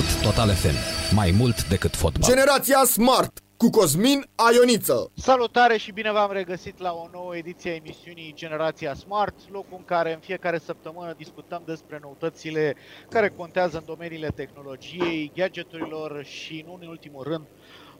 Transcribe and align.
Sport 0.00 0.22
Total 0.22 0.54
FM. 0.54 1.14
Mai 1.14 1.30
mult 1.30 1.68
decât 1.68 1.96
fotbal. 1.96 2.28
Generația 2.28 2.84
Smart 2.84 3.38
cu 3.56 3.70
Cosmin 3.70 4.26
Aioniță. 4.34 5.10
Salutare 5.14 5.76
și 5.76 5.92
bine 5.92 6.12
v-am 6.12 6.32
regăsit 6.32 6.78
la 6.78 6.92
o 6.92 7.08
nouă 7.12 7.36
ediție 7.36 7.70
a 7.70 7.74
emisiunii 7.74 8.32
Generația 8.36 8.94
Smart, 8.94 9.34
locul 9.50 9.76
în 9.76 9.84
care 9.84 10.12
în 10.12 10.18
fiecare 10.18 10.58
săptămână 10.58 11.14
discutăm 11.16 11.62
despre 11.66 11.98
noutățile 12.02 12.76
care 13.08 13.28
contează 13.28 13.76
în 13.76 13.84
domeniile 13.86 14.28
tehnologiei, 14.28 15.32
gadgeturilor 15.34 16.24
și, 16.24 16.64
nu 16.66 16.78
în 16.80 16.88
ultimul 16.88 17.22
rând, 17.22 17.46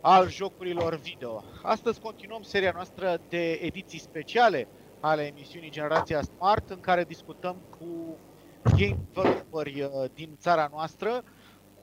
al 0.00 0.30
jocurilor 0.30 0.94
video. 0.94 1.44
Astăzi 1.62 2.00
continuăm 2.00 2.42
seria 2.42 2.72
noastră 2.74 3.20
de 3.28 3.50
ediții 3.52 4.00
speciale 4.00 4.68
ale 5.00 5.22
emisiunii 5.22 5.70
Generația 5.70 6.22
Smart, 6.22 6.70
în 6.70 6.80
care 6.80 7.04
discutăm 7.04 7.56
cu 7.78 8.16
game 8.62 8.98
developeri 9.14 9.82
uh, 9.82 10.10
din 10.14 10.36
țara 10.38 10.68
noastră, 10.72 11.22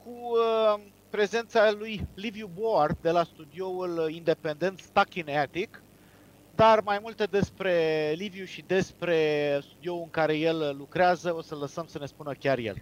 cu 0.08 0.14
uh, 0.14 0.80
prezența 1.10 1.72
lui 1.72 2.08
Liviu 2.16 2.50
Boar 2.60 2.96
de 3.02 3.10
la 3.10 3.24
studioul 3.24 4.10
independent 4.12 4.80
Stuck 4.80 5.16
in 5.16 5.30
Attic, 5.30 5.82
dar 6.56 6.82
mai 6.82 7.00
multe 7.02 7.24
despre 7.24 7.74
Liviu 8.18 8.46
și 8.46 8.64
despre 8.68 9.18
studioul 9.62 10.02
în 10.04 10.10
care 10.10 10.38
el 10.38 10.76
lucrează 10.78 11.36
o 11.36 11.42
să 11.42 11.56
lăsăm 11.56 11.86
să 11.88 11.98
ne 12.00 12.06
spună 12.06 12.32
chiar 12.40 12.58
el. 12.58 12.82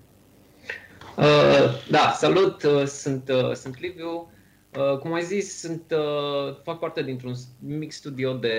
Uh, 1.17 1.87
da, 1.89 2.11
salut, 2.11 2.63
uh, 2.63 2.85
sunt, 2.85 3.29
uh, 3.29 3.53
sunt 3.53 3.79
Liviu. 3.79 4.31
Uh, 4.77 4.97
cum 4.97 5.13
ai 5.13 5.23
zis, 5.23 5.59
sunt, 5.59 5.83
uh, 5.91 6.55
fac 6.63 6.79
parte 6.79 7.03
dintr-un 7.03 7.33
mic 7.59 7.91
studio 7.91 8.33
de, 8.33 8.57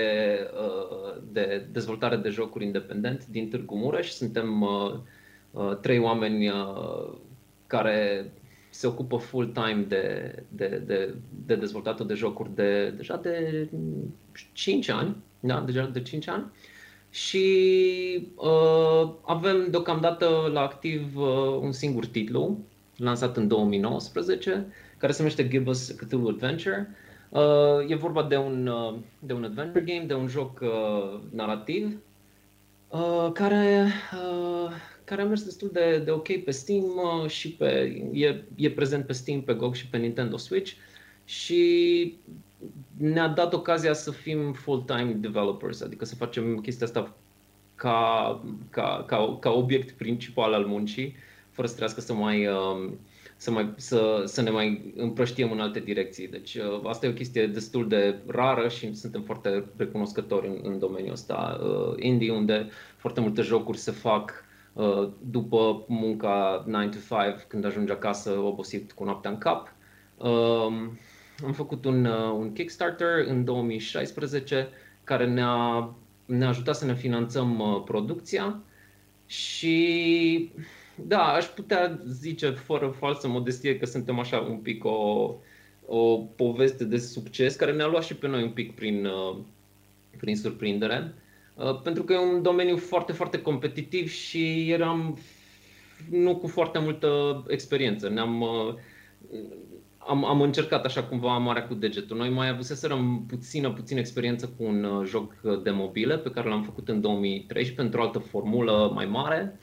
uh, 0.53 1.21
de 1.31 1.67
dezvoltare 1.71 2.15
de 2.15 2.29
jocuri 2.29 2.65
independent 2.65 3.25
din 3.25 3.49
Târgu 3.49 3.75
Mureș. 3.75 4.09
Suntem 4.09 4.61
uh, 4.61 4.93
uh, 5.51 5.77
trei 5.81 5.99
oameni 5.99 6.49
uh, 6.49 7.13
care 7.67 8.31
se 8.77 8.87
ocupă 8.87 9.17
full-time 9.17 9.85
de, 9.87 10.35
de, 10.49 10.81
de, 10.85 11.15
de 11.45 11.55
dezvoltatul 11.55 12.07
de 12.07 12.13
jocuri 12.13 12.55
de 12.55 12.89
deja 12.89 13.15
de 13.15 13.67
5 14.53 14.89
ani, 14.89 15.15
da, 15.39 15.61
deja 15.61 15.85
de 15.85 16.01
5 16.01 16.27
ani. 16.27 16.45
Și 17.09 17.47
uh, 18.35 19.11
avem 19.25 19.67
deocamdată 19.69 20.49
la 20.53 20.61
activ 20.61 21.17
uh, 21.17 21.59
un 21.61 21.71
singur 21.71 22.05
titlu, 22.05 22.57
lansat 22.97 23.37
în 23.37 23.47
2019, 23.47 24.65
care 24.97 25.11
se 25.11 25.21
numește 25.21 25.47
Give 25.47 25.69
Us 25.69 25.91
Cthulhu 25.91 26.27
Adventure. 26.27 26.95
Uh, 27.29 27.89
e 27.89 27.95
vorba 27.95 28.23
de 28.23 28.35
un, 28.35 28.67
uh, 28.67 28.95
de 29.19 29.33
un 29.33 29.43
adventure 29.43 29.83
game, 29.85 30.05
de 30.05 30.13
un 30.13 30.27
joc 30.27 30.59
uh, 30.61 31.19
narrativ, 31.29 31.97
uh, 32.87 33.29
care, 33.33 33.87
uh, 34.13 34.71
care 35.07 35.21
a 35.21 35.25
mers 35.25 35.43
destul 35.43 35.69
de, 35.73 36.01
de 36.05 36.11
ok 36.11 36.43
pe 36.43 36.51
Steam 36.51 36.83
uh, 36.83 37.29
și 37.29 37.51
pe, 37.51 38.01
e, 38.11 38.43
e 38.55 38.71
prezent 38.71 39.05
pe 39.05 39.13
Steam, 39.13 39.41
pe 39.41 39.53
GOG 39.53 39.75
și 39.75 39.87
pe 39.87 39.97
Nintendo 39.97 40.37
Switch 40.37 40.71
și 41.25 42.15
ne-a 42.97 43.27
dat 43.27 43.53
ocazia 43.53 43.93
să 43.93 44.11
fim 44.11 44.53
full-time 44.53 45.11
developers, 45.11 45.81
adică 45.81 46.05
să 46.05 46.15
facem 46.15 46.57
chestia 46.57 46.85
asta 46.85 47.15
ca, 47.75 48.41
ca, 48.69 49.03
ca, 49.07 49.37
ca 49.39 49.49
obiect 49.49 49.97
principal 49.97 50.53
al 50.53 50.65
muncii, 50.65 51.15
fără 51.51 51.67
să 51.67 51.75
trească 51.75 52.01
să 52.01 52.13
mai, 52.13 52.47
să, 53.35 53.51
mai, 53.51 53.73
să, 53.75 54.23
să 54.25 54.41
ne 54.41 54.49
mai 54.49 54.93
împrăștiem 54.95 55.51
în 55.51 55.59
alte 55.59 55.79
direcții. 55.79 56.27
Deci 56.27 56.57
asta 56.83 57.05
e 57.05 57.09
o 57.09 57.13
chestie 57.13 57.47
destul 57.47 57.87
de 57.87 58.15
rară 58.27 58.67
și 58.67 58.95
suntem 58.95 59.21
foarte 59.21 59.65
recunoscători 59.77 60.47
în, 60.47 60.59
în 60.63 60.79
domeniul 60.79 61.13
ăsta 61.13 61.59
indie, 61.99 62.31
unde 62.31 62.69
foarte 62.97 63.19
multe 63.19 63.41
jocuri 63.41 63.77
se 63.77 63.91
fac 63.91 64.31
Uh, 64.31 64.46
după 65.19 65.85
munca 65.87 66.63
9 66.67 66.83
to 66.83 66.97
5, 67.23 67.41
când 67.47 67.65
ajungi 67.65 67.91
acasă 67.91 68.31
obosit 68.31 68.91
cu 68.91 69.03
noaptea 69.03 69.29
în 69.29 69.37
cap. 69.37 69.73
Um, 70.17 70.97
am 71.45 71.53
făcut 71.53 71.85
un, 71.85 72.05
uh, 72.05 72.31
un 72.31 72.53
Kickstarter 72.53 73.25
în 73.27 73.43
2016 73.43 74.69
care 75.03 75.27
ne-a, 75.27 75.89
ne-a 76.25 76.47
ajutat 76.47 76.75
să 76.75 76.85
ne 76.85 76.95
finanțăm 76.95 77.59
uh, 77.59 77.81
producția 77.85 78.59
și 79.25 80.51
da, 80.95 81.23
aș 81.23 81.45
putea 81.45 82.01
zice 82.07 82.49
fără 82.49 82.87
falsă 82.87 83.27
modestie 83.27 83.77
că 83.77 83.85
suntem 83.85 84.19
așa 84.19 84.39
un 84.39 84.57
pic 84.57 84.85
o, 84.85 85.35
o 85.85 86.17
poveste 86.17 86.83
de 86.83 86.97
succes 86.97 87.55
care 87.55 87.73
ne-a 87.73 87.87
luat 87.87 88.03
și 88.03 88.15
pe 88.15 88.27
noi 88.27 88.43
un 88.43 88.51
pic 88.51 88.75
prin, 88.75 89.07
prin 90.17 90.35
surprindere. 90.35 91.13
Uh, 91.15 91.25
pentru 91.83 92.03
că 92.03 92.13
e 92.13 92.17
un 92.17 92.41
domeniu 92.41 92.77
foarte, 92.77 93.11
foarte 93.11 93.41
competitiv 93.41 94.09
și 94.09 94.71
eram 94.71 95.17
nu 96.09 96.35
cu 96.37 96.47
foarte 96.47 96.79
multă 96.79 97.43
experiență. 97.47 98.09
Ne-am, 98.09 98.41
uh, 98.41 98.73
am, 99.97 100.25
am 100.25 100.41
încercat 100.41 100.85
așa 100.85 101.03
cumva 101.03 101.37
marea 101.37 101.67
cu 101.67 101.73
degetul. 101.73 102.17
Noi 102.17 102.29
mai 102.29 102.49
avuseserăm 102.49 103.25
puțină, 103.27 103.71
puțină 103.71 103.99
experiență 103.99 104.53
cu 104.57 104.63
un 104.63 104.83
uh, 104.83 105.05
joc 105.07 105.33
de 105.63 105.69
mobile 105.69 106.17
pe 106.17 106.29
care 106.29 106.49
l-am 106.49 106.63
făcut 106.63 106.89
în 106.89 107.01
2013 107.01 107.73
pentru 107.75 107.99
o 107.99 108.03
altă 108.03 108.19
formulă 108.19 108.91
mai 108.93 109.05
mare. 109.05 109.59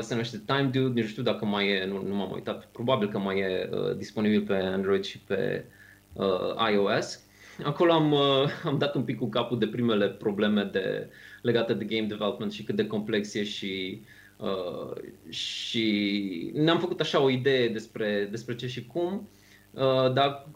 Se 0.00 0.14
numește 0.14 0.42
Time 0.46 0.70
Dude, 0.72 1.00
nu 1.00 1.06
știu 1.06 1.22
dacă 1.22 1.44
mai 1.44 1.68
e, 1.68 1.84
nu, 1.84 2.02
nu 2.06 2.14
m-am 2.14 2.32
uitat, 2.32 2.66
probabil 2.66 3.08
că 3.08 3.18
mai 3.18 3.38
e 3.38 3.68
disponibil 3.96 4.42
pe 4.42 4.54
Android 4.54 5.04
și 5.04 5.18
pe 5.18 5.64
uh, 6.12 6.70
iOS. 6.72 7.26
Acolo 7.64 7.92
am, 7.92 8.12
uh, 8.12 8.48
am 8.64 8.78
dat 8.78 8.94
un 8.94 9.02
pic 9.02 9.18
cu 9.18 9.28
capul 9.28 9.58
de 9.58 9.66
primele 9.66 10.08
probleme 10.08 10.62
de, 10.64 11.08
legate 11.42 11.74
de 11.74 11.84
game 11.84 12.06
development 12.06 12.52
și 12.52 12.62
cât 12.62 12.76
de 12.76 12.86
complex 12.86 13.34
e 13.34 13.44
și, 13.44 14.02
uh, 14.36 14.92
și 15.28 16.50
ne-am 16.54 16.78
făcut 16.78 17.00
așa 17.00 17.20
o 17.20 17.30
idee 17.30 17.68
despre, 17.68 18.28
despre 18.30 18.54
ce 18.54 18.66
și 18.66 18.86
cum, 18.86 19.28
uh, 19.70 20.12
dar 20.12 20.48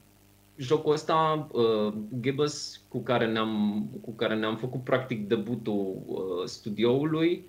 jocul 0.56 0.92
ăsta, 0.92 1.48
uh, 1.52 1.92
Gibbous, 2.20 2.80
cu 2.88 3.02
care 3.02 3.26
ne-am, 3.26 3.84
cu 4.00 4.10
care 4.10 4.34
ne-am 4.34 4.56
făcut 4.56 4.84
practic 4.84 5.28
debutul 5.28 6.02
uh, 6.06 6.44
studioului, 6.44 7.44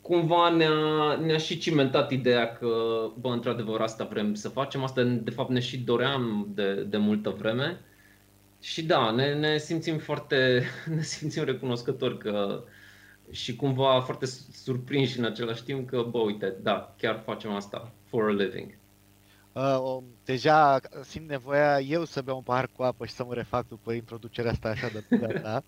cumva 0.00 0.50
ne-a, 0.50 1.16
ne-a 1.24 1.38
și 1.38 1.58
cimentat 1.58 2.10
ideea 2.10 2.52
că, 2.52 2.68
bă, 3.20 3.28
într-adevăr, 3.28 3.80
asta 3.80 4.04
vrem 4.04 4.34
să 4.34 4.48
facem, 4.48 4.82
asta 4.82 5.02
de 5.02 5.30
fapt 5.30 5.50
ne 5.50 5.60
și 5.60 5.78
doream 5.78 6.48
de, 6.54 6.74
de 6.74 6.96
multă 6.96 7.34
vreme. 7.38 7.80
Și 8.64 8.82
da, 8.82 9.10
ne, 9.10 9.34
ne 9.34 9.58
simțim 9.58 9.98
foarte, 9.98 10.62
ne 10.96 11.02
simțim 11.02 11.44
recunoscători 11.44 12.18
că 12.18 12.64
și 13.30 13.56
cumva 13.56 14.00
foarte 14.00 14.26
surprinși 14.52 15.18
în 15.18 15.24
același 15.24 15.64
timp 15.64 15.88
că, 15.88 16.02
bă, 16.10 16.18
uite, 16.18 16.54
da, 16.62 16.94
chiar 16.98 17.22
facem 17.24 17.50
asta 17.50 17.92
for 18.04 18.28
a 18.28 18.32
living. 18.32 18.76
Uh, 19.52 20.02
deja 20.24 20.80
simt 21.02 21.28
nevoia 21.28 21.80
eu 21.80 22.04
să 22.04 22.22
beau 22.22 22.36
un 22.36 22.42
pahar 22.42 22.68
cu 22.76 22.82
apă 22.82 23.06
și 23.06 23.12
să 23.12 23.24
mă 23.24 23.34
refac 23.34 23.68
după 23.68 23.92
introducerea 23.92 24.50
asta 24.50 24.68
așa 24.68 24.88
de 24.88 25.04
ta. 25.40 25.62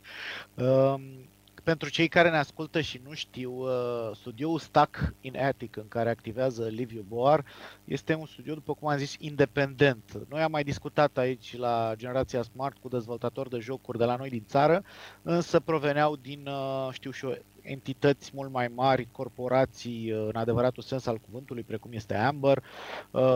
Uh, 0.55 0.95
pentru 1.67 1.89
cei 1.89 2.09
care 2.09 2.31
ne 2.31 2.37
ascultă 2.37 2.81
și 2.81 3.01
nu 3.05 3.13
știu, 3.13 3.53
uh, 3.53 4.11
studioul 4.15 4.59
Stuck 4.59 5.15
in 5.21 5.39
Attic, 5.39 5.77
în 5.77 5.89
care 5.89 6.11
activează 6.11 6.67
Liviu 6.67 7.05
Boar, 7.09 7.45
este 7.85 8.15
un 8.15 8.27
studio, 8.27 8.55
după 8.55 8.75
cum 8.75 8.89
am 8.89 8.97
zis, 8.99 9.17
independent. 9.19 10.27
Noi 10.29 10.41
am 10.41 10.51
mai 10.51 10.65
discutat 10.65 11.19
aici 11.19 11.57
la 11.57 11.93
Generația 11.97 12.43
Smart 12.43 12.77
cu 12.79 12.89
dezvoltatori 12.89 13.51
de 13.51 13.59
jocuri 13.59 13.99
de 13.99 14.05
la 14.05 14.17
noi 14.17 14.29
din 14.29 14.45
țară, 14.47 14.85
însă 15.23 15.61
proveneau 15.61 16.17
din, 16.17 16.47
uh, 16.47 16.89
știu 16.93 17.11
și 17.11 17.25
eu, 17.25 17.37
entități 17.61 18.31
mult 18.35 18.51
mai 18.51 18.69
mari, 18.69 19.09
corporații 19.13 20.13
uh, 20.13 20.29
în 20.29 20.37
adevăratul 20.37 20.83
sens 20.83 21.07
al 21.07 21.19
cuvântului, 21.19 21.63
precum 21.63 21.93
este 21.93 22.15
Amber, 22.15 22.63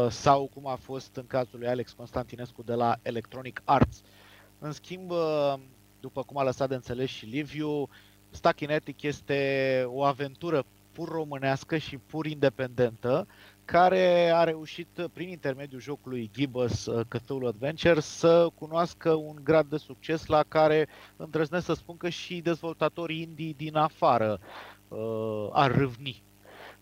sau 0.08 0.50
cum 0.54 0.66
a 0.66 0.76
fost 0.76 1.16
în 1.16 1.26
cazul 1.26 1.58
lui 1.58 1.69
Alex 1.69 1.92
Constantinescu 1.92 2.62
de 2.62 2.74
la 2.74 2.96
Electronic 3.02 3.62
Arts. 3.64 4.02
În 4.58 4.72
schimb, 4.72 5.12
după 6.00 6.22
cum 6.22 6.38
a 6.38 6.42
lăsat 6.42 6.69
de 6.69 6.75
înțeles 6.75 7.08
și 7.08 7.26
Liviu, 7.26 7.88
Stachinetic 8.31 9.03
este 9.03 9.82
o 9.87 10.05
aventură 10.05 10.65
pur 10.93 11.09
românească 11.09 11.77
și 11.77 11.97
pur 11.97 12.27
independentă, 12.27 13.27
care 13.65 14.31
a 14.35 14.44
reușit 14.44 15.09
prin 15.12 15.29
intermediul 15.29 15.81
jocului 15.81 16.31
Gibbous 16.32 16.87
uh, 16.87 17.06
Cthulhu 17.09 17.47
Adventure 17.47 18.00
să 18.00 18.49
cunoască 18.55 19.12
un 19.12 19.37
grad 19.43 19.67
de 19.67 19.77
succes 19.77 20.27
la 20.27 20.44
care 20.49 20.88
îndrăznesc 21.17 21.65
să 21.65 21.75
spun 21.75 21.97
că 21.97 22.09
și 22.09 22.41
dezvoltatorii 22.41 23.23
indie 23.23 23.55
din 23.56 23.77
afară 23.77 24.41
uh, 24.88 25.49
ar 25.53 25.77
râvni. 25.77 26.23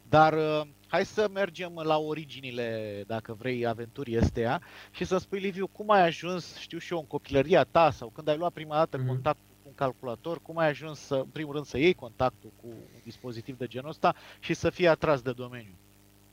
Dar 0.09 0.33
uh, 0.33 0.61
hai 0.87 1.05
să 1.05 1.29
mergem 1.33 1.81
la 1.85 1.99
originile, 1.99 3.03
dacă 3.07 3.35
vrei, 3.39 3.67
aventurii 3.67 4.19
astea 4.19 4.61
și 4.91 5.05
să 5.05 5.19
spui, 5.19 5.39
Liviu, 5.39 5.67
cum 5.67 5.91
ai 5.91 6.07
ajuns, 6.07 6.57
știu 6.57 6.79
și 6.79 6.93
eu, 6.93 6.99
în 6.99 7.07
copilăria 7.07 7.65
ta 7.65 7.91
sau 7.91 8.09
când 8.09 8.29
ai 8.29 8.37
luat 8.37 8.53
prima 8.53 8.75
dată 8.75 9.03
mm-hmm. 9.03 9.07
contact 9.07 9.39
calculator, 9.79 10.39
cum 10.43 10.59
ai 10.59 10.69
ajuns 10.69 10.99
să, 10.99 11.15
în 11.15 11.31
primul 11.33 11.53
rând, 11.53 11.67
să 11.67 11.79
iei 11.79 11.95
contactul 11.95 12.53
cu 12.61 12.67
un 12.67 13.01
dispozitiv 13.05 13.57
de 13.57 13.67
genul 13.67 13.89
ăsta 13.89 14.15
și 14.39 14.55
să 14.55 14.71
fii 14.71 14.89
atras 14.89 15.21
de 15.21 15.33
domeniu? 15.33 15.75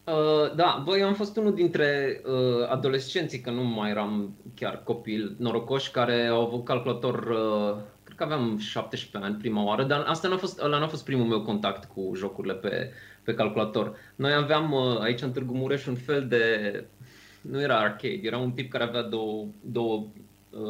Uh, 0.03 0.55
da, 0.55 0.81
băi, 0.85 0.99
eu 0.99 1.07
am 1.07 1.13
fost 1.13 1.37
unul 1.37 1.53
dintre 1.53 2.21
uh, 2.25 2.69
adolescenții, 2.69 3.39
că 3.39 3.51
nu 3.51 3.63
mai 3.63 3.89
eram 3.89 4.35
chiar 4.55 4.83
copil 4.83 5.35
norocoși, 5.37 5.91
care 5.91 6.25
au 6.25 6.41
avut 6.41 6.65
calculator, 6.65 7.15
uh, 7.15 7.81
cred 8.03 8.17
că 8.17 8.23
aveam 8.23 8.57
17 8.57 9.29
ani 9.29 9.39
prima 9.39 9.63
oară, 9.63 9.83
dar 9.83 10.03
asta 10.07 10.27
n-a 10.27 10.37
fost, 10.37 10.61
ăla 10.61 10.79
n-a 10.79 10.87
fost 10.87 11.03
primul 11.03 11.25
meu 11.25 11.41
contact 11.41 11.85
cu 11.93 12.11
jocurile 12.15 12.53
pe, 12.53 12.91
pe 13.23 13.33
calculator. 13.33 13.95
Noi 14.15 14.33
aveam 14.33 14.71
uh, 14.71 14.99
aici 14.99 15.21
în 15.21 15.31
Târgu 15.31 15.53
Mureș 15.53 15.85
un 15.85 15.95
fel 15.95 16.27
de 16.27 16.85
nu 17.41 17.61
era 17.61 17.79
arcade, 17.79 18.19
era 18.21 18.37
un 18.37 18.51
tip 18.51 18.71
care 18.71 18.83
avea 18.83 19.01
două, 19.01 19.45
două 19.61 20.07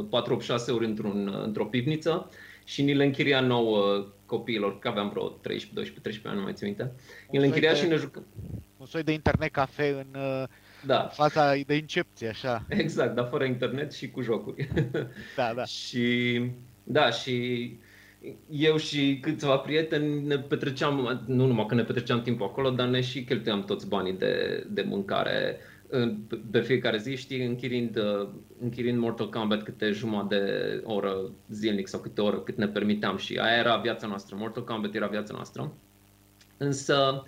486 0.09 0.71
ori 0.71 0.85
într-un, 0.85 1.41
într-o 1.43 1.65
pivniță 1.65 2.29
și 2.65 2.81
ni 2.81 2.93
le 2.93 3.03
închiria 3.03 3.39
nouă 3.39 4.05
copiilor, 4.25 4.79
că 4.79 4.87
aveam 4.87 5.09
vreo 5.09 5.27
13, 5.27 5.73
12, 5.73 5.99
13 6.01 6.27
ani, 6.27 6.37
nu 6.37 6.43
mai 6.43 6.53
țin 6.53 6.67
minte. 6.67 6.91
Ni 7.31 7.39
le 7.39 7.45
închiria 7.45 7.71
de, 7.71 7.77
și 7.77 7.87
ne 7.87 7.95
jucăm. 7.95 8.25
Un 8.77 8.85
soi 8.85 9.03
de 9.03 9.11
internet 9.11 9.51
cafe 9.51 9.89
în 9.89 10.21
da. 10.85 11.07
faza 11.13 11.55
de 11.55 11.75
incepție, 11.75 12.27
așa. 12.27 12.65
Exact, 12.69 13.15
dar 13.15 13.27
fără 13.29 13.43
internet 13.43 13.93
și 13.93 14.09
cu 14.09 14.21
jocuri. 14.21 14.69
Da, 15.35 15.53
da. 15.55 15.65
și 15.79 16.41
da, 16.83 17.09
și 17.09 17.69
eu 18.49 18.77
și 18.77 19.19
câțiva 19.21 19.57
prieteni 19.57 20.25
ne 20.25 20.37
petreceam, 20.37 21.23
nu 21.25 21.45
numai 21.45 21.65
că 21.65 21.75
ne 21.75 21.83
petreceam 21.83 22.21
timpul 22.21 22.45
acolo, 22.45 22.69
dar 22.69 22.87
ne 22.87 23.01
și 23.01 23.23
cheltuiam 23.23 23.63
toți 23.63 23.87
banii 23.87 24.13
de, 24.13 24.65
de 24.69 24.81
mâncare 24.81 25.57
pe 26.51 26.61
fiecare 26.61 26.97
zi, 26.97 27.15
știi, 27.15 27.45
închirind, 27.45 27.97
închirind 28.61 28.99
Mortal 28.99 29.29
Kombat 29.29 29.63
câte 29.63 29.91
jumătate 29.91 30.35
de 30.35 30.81
oră 30.83 31.31
zilnic 31.49 31.87
sau 31.87 31.99
câte 31.99 32.21
oră 32.21 32.39
cât 32.39 32.57
ne 32.57 32.67
permiteam 32.67 33.17
și 33.17 33.37
aia 33.37 33.57
era 33.57 33.77
viața 33.77 34.07
noastră, 34.07 34.35
Mortal 34.39 34.63
Kombat 34.63 34.95
era 34.95 35.07
viața 35.07 35.33
noastră. 35.33 35.73
Însă 36.57 37.23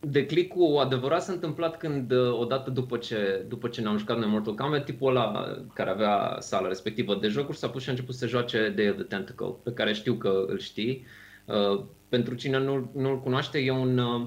declicul 0.00 0.78
adevărat 0.78 1.22
s-a 1.22 1.32
întâmplat 1.32 1.76
când, 1.76 2.12
uh, 2.12 2.38
odată 2.38 2.70
după 2.70 2.96
ce, 2.96 3.44
după 3.48 3.68
ce 3.68 3.80
ne-am 3.80 3.96
jucat 3.96 4.18
noi 4.18 4.28
Mortal 4.28 4.54
Kombat, 4.54 4.84
tipul 4.84 5.08
ăla 5.08 5.56
care 5.74 5.90
avea 5.90 6.36
sala 6.40 6.68
respectivă 6.68 7.14
de 7.14 7.28
jocuri 7.28 7.56
s-a 7.56 7.68
pus 7.68 7.82
și 7.82 7.88
a 7.88 7.92
început 7.92 8.14
să 8.14 8.26
joace 8.26 8.72
Day 8.76 8.88
of 8.88 8.94
the 8.94 9.04
Tentacle, 9.04 9.54
pe 9.62 9.72
care 9.72 9.92
știu 9.92 10.14
că 10.14 10.44
îl 10.46 10.58
știi. 10.58 11.06
Uh, 11.44 11.84
pentru 12.08 12.34
cine 12.34 12.58
nu, 12.58 12.90
nu-l 12.94 13.20
cunoaște, 13.20 13.58
e 13.58 13.70
un, 13.70 13.98
uh, 13.98 14.26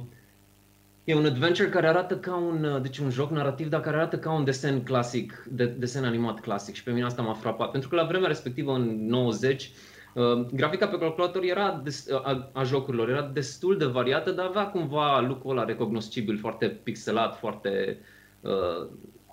e 1.04 1.16
un 1.16 1.26
adventure 1.26 1.70
care 1.70 1.88
arată 1.88 2.18
ca 2.18 2.36
un, 2.36 2.80
deci 2.82 2.98
un 2.98 3.10
joc 3.10 3.32
narrativ, 3.32 3.70
dar 3.70 3.82
care 3.82 3.96
arată 3.96 4.18
ca 4.18 4.32
un 4.32 4.44
desen 4.44 4.84
clasic, 4.84 5.44
de, 5.50 5.66
desen 5.66 6.04
animat 6.04 6.40
clasic 6.40 6.76
și 6.76 6.84
pe 6.84 6.92
mine 6.92 7.06
asta 7.06 7.22
m-a 7.22 7.34
frapat. 7.34 7.72
Pentru 7.72 7.90
că 7.90 7.96
la 7.96 8.04
vremea 8.04 8.28
respectivă, 8.28 8.74
în 8.74 9.08
90, 9.08 9.72
Uh, 10.14 10.46
grafica 10.54 10.88
pe 10.88 10.98
calculator 10.98 11.44
era 11.44 11.82
des, 11.84 12.08
a, 12.12 12.50
a 12.54 12.64
jocurilor 12.64 13.10
era 13.10 13.30
destul 13.34 13.78
de 13.78 13.86
variată, 13.86 14.32
dar 14.32 14.46
avea 14.46 14.68
cumva 14.68 15.20
lucrul 15.20 15.52
ăla 15.52 15.66
recognoscibil, 15.66 16.38
foarte 16.38 16.68
pixelat, 16.68 17.38
foarte 17.38 18.00
uh, 18.42 18.88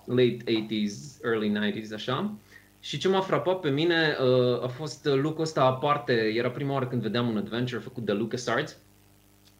late 0.05 0.37
80s, 0.43 1.23
early 1.23 1.51
90s, 1.51 1.93
așa. 1.93 2.33
Și 2.79 2.97
ce 2.97 3.07
m-a 3.07 3.19
frapat 3.19 3.59
pe 3.59 3.69
mine 3.69 4.17
uh, 4.21 4.63
a 4.63 4.67
fost 4.67 5.05
lucrul 5.05 5.43
ăsta 5.43 5.63
aparte. 5.63 6.13
Era 6.13 6.49
prima 6.49 6.73
oară 6.73 6.87
când 6.87 7.01
vedeam 7.01 7.27
un 7.27 7.37
adventure 7.37 7.81
făcut 7.81 8.05
de 8.05 8.11
LucasArts 8.11 8.77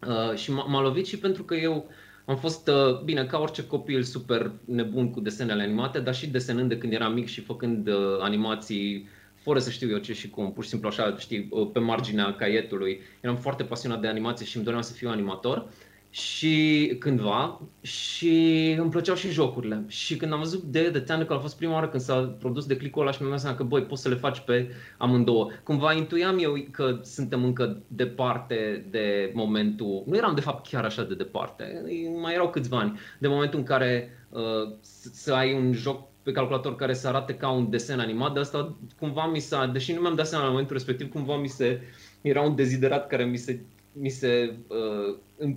uh, 0.06 0.36
și 0.38 0.52
m-a, 0.52 0.64
m-a 0.64 0.80
lovit 0.80 1.06
și 1.06 1.18
pentru 1.18 1.42
că 1.42 1.54
eu 1.54 1.90
am 2.24 2.36
fost, 2.36 2.68
uh, 2.68 3.00
bine, 3.04 3.24
ca 3.24 3.38
orice 3.38 3.66
copil 3.66 4.02
super 4.02 4.52
nebun 4.64 5.10
cu 5.10 5.20
desenele 5.20 5.62
animate, 5.62 6.00
dar 6.00 6.14
și 6.14 6.28
desenând 6.28 6.68
de 6.68 6.78
când 6.78 6.92
eram 6.92 7.12
mic 7.12 7.28
și 7.28 7.40
făcând 7.40 7.88
uh, 7.88 8.18
animații 8.20 9.08
fără 9.34 9.58
să 9.58 9.70
știu 9.70 9.90
eu 9.90 9.98
ce 9.98 10.12
și 10.12 10.30
cum, 10.30 10.52
pur 10.52 10.62
și 10.62 10.68
simplu 10.68 10.88
așa, 10.88 11.16
știi, 11.18 11.48
pe 11.72 11.78
marginea 11.78 12.34
caietului. 12.34 13.00
Eram 13.20 13.36
foarte 13.36 13.64
pasionat 13.64 14.00
de 14.00 14.06
animație 14.06 14.46
și 14.46 14.56
îmi 14.56 14.64
doream 14.64 14.82
să 14.82 14.92
fiu 14.92 15.08
animator 15.08 15.68
și 16.10 16.96
cândva 16.98 17.60
și 17.80 18.74
îmi 18.78 18.90
plăceau 18.90 19.14
și 19.14 19.30
jocurile. 19.30 19.84
Și 19.86 20.16
când 20.16 20.32
am 20.32 20.38
văzut 20.38 20.62
de 20.62 20.80
The 20.80 21.00
Tentacle 21.00 21.34
a 21.34 21.38
fost 21.38 21.56
prima 21.56 21.72
oară 21.72 21.88
când 21.88 22.02
s-a 22.02 22.36
produs 22.38 22.66
de 22.66 22.76
clicul 22.76 23.02
ăla 23.02 23.10
și 23.10 23.18
mi-am 23.20 23.30
dat 23.30 23.40
seama 23.40 23.56
că 23.56 23.62
băi, 23.62 23.82
poți 23.82 24.02
să 24.02 24.08
le 24.08 24.14
faci 24.14 24.38
pe 24.40 24.70
amândouă. 24.98 25.50
Cumva 25.62 25.92
intuiam 25.92 26.38
eu 26.40 26.54
că 26.70 26.98
suntem 27.02 27.44
încă 27.44 27.82
departe 27.86 28.86
de 28.90 29.30
momentul, 29.34 30.02
nu 30.06 30.16
eram 30.16 30.34
de 30.34 30.40
fapt 30.40 30.68
chiar 30.68 30.84
așa 30.84 31.02
de 31.02 31.14
departe, 31.14 31.82
mai 32.20 32.34
erau 32.34 32.50
câțiva 32.50 32.78
ani, 32.78 32.98
de 33.18 33.28
momentul 33.28 33.58
în 33.58 33.64
care 33.64 34.10
uh, 34.30 34.74
să 35.12 35.32
ai 35.32 35.54
un 35.54 35.72
joc 35.72 36.08
pe 36.22 36.32
calculator 36.32 36.76
care 36.76 36.94
să 36.94 37.08
arate 37.08 37.34
ca 37.34 37.50
un 37.50 37.70
desen 37.70 38.00
animat, 38.00 38.32
de 38.32 38.40
asta 38.40 38.76
cumva 38.98 39.26
mi 39.26 39.38
s-a, 39.38 39.66
deși 39.66 39.92
nu 39.92 40.00
mi-am 40.00 40.14
dat 40.14 40.26
seama 40.26 40.44
la 40.44 40.50
momentul 40.50 40.76
respectiv, 40.76 41.12
cumva 41.12 41.36
mi 41.36 41.48
se, 41.48 41.80
era 42.20 42.40
un 42.40 42.54
deziderat 42.54 43.06
care 43.06 43.24
mi 43.24 43.36
se, 43.36 43.60
mi 43.92 44.08
se 44.08 44.54
uh, 44.66 45.16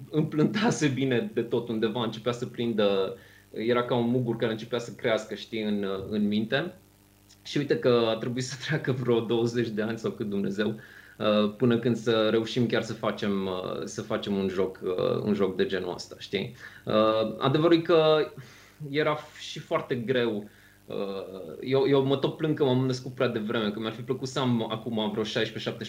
împlântase 0.10 0.88
bine 0.88 1.32
de 1.34 1.42
tot 1.42 1.70
undeva, 1.70 2.04
începea 2.04 2.32
să 2.32 2.46
prindă, 2.46 3.18
era 3.52 3.84
ca 3.84 3.96
un 3.96 4.10
mugur 4.10 4.36
care 4.36 4.52
începea 4.52 4.80
să 4.80 4.92
crească, 4.92 5.36
știi, 5.36 5.64
în, 5.64 5.86
în 6.10 6.28
minte. 6.28 6.74
Și 7.44 7.58
uite 7.58 7.80
că 7.80 8.06
a 8.08 8.16
trebuit 8.16 8.44
să 8.44 8.56
treacă 8.66 8.92
vreo 8.92 9.20
20 9.20 9.68
de 9.68 9.82
ani 9.82 9.98
sau 9.98 10.12
cât 10.12 10.30
Dumnezeu 10.30 10.76
uh, 11.18 11.54
până 11.58 11.80
când 11.80 11.96
să 11.96 12.28
reușim 12.32 12.66
chiar 12.66 12.84
să 12.84 12.94
facem, 12.94 13.46
uh, 13.46 13.82
să 13.84 14.02
facem 14.02 14.36
un, 14.36 14.48
joc, 14.48 14.80
uh, 14.84 15.22
un 15.24 15.34
joc 15.34 15.56
de 15.56 15.66
genul 15.66 15.94
ăsta, 15.94 16.16
știi? 16.20 16.56
Adevărul 17.38 17.78
e 17.78 17.82
că 17.82 18.32
era 18.90 19.18
și 19.40 19.60
foarte 19.60 19.96
greu. 19.96 20.50
Uh, 20.86 21.58
eu, 21.62 21.88
eu 21.88 22.06
mă 22.06 22.18
tot 22.18 22.38
plâng 22.38 22.58
că 22.58 22.64
m-am 22.64 22.86
născut 22.86 23.14
prea 23.14 23.28
devreme, 23.28 23.72
că 23.72 23.80
mi-ar 23.80 23.94
fi 23.94 24.02
plăcut 24.02 24.28
să 24.28 24.40
am 24.40 24.72
acum 24.72 25.12
vreo 25.12 25.24
16-17 25.24 25.26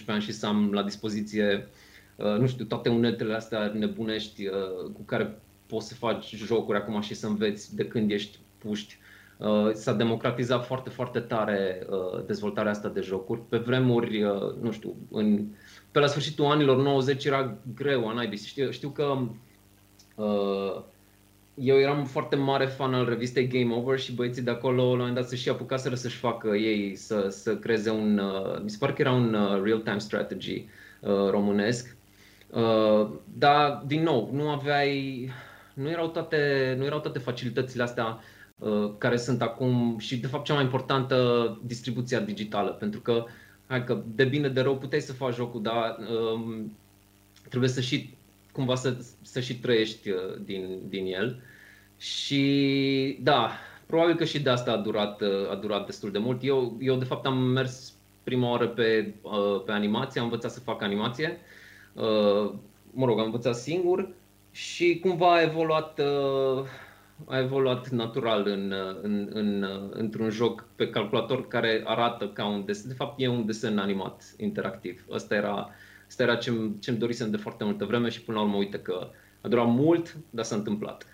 ani 0.07 0.21
și 0.21 0.31
să 0.31 0.45
am 0.45 0.71
la 0.73 0.83
dispoziție, 0.83 1.53
uh, 1.53 1.83
nu 2.15 2.47
știu, 2.47 2.65
toate 2.65 2.89
uneltele 2.89 3.33
astea 3.33 3.71
nebunești 3.73 4.47
uh, 4.47 4.53
cu 4.93 5.01
care 5.05 5.41
poți 5.65 5.87
să 5.87 5.93
faci 5.93 6.35
jocuri 6.35 6.77
acum 6.77 7.01
și 7.01 7.13
să 7.13 7.27
înveți 7.27 7.75
de 7.75 7.87
când 7.87 8.11
ești 8.11 8.39
puști. 8.57 8.97
S-a 9.73 9.93
democratizat 9.93 10.65
foarte, 10.65 10.89
foarte 10.89 11.19
tare 11.19 11.87
dezvoltarea 12.25 12.71
asta 12.71 12.89
de 12.89 13.01
jocuri. 13.01 13.41
Pe 13.49 13.57
vremuri, 13.57 14.19
nu 14.61 14.71
știu, 14.71 14.95
în, 15.11 15.45
pe 15.91 15.99
la 15.99 16.07
sfârșitul 16.07 16.45
anilor 16.45 16.77
90 16.77 17.25
era 17.25 17.57
greu, 17.75 18.07
anaibii. 18.07 18.37
Știu, 18.37 18.71
știu 18.71 18.89
că 18.89 19.17
uh, 20.15 20.83
eu 21.55 21.79
eram 21.79 22.05
foarte 22.05 22.35
mare 22.35 22.65
fan 22.65 22.93
al 22.93 23.09
revistei 23.09 23.47
Game 23.47 23.73
Over 23.73 23.99
și 23.99 24.13
băieții 24.13 24.41
de 24.41 24.51
acolo 24.51 24.75
la 24.75 24.83
un 24.83 24.97
moment 24.97 25.15
dat 25.15 25.27
să-și 25.27 25.49
apucaseră 25.49 25.95
să-și 25.95 26.17
facă 26.17 26.47
ei, 26.47 26.95
să, 26.95 27.27
să 27.29 27.57
creeze 27.57 27.89
un, 27.89 28.17
uh, 28.17 28.61
mi 28.63 28.69
se 28.69 28.77
pare 28.79 28.93
că 28.93 29.01
era 29.01 29.11
un 29.11 29.33
uh, 29.33 29.61
real-time 29.63 29.97
strategy 29.97 30.65
uh, 31.01 31.29
românesc. 31.29 31.97
Uh, 32.55 33.09
dar, 33.37 33.83
din 33.85 34.03
nou, 34.03 34.29
nu 34.33 34.49
aveai, 34.49 35.29
nu 35.73 35.89
erau 35.89 36.07
toate, 36.07 36.73
nu 36.77 36.85
erau 36.85 36.99
toate 36.99 37.19
facilitățile 37.19 37.83
astea 37.83 38.19
uh, 38.57 38.91
care 38.97 39.17
sunt 39.17 39.41
acum 39.41 39.97
și, 39.99 40.17
de 40.17 40.27
fapt, 40.27 40.45
cea 40.45 40.53
mai 40.53 40.63
importantă, 40.63 41.59
distribuția 41.63 42.19
digitală, 42.19 42.69
pentru 42.71 42.99
că, 42.99 43.25
hai 43.67 43.83
că 43.83 44.03
de 44.05 44.23
bine 44.23 44.47
de 44.47 44.61
rău 44.61 44.77
puteai 44.77 45.01
să 45.01 45.13
faci 45.13 45.33
jocul, 45.33 45.61
dar 45.61 45.97
uh, 45.99 46.65
trebuie 47.49 47.69
să 47.69 47.81
și 47.81 48.13
cumva 48.51 48.75
să, 48.75 48.97
să 49.21 49.39
și 49.39 49.59
trăiești 49.59 50.09
uh, 50.09 50.19
din, 50.43 50.79
din 50.87 51.05
el. 51.05 51.41
Și 51.97 53.19
da, 53.21 53.51
probabil 53.85 54.15
că 54.15 54.25
și 54.25 54.41
de 54.41 54.49
asta 54.49 54.71
a 54.71 54.77
durat, 54.77 55.21
uh, 55.21 55.49
a 55.51 55.55
durat 55.55 55.85
destul 55.85 56.11
de 56.11 56.17
mult. 56.17 56.43
Eu, 56.43 56.77
eu 56.79 56.95
de 56.95 57.05
fapt 57.05 57.25
am 57.25 57.37
mers 57.37 57.93
prima 58.23 58.49
oară 58.49 58.67
pe, 58.67 59.13
uh, 59.21 59.61
pe 59.65 59.71
animație, 59.71 60.19
am 60.19 60.25
învățat 60.25 60.51
să 60.51 60.59
fac 60.59 60.81
animație. 60.81 61.39
Mă 62.91 63.05
rog, 63.05 63.19
am 63.19 63.25
învățat 63.25 63.55
singur 63.55 64.09
și 64.51 64.99
cumva 65.01 65.33
a 65.33 65.41
evoluat, 65.41 65.99
a 67.25 67.39
evoluat 67.39 67.89
natural 67.89 68.47
în, 68.47 68.73
în, 69.01 69.29
în, 69.33 69.65
într-un 69.91 70.29
joc 70.29 70.65
pe 70.75 70.89
calculator 70.89 71.47
care 71.47 71.83
arată 71.85 72.27
ca 72.27 72.47
un 72.47 72.65
desen. 72.65 72.87
De 72.87 72.93
fapt, 72.93 73.21
e 73.21 73.27
un 73.27 73.45
desen 73.45 73.77
animat 73.77 74.23
interactiv. 74.37 75.05
Asta 75.11 75.35
era 75.35 75.69
Asta 76.07 76.23
era 76.23 76.35
ce-mi, 76.35 76.79
ce-mi 76.79 76.97
dorisem 76.97 77.31
de 77.31 77.37
foarte 77.37 77.63
multă 77.63 77.85
vreme 77.85 78.09
și 78.09 78.21
până 78.21 78.37
la 78.37 78.43
urmă 78.43 78.55
uite 78.55 78.79
că 78.79 79.09
a 79.41 79.47
durat 79.47 79.67
mult, 79.67 80.17
dar 80.29 80.45
s-a 80.45 80.55
întâmplat. 80.55 81.05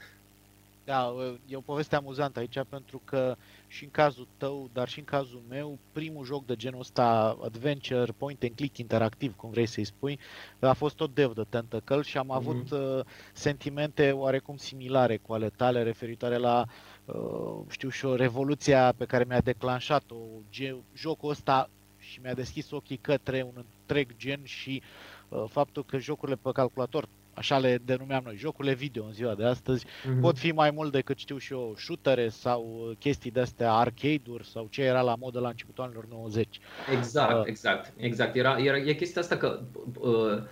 Da, 0.86 1.14
e 1.48 1.56
o 1.56 1.62
poveste 1.62 1.96
amuzantă 1.96 2.40
aici 2.40 2.60
pentru 2.70 3.02
că 3.06 3.36
și 3.72 3.84
în 3.84 3.90
cazul 3.92 4.28
tău, 4.38 4.70
dar 4.74 4.88
și 4.88 5.00
în 5.00 5.06
cazul 5.06 5.42
meu, 5.50 5.78
primul 5.92 6.25
joc 6.25 6.46
de 6.46 6.56
genul 6.56 6.80
ăsta, 6.80 7.38
adventure, 7.44 8.12
point 8.18 8.44
and 8.44 8.56
click 8.56 8.78
interactiv, 8.78 9.36
cum 9.36 9.50
vrei 9.50 9.66
să-i 9.66 9.84
spui, 9.84 10.20
a 10.60 10.74
fost 10.74 10.96
tot 10.96 11.13
Dev 11.13 11.34
de 11.34 11.44
Tentacle 11.50 12.01
și 12.01 12.18
am 12.18 12.25
mm-hmm. 12.25 12.36
avut 12.36 12.72
uh, 12.72 13.00
sentimente 13.34 14.12
oarecum 14.12 14.58
similare 14.58 15.18
cu 15.18 15.34
ale 15.34 15.50
tale 15.50 15.84
referitoare 15.84 16.38
la, 16.38 16.66
uh, 17.06 17.60
știu 17.70 17.90
și 17.90 18.06
o 18.06 18.16
revoluția 18.16 18.94
pe 18.98 19.06
care 19.06 19.25
mi-a 19.28 19.42
declanșat-o, 19.42 20.16
ge- 20.50 20.84
jocul 20.96 21.30
ăsta 21.30 21.70
și 21.98 22.20
mi-a 22.24 22.34
deschis 22.34 22.72
ochii 22.72 22.98
către 22.98 23.42
un 23.44 23.66
întreg 23.66 24.16
gen 24.18 24.40
și 24.44 24.82
uh, 25.30 25.44
faptul 25.48 25.86
că 25.86 25.98
jocurile 25.98 26.38
pe 26.42 26.51
calculator, 26.51 27.08
așa 27.34 27.58
le 27.58 27.80
denumeam 27.86 28.22
noi, 28.26 28.36
jocurile 28.36 28.74
video 28.74 29.06
în 29.06 29.14
ziua 29.14 29.36
de 29.36 29.46
astăzi, 29.46 29.86
mm-hmm. 29.86 30.20
pot 30.22 30.38
fi 30.38 30.52
mai 30.52 30.72
mult 30.72 30.92
decât 30.92 31.18
știu 31.18 31.38
și 31.38 31.54
eu, 31.54 31.76
shootere 31.78 32.30
sau 32.30 32.92
chestii 33.00 33.32
de-astea, 33.32 33.74
arcade-uri 33.74 34.48
sau 34.48 34.68
ce 34.70 34.82
era 34.82 35.02
la 35.02 35.16
modă 35.16 35.40
la 35.40 35.50
începutul 35.50 35.84
anilor 35.84 36.06
90. 36.10 36.60
Exact, 36.98 37.34
uh, 37.34 37.44
exact, 37.46 37.94
exact. 37.98 38.36
Era, 38.36 38.58
era, 38.58 38.78
e 38.78 38.94
chestia 38.94 39.22
asta 39.22 39.38
că 39.38 39.62
uh, 40.00 40.44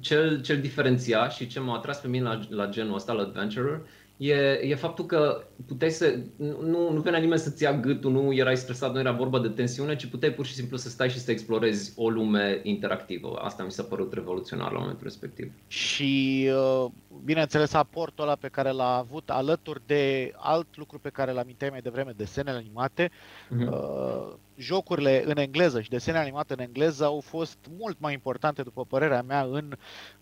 cel, 0.00 0.40
cel 0.40 0.60
diferenția 0.60 1.28
și 1.28 1.46
ce 1.46 1.60
m-a 1.60 1.76
atras 1.76 2.00
pe 2.00 2.08
mine 2.08 2.24
la, 2.24 2.40
la 2.48 2.66
genul 2.66 2.94
ăsta, 2.94 3.12
la 3.12 3.22
Adventurer, 3.22 3.80
e, 4.18 4.60
e 4.62 4.74
faptul 4.74 5.06
că 5.06 5.44
puteai 5.66 5.90
să, 5.90 6.18
nu, 6.60 6.92
nu 6.92 7.00
venea 7.00 7.18
nimeni 7.18 7.40
să-ți 7.40 7.62
ia 7.62 7.72
gâtul, 7.72 8.12
nu 8.12 8.34
erai 8.34 8.56
stresat, 8.56 8.92
nu 8.92 8.98
era 8.98 9.12
vorba 9.12 9.38
de 9.40 9.48
tensiune, 9.48 9.96
ci 9.96 10.06
puteai 10.06 10.32
pur 10.32 10.46
și 10.46 10.54
simplu 10.54 10.76
să 10.76 10.88
stai 10.88 11.10
și 11.10 11.18
să 11.18 11.30
explorezi 11.30 11.92
o 11.96 12.08
lume 12.08 12.60
interactivă. 12.62 13.38
Asta 13.42 13.62
mi 13.62 13.70
s-a 13.70 13.82
părut 13.82 14.12
revoluționar 14.12 14.72
la 14.72 14.78
momentul 14.78 15.04
respectiv. 15.04 15.52
Și, 15.66 16.48
uh, 16.52 16.90
bineînțeles, 17.24 17.72
aportul 17.72 18.24
ăla 18.24 18.36
pe 18.36 18.48
care 18.48 18.70
l-a 18.70 18.96
avut 18.96 19.30
alături 19.30 19.80
de 19.86 20.32
alt 20.36 20.76
lucru 20.76 20.98
pe 20.98 21.08
care 21.08 21.32
l-aminteai 21.32 21.70
mai 21.70 21.80
devreme, 21.80 22.12
desenele 22.16 22.56
animate, 22.56 23.10
uh-huh. 23.10 23.68
uh, 23.68 24.34
jocurile 24.58 25.22
în 25.26 25.36
engleză 25.36 25.80
și 25.80 25.88
desenele 25.88 26.22
animate 26.22 26.52
în 26.52 26.60
engleză 26.60 27.04
au 27.04 27.20
fost 27.20 27.58
mult 27.78 27.96
mai 28.00 28.12
importante, 28.12 28.62
după 28.62 28.84
părerea 28.84 29.22
mea, 29.22 29.42
în 29.42 29.72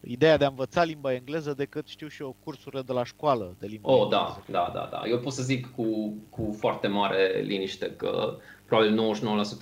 ideea 0.01 0.37
de 0.37 0.45
a 0.45 0.49
învăța 0.49 0.85
limba 0.85 1.13
engleză 1.13 1.55
decât, 1.57 1.87
știu 1.87 2.09
și 2.09 2.23
eu, 2.23 2.37
cursurile 2.45 2.83
de 2.83 2.93
la 2.93 3.05
școală 3.05 3.57
de 3.59 3.67
limba 3.67 3.93
oh, 3.93 4.09
da, 4.09 4.19
engleză. 4.19 4.43
da, 4.47 4.71
da, 4.75 4.81
da, 4.81 4.89
da. 4.91 5.09
Eu 5.09 5.19
pot 5.19 5.33
să 5.33 5.43
zic 5.43 5.75
cu, 5.75 6.15
cu 6.31 6.57
foarte 6.59 6.87
mare 6.87 7.43
liniște 7.45 7.91
că 7.97 8.37
probabil 8.67 9.15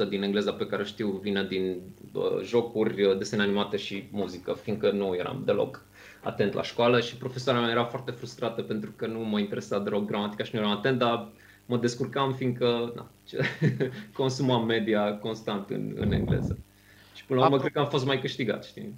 99% 0.06 0.08
din 0.08 0.22
engleza 0.22 0.52
pe 0.52 0.66
care 0.66 0.84
știu 0.84 1.08
vine 1.22 1.44
din 1.44 1.80
uh, 2.12 2.22
jocuri, 2.42 3.18
desene 3.18 3.42
animate 3.42 3.76
și 3.76 4.08
muzică, 4.10 4.52
fiindcă 4.52 4.90
nu 4.90 5.14
eram 5.14 5.42
deloc 5.44 5.84
atent 6.20 6.52
la 6.52 6.62
școală 6.62 7.00
și 7.00 7.16
profesoara 7.16 7.60
mea 7.60 7.70
era 7.70 7.84
foarte 7.84 8.10
frustrată 8.10 8.62
pentru 8.62 8.92
că 8.96 9.06
nu 9.06 9.18
mă 9.18 9.38
interesa 9.38 9.78
deloc 9.78 10.06
gramatica 10.06 10.44
și 10.44 10.54
nu 10.54 10.60
eram 10.60 10.72
atent, 10.72 10.98
dar 10.98 11.28
mă 11.66 11.76
descurcam 11.76 12.34
fiindcă 12.34 12.92
na, 12.94 13.10
consumam 14.12 14.64
media 14.64 15.18
constant 15.18 15.70
în, 15.70 15.92
în 15.96 16.12
engleză. 16.12 16.58
Și 17.14 17.24
până 17.24 17.40
la 17.40 17.46
urmă 17.46 17.58
cred 17.58 17.72
că 17.72 17.78
am 17.78 17.88
fost 17.88 18.06
mai 18.06 18.20
câștigat, 18.20 18.64
știi? 18.64 18.94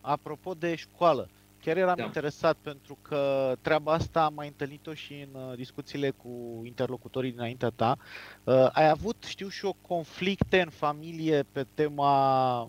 Apropo 0.00 0.54
de 0.58 0.74
școală, 0.74 1.28
chiar 1.62 1.76
eram 1.76 1.94
da. 1.96 2.04
interesat 2.04 2.56
pentru 2.62 2.98
că 3.02 3.52
treaba 3.60 3.92
asta 3.92 4.24
am 4.24 4.34
mai 4.34 4.46
întâlnit-o 4.46 4.94
și 4.94 5.12
în 5.12 5.40
uh, 5.40 5.56
discuțiile 5.56 6.10
cu 6.10 6.62
interlocutorii 6.64 7.30
dinaintea 7.30 7.70
ta. 7.70 7.96
Uh, 8.44 8.68
ai 8.72 8.88
avut, 8.88 9.24
știu 9.26 9.48
și 9.48 9.64
eu, 9.64 9.76
conflicte 9.80 10.60
în 10.60 10.70
familie 10.70 11.46
pe 11.52 11.66
tema 11.74 12.60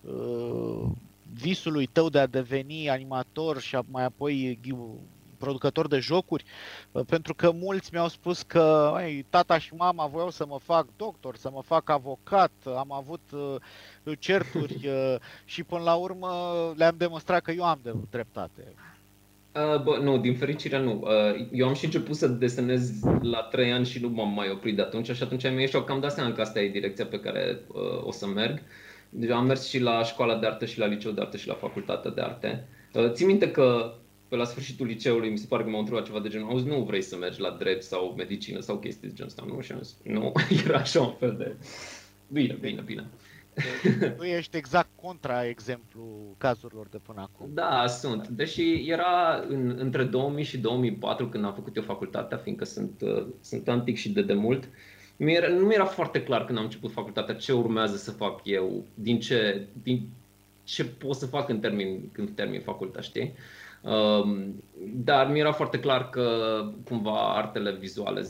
uh, 0.00 0.84
visului 1.32 1.86
tău 1.86 2.08
de 2.08 2.18
a 2.18 2.26
deveni 2.26 2.90
animator 2.90 3.60
și 3.60 3.78
mai 3.90 4.04
apoi 4.04 4.58
producător 5.44 5.88
de 5.88 5.98
jocuri, 5.98 6.44
uh, 6.92 7.04
pentru 7.06 7.34
că 7.34 7.50
mulți 7.50 7.90
mi-au 7.92 8.08
spus 8.08 8.42
că 8.42 8.92
ai, 8.94 9.26
tata 9.30 9.58
și 9.58 9.74
mama 9.74 10.06
voiau 10.06 10.30
să 10.30 10.46
mă 10.46 10.58
fac 10.62 10.86
doctor, 10.96 11.36
să 11.36 11.50
mă 11.52 11.62
fac 11.62 11.90
avocat, 11.90 12.52
am 12.76 12.92
avut 12.92 13.20
uh, 13.32 14.18
certuri 14.18 14.80
uh, 14.88 15.14
și 15.44 15.62
până 15.62 15.82
la 15.82 15.94
urmă 15.94 16.30
le-am 16.76 16.94
demonstrat 16.96 17.42
că 17.42 17.50
eu 17.50 17.64
am 17.64 17.80
de 17.82 17.92
dreptate. 18.10 18.74
Uh, 19.54 19.82
bă, 19.82 19.98
nu, 20.02 20.18
din 20.18 20.34
fericire 20.34 20.78
nu. 20.78 21.02
Uh, 21.02 21.46
eu 21.52 21.68
am 21.68 21.74
și 21.74 21.84
început 21.84 22.16
să 22.16 22.26
desenez 22.28 22.90
la 23.20 23.40
3 23.40 23.72
ani 23.72 23.86
și 23.86 24.00
nu 24.00 24.08
m-am 24.08 24.32
mai 24.32 24.50
oprit 24.50 24.76
de 24.76 24.82
atunci 24.82 25.10
și 25.10 25.22
atunci 25.22 25.42
mi-a 25.42 25.60
ieșit 25.60 25.84
cam 25.84 26.00
dat 26.00 26.12
seama 26.12 26.32
că 26.32 26.40
asta 26.40 26.60
e 26.60 26.68
direcția 26.68 27.06
pe 27.06 27.20
care 27.20 27.60
uh, 27.66 28.04
o 28.04 28.12
să 28.12 28.26
merg. 28.26 28.62
Deja 29.08 29.36
am 29.36 29.46
mers 29.46 29.68
și 29.68 29.80
la 29.80 30.02
școala 30.02 30.36
de 30.36 30.46
artă 30.46 30.64
și 30.64 30.78
la 30.78 30.86
liceu 30.86 31.10
de 31.10 31.20
artă 31.20 31.36
și 31.36 31.46
la 31.46 31.54
facultatea 31.54 32.10
de 32.10 32.20
arte. 32.20 32.68
Uh, 32.92 33.10
țin 33.10 33.26
minte 33.26 33.50
că 33.50 33.94
pe 34.32 34.38
la 34.38 34.44
sfârșitul 34.44 34.86
liceului 34.86 35.30
mi 35.30 35.38
se 35.38 35.46
pare 35.48 35.62
că 35.62 35.68
m-au 35.68 35.78
întrebat 35.78 36.04
ceva 36.04 36.20
de 36.20 36.28
genul, 36.28 36.48
auzi, 36.48 36.66
nu 36.66 36.82
vrei 36.82 37.02
să 37.02 37.16
mergi 37.16 37.40
la 37.40 37.50
drept 37.50 37.82
sau 37.82 38.14
medicină 38.16 38.60
sau 38.60 38.78
chestii 38.78 39.08
de 39.08 39.14
genul 39.14 39.30
ăsta, 39.30 39.44
nu? 39.46 39.60
Și 39.60 39.72
am 39.72 39.82
zis, 39.82 39.96
nu, 40.02 40.32
era 40.66 40.78
așa 40.78 41.00
un 41.00 41.14
fel 41.18 41.34
de... 41.38 41.56
Bine, 42.28 42.58
bine, 42.60 42.80
bine. 42.80 43.06
Tu 44.16 44.22
ești 44.22 44.56
exact 44.56 44.88
contra 45.02 45.46
exemplu 45.46 46.34
cazurilor 46.38 46.86
de 46.90 46.98
până 46.98 47.20
acum. 47.20 47.50
Da, 47.54 47.86
sunt. 47.86 48.28
Deși 48.28 48.90
era 48.90 49.44
în, 49.48 49.74
între 49.78 50.04
2000 50.04 50.44
și 50.44 50.58
2004 50.58 51.28
când 51.28 51.44
am 51.44 51.54
făcut 51.54 51.76
eu 51.76 51.82
facultatea, 51.82 52.36
fiindcă 52.36 52.64
sunt, 52.64 53.00
uh, 53.00 53.26
sunt 53.40 53.68
antic 53.68 53.96
și 53.96 54.10
de 54.10 54.22
demult, 54.22 54.68
mi-era, 55.16 55.48
nu 55.48 55.66
mi 55.66 55.74
era 55.74 55.84
foarte 55.84 56.22
clar 56.22 56.44
când 56.44 56.58
am 56.58 56.64
început 56.64 56.92
facultatea 56.92 57.34
ce 57.34 57.52
urmează 57.52 57.96
să 57.96 58.10
fac 58.10 58.40
eu, 58.44 58.84
din 58.94 59.20
ce, 59.20 59.66
din 59.82 60.08
ce 60.64 60.84
pot 60.84 61.16
să 61.16 61.26
fac 61.26 61.48
în 61.48 61.60
termin, 61.60 62.08
când 62.12 62.30
termin 62.30 62.60
facultatea, 62.60 63.02
știi? 63.02 63.20
Um, 63.22 63.34
dar 64.94 65.30
mi 65.30 65.38
era 65.38 65.52
foarte 65.52 65.80
clar 65.80 66.08
că 66.08 66.28
cumva 66.84 67.34
artele 67.34 67.72
vizuale 67.72 68.26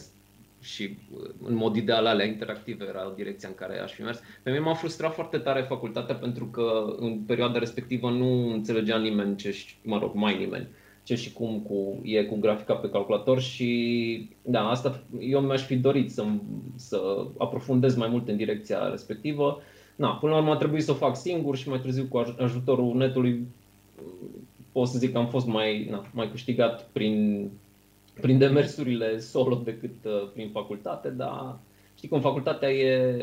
și 0.62 0.98
uh, 1.14 1.30
în 1.42 1.54
mod 1.54 1.76
ideal 1.76 2.06
alea 2.06 2.26
interactive 2.26 2.84
era 2.88 3.12
direcția 3.16 3.48
în 3.48 3.54
care 3.54 3.78
aș 3.78 3.92
fi 3.92 4.02
mers. 4.02 4.20
Pe 4.42 4.50
mine 4.50 4.62
m-a 4.62 4.74
frustrat 4.74 5.14
foarte 5.14 5.38
tare 5.38 5.60
facultatea 5.60 6.14
pentru 6.14 6.46
că 6.46 6.94
în 6.98 7.18
perioada 7.18 7.58
respectivă 7.58 8.10
nu 8.10 8.52
înțelegea 8.52 8.98
nimeni 8.98 9.36
ce, 9.36 9.54
mă 9.82 9.98
rog, 9.98 10.14
mai 10.14 10.38
nimeni, 10.38 10.68
ce 11.02 11.14
și 11.14 11.32
cum 11.32 11.60
cu, 11.60 12.00
e 12.02 12.24
cu 12.24 12.36
grafica 12.36 12.74
pe 12.74 12.90
calculator 12.90 13.40
și 13.40 14.30
da, 14.42 14.68
asta 14.68 15.02
eu 15.20 15.40
mi-aș 15.40 15.62
fi 15.62 15.76
dorit 15.76 16.10
să, 16.10 16.24
să 16.76 17.26
aprofundez 17.38 17.96
mai 17.96 18.08
mult 18.08 18.28
în 18.28 18.36
direcția 18.36 18.88
respectivă. 18.88 19.60
Na, 19.96 20.08
până 20.08 20.32
la 20.32 20.38
urmă 20.38 20.50
a 20.50 20.56
trebuit 20.56 20.82
să 20.82 20.90
o 20.90 20.94
fac 20.94 21.16
singur 21.16 21.56
și 21.56 21.68
mai 21.68 21.80
târziu 21.80 22.04
cu 22.04 22.22
ajutorul 22.38 22.96
netului 22.96 23.46
pot 24.72 24.88
să 24.88 24.98
zic 24.98 25.12
că 25.12 25.18
am 25.18 25.28
fost 25.28 25.46
mai, 25.46 25.86
na, 25.90 26.04
mai 26.12 26.30
câștigat 26.30 26.88
prin, 26.92 27.50
prin 28.20 28.38
demersurile 28.38 29.18
solo 29.18 29.54
decât 29.64 30.04
uh, 30.04 30.30
prin 30.32 30.50
facultate, 30.50 31.08
dar 31.08 31.58
știi 31.96 32.08
cum 32.08 32.20
facultatea 32.20 32.70
e, 32.72 33.16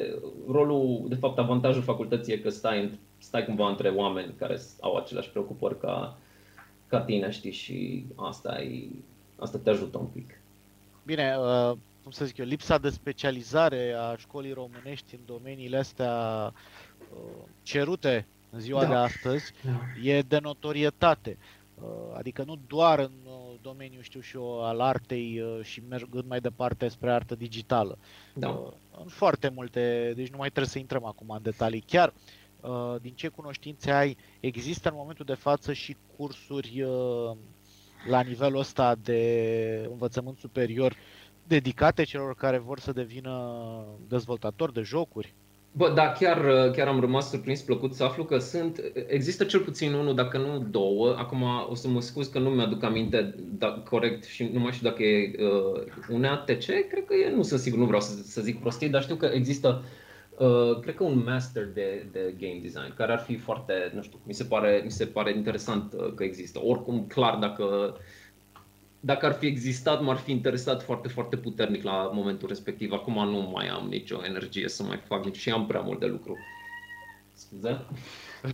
rolul, 0.47 1.05
de 1.07 1.15
fapt 1.15 1.37
avantajul 1.37 1.81
facultății 1.81 2.33
e 2.33 2.37
că 2.37 2.49
stai, 2.49 2.99
stai 3.17 3.45
cumva 3.45 3.69
între 3.69 3.89
oameni 3.89 4.33
care 4.37 4.59
au 4.81 4.95
aceleași 4.95 5.29
preocupări 5.29 5.79
ca, 5.79 6.17
ca 6.87 7.01
tine, 7.01 7.29
știi, 7.31 7.51
și 7.51 8.05
asta, 8.15 8.61
e, 8.61 8.87
asta 9.35 9.57
te 9.57 9.69
ajută 9.69 9.97
un 9.97 10.07
pic. 10.13 10.41
Bine, 11.05 11.35
uh, 11.39 11.77
cum 12.03 12.11
să 12.11 12.25
zic 12.25 12.37
eu, 12.37 12.45
lipsa 12.45 12.77
de 12.77 12.89
specializare 12.89 13.95
a 13.99 14.15
școlii 14.15 14.53
românești 14.53 15.15
în 15.15 15.21
domeniile 15.25 15.77
astea 15.77 16.13
uh, 17.11 17.43
cerute 17.63 18.27
în 18.49 18.59
ziua 18.59 18.81
da. 18.81 18.87
de 18.87 18.95
astăzi 18.95 19.53
da. 19.63 20.09
e 20.09 20.21
de 20.21 20.39
notorietate. 20.39 21.37
Uh, 21.81 21.87
adică 22.17 22.43
nu 22.43 22.59
doar 22.67 22.99
în 22.99 23.11
uh, 23.25 23.55
domeniul, 23.61 24.01
știu 24.01 24.19
și 24.19 24.35
eu, 24.35 24.63
al 24.63 24.79
artei 24.79 25.41
uh, 25.41 25.63
și 25.63 25.81
mergând 25.89 26.27
mai 26.27 26.39
departe 26.39 26.87
spre 26.87 27.11
artă 27.11 27.35
digitală. 27.35 27.97
Da. 28.33 28.47
În 28.99 29.07
foarte 29.07 29.49
multe, 29.49 30.13
deci 30.15 30.29
nu 30.29 30.37
mai 30.37 30.47
trebuie 30.47 30.71
să 30.71 30.79
intrăm 30.79 31.05
acum 31.05 31.29
în 31.29 31.41
detalii. 31.41 31.83
Chiar, 31.87 32.13
din 33.01 33.13
ce 33.13 33.27
cunoștințe 33.27 33.91
ai, 33.91 34.17
există 34.39 34.89
în 34.89 34.95
momentul 34.97 35.25
de 35.25 35.33
față 35.33 35.73
și 35.73 35.95
cursuri 36.17 36.85
la 38.09 38.21
nivelul 38.21 38.59
ăsta 38.59 38.95
de 38.95 39.87
învățământ 39.89 40.37
superior 40.37 40.95
dedicate 41.47 42.03
celor 42.03 42.35
care 42.35 42.57
vor 42.57 42.79
să 42.79 42.91
devină 42.91 43.85
dezvoltatori 44.07 44.73
de 44.73 44.81
jocuri? 44.81 45.33
Bă, 45.71 45.91
da, 45.95 46.11
chiar, 46.11 46.69
chiar 46.71 46.87
am 46.87 46.99
rămas 46.99 47.29
surprins, 47.29 47.61
plăcut 47.61 47.93
să 47.93 48.03
aflu 48.03 48.25
că 48.25 48.37
sunt, 48.37 48.81
există 49.07 49.43
cel 49.43 49.59
puțin 49.59 49.93
unul, 49.93 50.15
dacă 50.15 50.37
nu 50.37 50.59
două, 50.59 51.15
acum 51.17 51.43
o 51.69 51.75
să 51.75 51.87
mă 51.87 52.01
scuz 52.01 52.27
că 52.27 52.39
nu 52.39 52.49
mi-aduc 52.49 52.83
aminte 52.83 53.35
da, 53.37 53.67
corect 53.67 54.23
și 54.23 54.49
nu 54.53 54.59
mai 54.59 54.71
știu 54.71 54.89
dacă 54.89 55.03
e 55.03 55.35
uh, 55.43 55.83
un 56.09 56.23
ATC, 56.23 56.65
cred 56.65 57.05
că 57.05 57.13
e, 57.13 57.35
nu 57.35 57.43
sunt 57.43 57.59
sigur, 57.59 57.79
nu 57.79 57.85
vreau 57.85 58.01
să, 58.01 58.23
să 58.23 58.41
zic 58.41 58.59
prostii, 58.59 58.89
dar 58.89 59.01
știu 59.01 59.15
că 59.15 59.25
există, 59.33 59.83
uh, 60.37 60.79
cred 60.79 60.95
că 60.95 61.03
un 61.03 61.23
master 61.25 61.65
de, 61.73 62.07
de 62.11 62.35
game 62.39 62.59
design, 62.61 62.93
care 62.95 63.11
ar 63.11 63.19
fi 63.19 63.37
foarte, 63.37 63.91
nu 63.95 64.01
știu, 64.01 64.19
mi 64.23 64.33
se 64.33 64.43
pare, 64.43 64.81
mi 64.83 64.91
se 64.91 65.05
pare 65.05 65.33
interesant 65.35 65.93
uh, 65.93 66.13
că 66.13 66.23
există. 66.23 66.59
Oricum, 66.63 67.05
clar, 67.07 67.35
dacă 67.35 67.95
dacă 68.99 69.25
ar 69.25 69.33
fi 69.33 69.45
existat, 69.45 70.01
m-ar 70.01 70.17
fi 70.17 70.31
interesat 70.31 70.83
foarte, 70.83 71.07
foarte 71.07 71.37
puternic 71.37 71.83
la 71.83 72.09
momentul 72.13 72.47
respectiv. 72.47 72.91
Acum 72.91 73.29
nu 73.29 73.49
mai 73.53 73.67
am 73.67 73.87
nicio 73.87 74.25
energie 74.25 74.69
să 74.69 74.83
mai 74.83 75.01
fac 75.07 75.25
nici 75.25 75.37
și 75.37 75.49
am 75.49 75.65
prea 75.65 75.79
mult 75.81 75.99
de 75.99 76.05
lucru. 76.05 76.37
Scuze? 77.33 77.85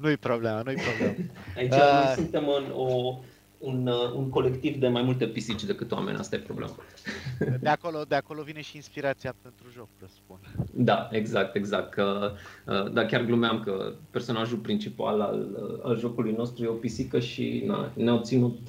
Nu-i 0.02 0.18
problema, 0.18 0.62
nu-i 0.62 0.76
problema. 0.76 1.32
Aici 1.58 1.74
uh... 1.74 2.14
suntem 2.16 2.48
în 2.48 2.72
o 2.74 3.20
un, 3.58 3.88
uh, 3.88 4.12
un 4.16 4.30
colectiv 4.30 4.76
de 4.80 4.88
mai 4.88 5.02
multe 5.02 5.28
pisici 5.28 5.64
decât 5.64 5.92
oameni, 5.92 6.18
asta 6.18 6.36
e 6.36 6.40
problema. 6.40 6.76
De 7.62 7.70
acolo, 7.70 8.04
de 8.08 8.16
acolo 8.16 8.42
vine 8.42 8.62
și 8.62 8.76
inspirația 8.76 9.36
pentru 9.42 9.66
joc, 9.74 9.88
presupun. 9.98 10.38
Da, 10.72 11.10
exact, 11.12 11.56
exact. 11.56 11.92
Că, 11.92 12.32
uh, 12.66 12.92
da, 12.92 13.06
chiar 13.06 13.22
glumeam 13.22 13.60
că 13.60 13.94
personajul 14.10 14.58
principal 14.58 15.22
al, 15.22 15.48
uh, 15.54 15.80
al 15.84 15.98
jocului 15.98 16.34
nostru 16.34 16.64
e 16.64 16.68
o 16.68 16.74
pisică 16.74 17.20
și 17.20 17.64
na, 17.66 17.92
ne-au 17.96 18.22
ținut, 18.22 18.60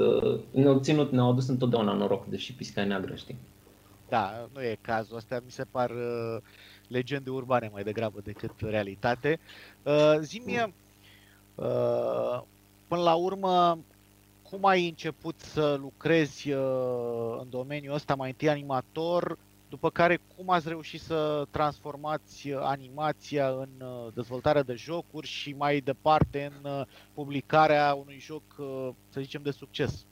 ne-au 0.50 0.78
ținut, 0.80 1.12
ne-au 1.12 1.30
adus 1.30 1.48
întotdeauna 1.48 1.92
noroc, 1.92 2.26
deși 2.26 2.54
pisica 2.54 2.80
e 2.80 2.84
neagră, 2.84 3.14
știi? 3.14 3.36
Da, 4.08 4.48
nu 4.52 4.62
e 4.62 4.78
cazul. 4.80 5.16
Astea 5.16 5.40
mi 5.44 5.50
se 5.50 5.64
par 5.64 5.90
uh, 5.90 6.42
legende 6.88 7.30
urbane 7.30 7.70
mai 7.72 7.82
degrabă 7.82 8.20
decât 8.24 8.50
realitate. 8.60 9.40
Uh, 9.82 10.14
zi-mi, 10.20 10.74
uh, 11.54 12.42
până 12.88 13.02
la 13.02 13.14
urmă, 13.14 13.78
cum 14.56 14.68
ai 14.68 14.88
început 14.88 15.34
să 15.40 15.76
lucrezi 15.80 16.52
uh, 16.52 17.38
în 17.40 17.46
domeniul 17.50 17.94
ăsta, 17.94 18.14
mai 18.14 18.28
întâi 18.28 18.48
animator, 18.48 19.38
după 19.68 19.90
care 19.90 20.20
cum 20.36 20.50
ați 20.50 20.68
reușit 20.68 21.00
să 21.00 21.46
transformați 21.50 22.52
animația 22.60 23.48
în 23.48 23.68
uh, 23.80 24.12
dezvoltarea 24.14 24.62
de 24.62 24.74
jocuri 24.74 25.26
și 25.26 25.54
mai 25.58 25.80
departe 25.80 26.52
în 26.62 26.70
uh, 26.70 26.86
publicarea 27.14 27.94
unui 27.94 28.18
joc, 28.18 28.42
să 29.08 29.20
zicem, 29.20 29.42
de 29.42 29.50
succes? 29.50 30.04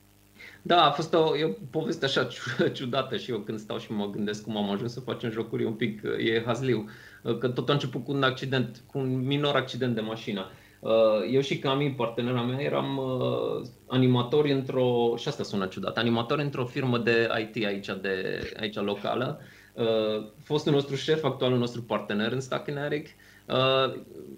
Da, 0.63 0.85
a 0.85 0.91
fost 0.91 1.15
o, 1.15 1.37
e 1.37 1.45
o 1.45 1.53
poveste 1.71 2.05
așa 2.05 2.29
ciudată 2.77 3.17
și 3.17 3.31
eu 3.31 3.39
când 3.39 3.59
stau 3.59 3.79
și 3.79 3.93
mă 3.93 4.11
gândesc 4.11 4.43
cum 4.43 4.57
am 4.57 4.71
ajuns 4.71 4.93
să 4.93 5.01
facem 5.01 5.31
jocuri 5.31 5.65
un 5.65 5.75
pic, 5.75 6.03
e 6.19 6.43
hazliu. 6.47 6.89
Că 7.39 7.49
tot 7.49 7.69
a 7.69 7.73
început 7.73 8.05
cu 8.05 8.13
un 8.13 8.23
accident, 8.23 8.83
cu 8.87 8.99
un 8.99 9.27
minor 9.27 9.55
accident 9.55 9.95
de 9.95 10.01
mașină. 10.01 10.51
Eu 11.31 11.41
și 11.41 11.59
Cami, 11.59 11.95
partenera 11.95 12.43
mea, 12.43 12.61
eram 12.61 13.01
animatori 13.87 14.53
într-o, 14.53 15.15
și 15.17 15.29
asta 15.29 15.43
sună 15.43 15.67
ciudat, 15.67 15.97
animatori 15.97 16.43
într-o 16.43 16.65
firmă 16.65 16.99
de 16.99 17.29
IT 17.41 17.65
aici, 17.65 17.87
de, 18.01 18.41
aici 18.61 18.75
locală. 18.75 19.41
Fostul 20.43 20.73
nostru 20.73 20.95
șef, 20.95 21.25
actualul 21.25 21.59
nostru 21.59 21.83
partener 21.83 22.33
în 22.33 22.41
Stackineric, 22.41 23.07
uh, 23.07 23.13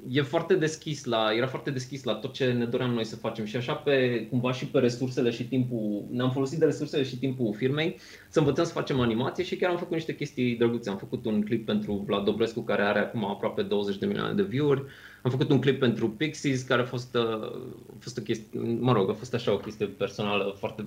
e 0.08 0.22
foarte 0.22 0.54
deschis 0.54 1.04
la, 1.04 1.32
era 1.36 1.46
foarte 1.46 1.70
deschis 1.70 2.04
la 2.04 2.14
tot 2.14 2.32
ce 2.32 2.52
ne 2.52 2.64
doream 2.64 2.90
noi 2.90 3.04
să 3.04 3.16
facem 3.16 3.44
și 3.44 3.56
așa 3.56 3.74
pe, 3.74 4.26
cumva 4.30 4.52
și 4.52 4.66
pe 4.66 4.78
resursele 4.78 5.30
și 5.30 5.44
timpul, 5.44 6.04
ne-am 6.10 6.30
folosit 6.30 6.58
de 6.58 6.64
resursele 6.64 7.02
și 7.02 7.18
timpul 7.18 7.54
firmei 7.54 7.96
să 8.28 8.38
învățăm 8.38 8.64
să 8.64 8.72
facem 8.72 9.00
animație 9.00 9.44
și 9.44 9.56
chiar 9.56 9.70
am 9.70 9.76
făcut 9.76 9.92
niște 9.92 10.14
chestii 10.14 10.56
drăguțe. 10.56 10.90
Am 10.90 10.96
făcut 10.96 11.24
un 11.24 11.42
clip 11.42 11.66
pentru 11.66 12.02
Vlad 12.06 12.24
Dobrescu 12.24 12.60
care 12.60 12.82
are 12.82 12.98
acum 12.98 13.24
aproape 13.24 13.62
20 13.62 13.98
de 13.98 14.06
milioane 14.06 14.34
de 14.34 14.42
view-uri. 14.42 14.84
Am 15.22 15.30
făcut 15.30 15.50
un 15.50 15.60
clip 15.60 15.78
pentru 15.78 16.10
Pixies 16.10 16.62
care 16.62 16.82
a 16.82 16.84
fost, 16.84 17.14
uh, 17.14 17.42
a 17.90 17.96
fost 17.98 18.18
o 18.18 18.22
chestie, 18.22 18.60
mă 18.80 18.92
rog, 18.92 19.10
a 19.10 19.12
fost 19.12 19.34
așa 19.34 19.52
o 19.52 19.58
chestie 19.58 19.86
personală 19.86 20.54
foarte, 20.58 20.86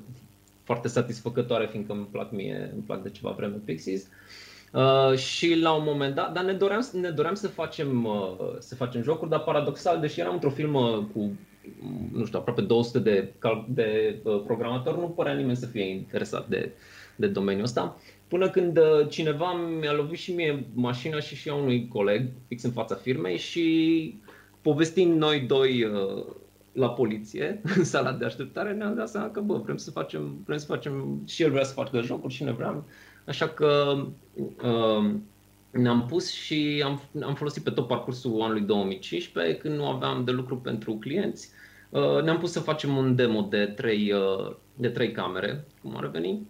foarte 0.64 0.88
satisfăcătoare 0.88 1.68
fiindcă 1.72 1.94
îmi 1.94 2.08
plac 2.12 2.32
mie, 2.32 2.70
îmi 2.74 2.84
plac 2.86 3.04
de 3.04 3.10
ceva 3.10 3.32
vreme 3.32 3.62
Pixies. 3.66 4.02
Uh, 4.02 4.08
și 5.16 5.56
la 5.56 5.72
un 5.72 5.84
moment 5.86 6.16
dat, 6.16 6.34
dar 6.34 6.44
ne 6.44 6.54
doream, 6.54 6.90
ne 6.94 7.10
doream 7.10 7.34
să, 7.34 7.48
facem, 7.48 8.06
uh, 8.06 8.56
să 8.60 8.76
facem 8.76 9.02
jocuri, 9.02 9.30
dar 9.30 9.44
paradoxal, 9.44 10.00
deși 10.00 10.20
eram 10.20 10.34
într-o 10.34 10.50
filmă 10.50 11.10
cu, 11.14 11.32
nu 12.12 12.26
știu, 12.26 12.40
aproape 12.40 12.62
200 12.62 13.00
de, 13.00 13.34
de 13.68 14.20
uh, 14.24 14.42
programatori, 14.46 15.00
nu 15.00 15.08
părea 15.08 15.34
nimeni 15.34 15.58
să 15.58 15.66
fie 15.66 15.90
interesat 15.90 16.48
de, 16.48 16.72
de 17.16 17.28
domeniul 17.28 17.64
ăsta. 17.64 17.98
Până 18.28 18.50
când 18.50 18.78
uh, 18.78 19.08
cineva 19.10 19.54
mi-a 19.54 19.94
lovit 19.94 20.20
și 20.20 20.34
mie 20.34 20.66
mașina 20.74 21.20
și 21.20 21.36
și 21.36 21.50
a 21.50 21.56
unui 21.56 21.88
coleg 21.88 22.30
fix 22.48 22.64
în 22.64 22.72
fața 22.72 22.96
firmei 22.96 23.38
și 23.38 24.20
povestind 24.62 25.18
noi 25.18 25.40
doi 25.40 25.84
uh, 25.84 26.26
la 26.72 26.90
poliție, 26.90 27.62
în 27.78 27.84
sala 27.84 28.12
de 28.12 28.26
așteptare, 28.26 28.74
ne-am 28.74 28.96
dat 28.96 29.10
seama 29.10 29.30
că, 29.30 29.42
bă, 29.42 29.58
vrem 29.58 29.78
să 29.78 29.92
facem, 29.92 30.42
vrem 30.46 30.58
să 30.58 30.66
facem, 30.66 31.22
și 31.28 31.44
el 31.44 31.52
vrea 31.52 31.64
să 31.64 31.74
facă 31.74 32.02
jocuri 32.02 32.34
și 32.34 32.44
ne 32.44 32.52
vreau 32.52 32.86
Așa 33.30 33.48
că 33.48 33.98
uh, 34.36 35.12
ne-am 35.72 36.06
pus 36.06 36.32
și 36.32 36.82
am, 36.86 37.02
am 37.24 37.36
folosit 37.36 37.64
pe 37.64 37.70
tot 37.70 37.88
parcursul 37.88 38.42
anului 38.42 38.62
2015, 38.62 39.58
când 39.58 39.76
nu 39.76 39.88
aveam 39.88 40.24
de 40.24 40.32
lucru 40.32 40.58
pentru 40.58 40.94
clienți. 40.94 41.50
Uh, 41.90 42.22
ne-am 42.24 42.38
pus 42.38 42.52
să 42.52 42.60
facem 42.60 42.98
un 42.98 43.16
demo 43.16 43.42
de 43.42 43.66
trei, 43.66 44.12
uh, 44.12 44.56
de 44.76 44.90
trei 44.90 45.12
camere, 45.12 45.66
cum 45.82 45.98
ar 45.98 46.08
veni, 46.08 46.48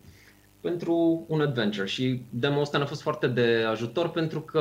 pentru 0.61 1.25
un 1.27 1.41
adventure 1.41 1.87
și 1.87 2.21
demo 2.29 2.59
ăsta 2.59 2.77
ne-a 2.77 2.87
fost 2.87 3.01
foarte 3.01 3.27
de 3.27 3.65
ajutor 3.69 4.09
pentru 4.09 4.41
că 4.41 4.59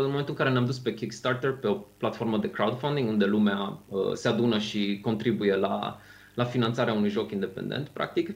în 0.00 0.06
momentul 0.06 0.30
în 0.30 0.34
care 0.34 0.50
ne-am 0.50 0.64
dus 0.64 0.78
pe 0.78 0.94
Kickstarter, 0.94 1.52
pe 1.52 1.66
o 1.66 1.74
platformă 1.74 2.38
de 2.38 2.50
crowdfunding 2.50 3.08
unde 3.08 3.24
lumea 3.24 3.78
uh, 3.88 4.12
se 4.12 4.28
adună 4.28 4.58
și 4.58 5.00
contribuie 5.02 5.54
la, 5.54 6.00
la 6.34 6.44
finanțarea 6.44 6.94
unui 6.94 7.08
joc 7.08 7.30
independent, 7.30 7.88
practic, 7.88 8.34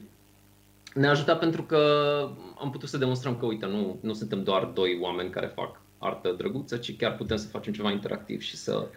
ne-a 0.93 1.09
ajutat 1.09 1.39
pentru 1.39 1.63
că 1.63 1.79
am 2.59 2.71
putut 2.71 2.89
să 2.89 2.97
demonstrăm 2.97 3.37
că, 3.37 3.45
uite, 3.45 3.65
nu, 3.65 3.99
nu 4.01 4.13
suntem 4.13 4.43
doar 4.43 4.65
doi 4.65 4.97
oameni 5.01 5.29
care 5.29 5.47
fac 5.47 5.81
artă 5.97 6.31
drăguță, 6.31 6.77
ci 6.77 6.97
chiar 6.97 7.15
putem 7.15 7.37
să 7.37 7.47
facem 7.47 7.73
ceva 7.73 7.91
interactiv 7.91 8.41
și 8.41 8.57
să, 8.57 8.87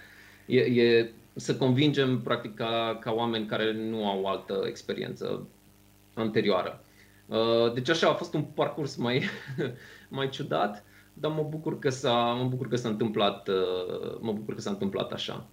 e, 0.46 0.60
e, 0.60 1.10
să 1.34 1.56
convingem, 1.56 2.20
practic, 2.20 2.54
ca, 2.54 2.98
ca 3.00 3.12
oameni 3.12 3.46
care 3.46 3.72
nu 3.72 4.08
au 4.08 4.26
altă 4.26 4.64
experiență 4.66 5.46
anterioară. 6.14 6.84
Uh, 7.26 7.72
deci 7.72 7.88
așa 7.88 8.08
a 8.08 8.14
fost 8.14 8.34
un 8.34 8.42
parcurs 8.42 8.96
mai, 8.96 9.22
mai 10.08 10.28
ciudat, 10.28 10.84
dar 11.12 11.30
mă 11.30 11.42
bucur 11.42 11.78
că 11.78 11.90
s-a, 11.90 12.32
mă 12.32 12.48
bucur 12.48 12.68
că 12.68 12.76
s-a 12.76 12.88
întâmplat, 12.88 13.48
uh, 13.48 14.18
mă 14.20 14.32
bucur 14.32 14.54
că 14.54 14.60
s-a 14.60 14.70
întâmplat 14.70 15.12
așa. 15.12 15.46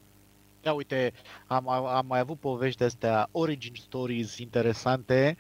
Da, 0.62 0.74
uite, 0.74 1.14
am, 1.48 1.70
am 1.70 2.06
mai 2.08 2.20
avut 2.20 2.40
povești 2.40 2.78
de 2.78 2.86
astea, 2.86 3.30
origin 3.32 3.74
stories 3.76 4.38
interesante, 4.38 5.38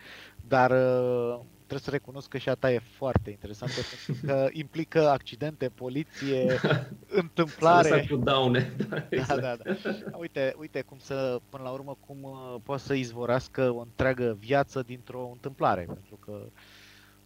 dar 0.47 0.71
uh, 0.71 1.39
trebuie 1.57 1.79
să 1.79 1.89
recunosc 1.89 2.29
că 2.29 2.37
și 2.37 2.49
a 2.49 2.55
ta 2.55 2.71
e 2.71 2.79
foarte 2.97 3.29
interesantă 3.29 3.73
pentru 4.05 4.25
că 4.25 4.47
implică 4.51 5.09
accidente, 5.09 5.69
poliție, 5.69 6.59
întâmplare. 7.21 8.07
cu 8.09 8.15
daune. 8.15 8.73
Da, 8.89 8.95
da, 8.97 9.05
exact. 9.09 9.41
da, 9.41 9.55
da. 9.63 10.17
Uite, 10.17 10.55
uite 10.57 10.81
cum 10.81 10.97
să, 10.99 11.39
până 11.49 11.63
la 11.63 11.69
urmă, 11.69 11.97
cum 12.05 12.17
uh, 12.23 12.55
poate 12.63 12.81
să 12.81 12.93
izvorască 12.93 13.69
o 13.69 13.79
întreagă 13.79 14.37
viață 14.39 14.81
dintr-o 14.81 15.29
întâmplare, 15.31 15.81
pentru 15.81 16.19
că 16.25 16.41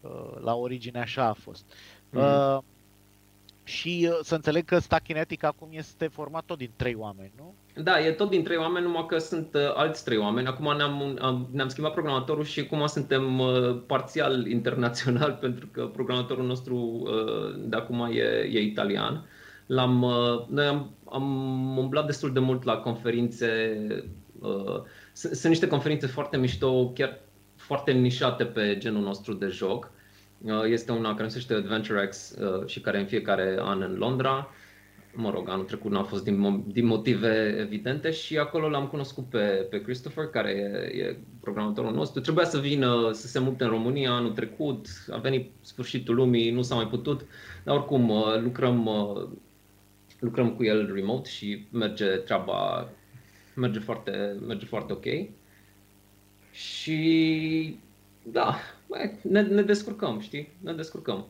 uh, 0.01 0.41
la 0.41 0.55
origine 0.55 0.99
așa 0.99 1.25
a 1.25 1.33
fost. 1.33 1.65
Mm-hmm. 1.65 2.55
Uh, 2.55 2.57
și 3.63 4.09
uh, 4.11 4.19
să 4.23 4.35
înțeleg 4.35 4.65
că 4.65 4.79
Stachinetic 4.79 5.43
acum 5.43 5.67
este 5.71 6.07
format 6.07 6.43
tot 6.43 6.57
din 6.57 6.71
trei 6.75 6.95
oameni, 6.95 7.31
nu? 7.35 7.53
Da, 7.83 7.99
e 7.99 8.11
tot 8.11 8.29
din 8.29 8.43
trei 8.43 8.57
oameni, 8.57 8.85
numai 8.85 9.05
că 9.07 9.17
sunt 9.17 9.53
uh, 9.53 9.73
alți 9.73 10.03
trei 10.03 10.17
oameni. 10.17 10.47
Acum 10.47 10.75
ne-am, 10.77 11.17
am, 11.21 11.47
ne-am 11.51 11.67
schimbat 11.67 11.93
programatorul 11.93 12.43
și 12.43 12.59
acum 12.59 12.85
suntem 12.85 13.39
uh, 13.39 13.81
parțial 13.85 14.47
internațional 14.47 15.37
pentru 15.41 15.67
că 15.71 15.85
programatorul 15.85 16.45
nostru 16.45 16.75
uh, 16.75 17.55
de 17.57 17.75
acum 17.75 18.09
e, 18.11 18.49
e 18.51 18.59
italian. 18.59 19.25
L-am, 19.65 20.01
uh, 20.01 20.47
noi 20.47 20.65
am, 20.65 20.91
am 21.05 21.77
umblat 21.77 22.05
destul 22.05 22.33
de 22.33 22.39
mult 22.39 22.63
la 22.63 22.77
conferințe. 22.77 23.77
Uh, 24.39 24.81
sunt, 25.13 25.33
sunt 25.33 25.51
niște 25.51 25.67
conferințe 25.67 26.07
foarte 26.07 26.37
mișto, 26.37 26.89
chiar 26.89 27.19
foarte 27.55 27.91
nișate 27.91 28.45
pe 28.45 28.77
genul 28.77 29.01
nostru 29.01 29.33
de 29.33 29.47
joc. 29.47 29.91
Uh, 30.41 30.63
este 30.65 30.91
una 30.91 31.15
care 31.15 31.27
se 31.27 31.43
numește 31.47 31.53
Adventure 31.53 32.07
X 32.07 32.35
uh, 32.39 32.67
și 32.67 32.79
care 32.79 32.99
în 32.99 33.05
fiecare 33.05 33.57
an 33.59 33.81
în 33.81 33.95
Londra. 33.97 34.49
Mă 35.17 35.29
rog, 35.29 35.49
anul 35.49 35.65
trecut 35.65 35.91
nu 35.91 35.99
a 35.99 36.03
fost 36.03 36.23
din, 36.23 36.63
din 36.67 36.85
motive 36.85 37.55
evidente 37.59 38.11
și 38.11 38.37
acolo 38.37 38.69
l-am 38.69 38.87
cunoscut 38.87 39.25
pe, 39.25 39.67
pe 39.69 39.81
Christopher, 39.81 40.25
care 40.25 40.49
e, 40.49 41.01
e 41.01 41.17
programatorul 41.39 41.93
nostru. 41.93 42.21
Trebuia 42.21 42.45
să 42.45 42.59
vină 42.59 43.11
să 43.11 43.27
se 43.27 43.39
mute 43.39 43.63
în 43.63 43.69
România 43.69 44.11
anul 44.11 44.31
trecut, 44.31 44.87
a 45.11 45.17
venit 45.17 45.51
sfârșitul 45.61 46.15
lumii, 46.15 46.51
nu 46.51 46.61
s-a 46.61 46.75
mai 46.75 46.87
putut, 46.87 47.25
dar 47.63 47.75
oricum 47.75 48.09
uh, 48.09 48.41
lucrăm, 48.41 48.89
lucrăm 50.19 50.53
cu 50.53 50.63
el 50.63 50.93
remote 50.93 51.29
și 51.29 51.65
merge 51.71 52.05
treaba, 52.05 52.89
merge 53.55 53.79
foarte, 53.79 54.35
merge 54.47 54.65
foarte 54.65 54.93
ok. 54.93 55.05
Și 56.51 57.79
da, 58.23 58.55
ne, 59.21 59.41
ne 59.41 59.61
descurcăm, 59.61 60.19
știi? 60.19 60.51
Ne 60.61 60.73
descurcăm. 60.73 61.25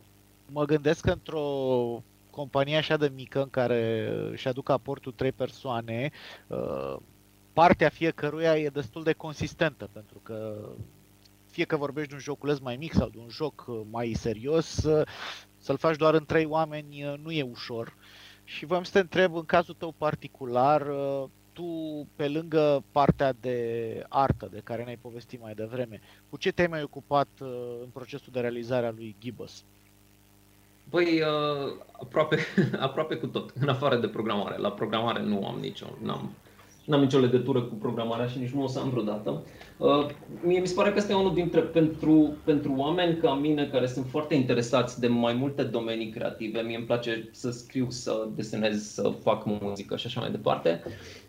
Mă 0.52 0.65
gândesc 0.65 1.02
că 1.02 1.12
într-o 1.12 2.04
companie 2.36 2.78
așa 2.78 2.98
de 2.98 3.12
mică 3.15 3.41
în 3.41 3.50
care 3.50 4.10
își 4.32 4.48
aduc 4.48 4.69
aportul 4.69 5.12
trei 5.12 5.32
persoane, 5.32 6.12
uh, 6.48 6.95
partea 7.54 7.89
fiecăruia 7.89 8.58
e 8.58 8.67
destul 8.69 9.04
de 9.04 9.13
consistentă, 9.13 9.89
pentru 9.93 10.19
că 10.24 10.69
fie 11.52 11.65
că 11.65 11.78
vorbești 11.78 12.10
de 12.10 12.15
un 12.15 12.21
joculeț 12.21 12.58
mai 12.60 12.76
mic 12.76 12.93
sau 12.93 13.10
de 13.10 13.17
un 13.17 13.30
joc 13.30 13.65
mai 13.89 14.13
serios, 14.13 14.84
uh, 14.84 15.08
să-l 15.58 15.78
faci 15.78 15.95
doar 15.95 16.13
în 16.13 16.26
trei 16.26 16.45
oameni 16.45 17.04
uh, 17.04 17.13
nu 17.24 17.32
e 17.32 17.41
ușor. 17.41 17.95
Și 18.43 18.65
voiam 18.65 18.84
să 18.84 18.91
te 18.91 19.00
întreb, 19.00 19.36
în 19.36 19.45
cazul 19.45 19.76
tău 19.78 19.93
particular, 19.98 20.88
tu, 21.56 22.08
pe 22.15 22.28
lângă 22.28 22.84
partea 22.91 23.34
de 23.34 23.58
artă 24.10 24.50
de 24.52 24.62
care 24.63 24.84
ne-ai 24.84 24.98
povestit 25.02 25.41
mai 25.41 25.54
devreme, 25.54 26.00
cu 26.30 26.38
ce 26.38 26.52
te-ai 26.52 26.67
mai 26.67 26.84
ocupat 26.84 27.28
uh, 27.41 27.48
în 27.82 27.89
procesul 27.93 28.34
de 28.34 28.39
realizare 28.39 28.86
a 28.86 28.91
lui 28.91 29.15
Gibbous? 29.19 29.63
Băi, 30.89 31.21
uh, 31.21 31.74
aproape, 31.91 32.38
aproape 32.80 33.15
cu 33.15 33.28
tot, 33.28 33.54
în 33.60 33.69
afară 33.69 33.95
de 33.98 34.08
programare. 34.08 34.58
La 34.58 34.71
programare 34.71 35.24
nu 35.24 35.45
am 35.45 35.58
nicio, 35.62 35.86
n-am, 36.02 36.32
n-am 36.86 37.02
nicio 37.02 37.19
legătură 37.19 37.62
cu 37.62 37.76
programarea 37.76 38.28
și 38.28 38.39
nici 38.39 38.50
nu 38.50 38.63
o 38.63 38.67
să 38.67 38.80
am 38.80 38.89
vreodată. 38.89 39.43
Uh, 39.78 40.06
mie 40.43 40.60
mi 40.60 40.67
se 40.67 40.74
pare 40.74 40.89
că 40.89 40.98
este 40.98 41.13
unul 41.13 41.34
dintre, 41.34 41.60
pentru, 41.62 42.38
pentru 42.43 42.74
oameni 42.78 43.17
ca 43.17 43.34
mine 43.34 43.67
care 43.67 43.88
sunt 43.88 44.06
foarte 44.06 44.36
interesați 44.36 45.00
de 45.00 45.08
mai 45.08 45.34
multe 45.34 45.63
domenii 45.63 46.10
creative, 46.10 46.62
mie 46.62 46.76
îmi 46.76 46.86
place 46.86 47.30
să 47.32 47.52
scriu, 47.52 47.89
să 47.89 48.28
desenez, 48.36 48.84
să 48.84 49.13
fac 49.24 49.45
muzică 49.45 49.95
și 49.95 50.08
așa 50.08 50.19
mai 50.19 50.32
departe. 50.32 50.84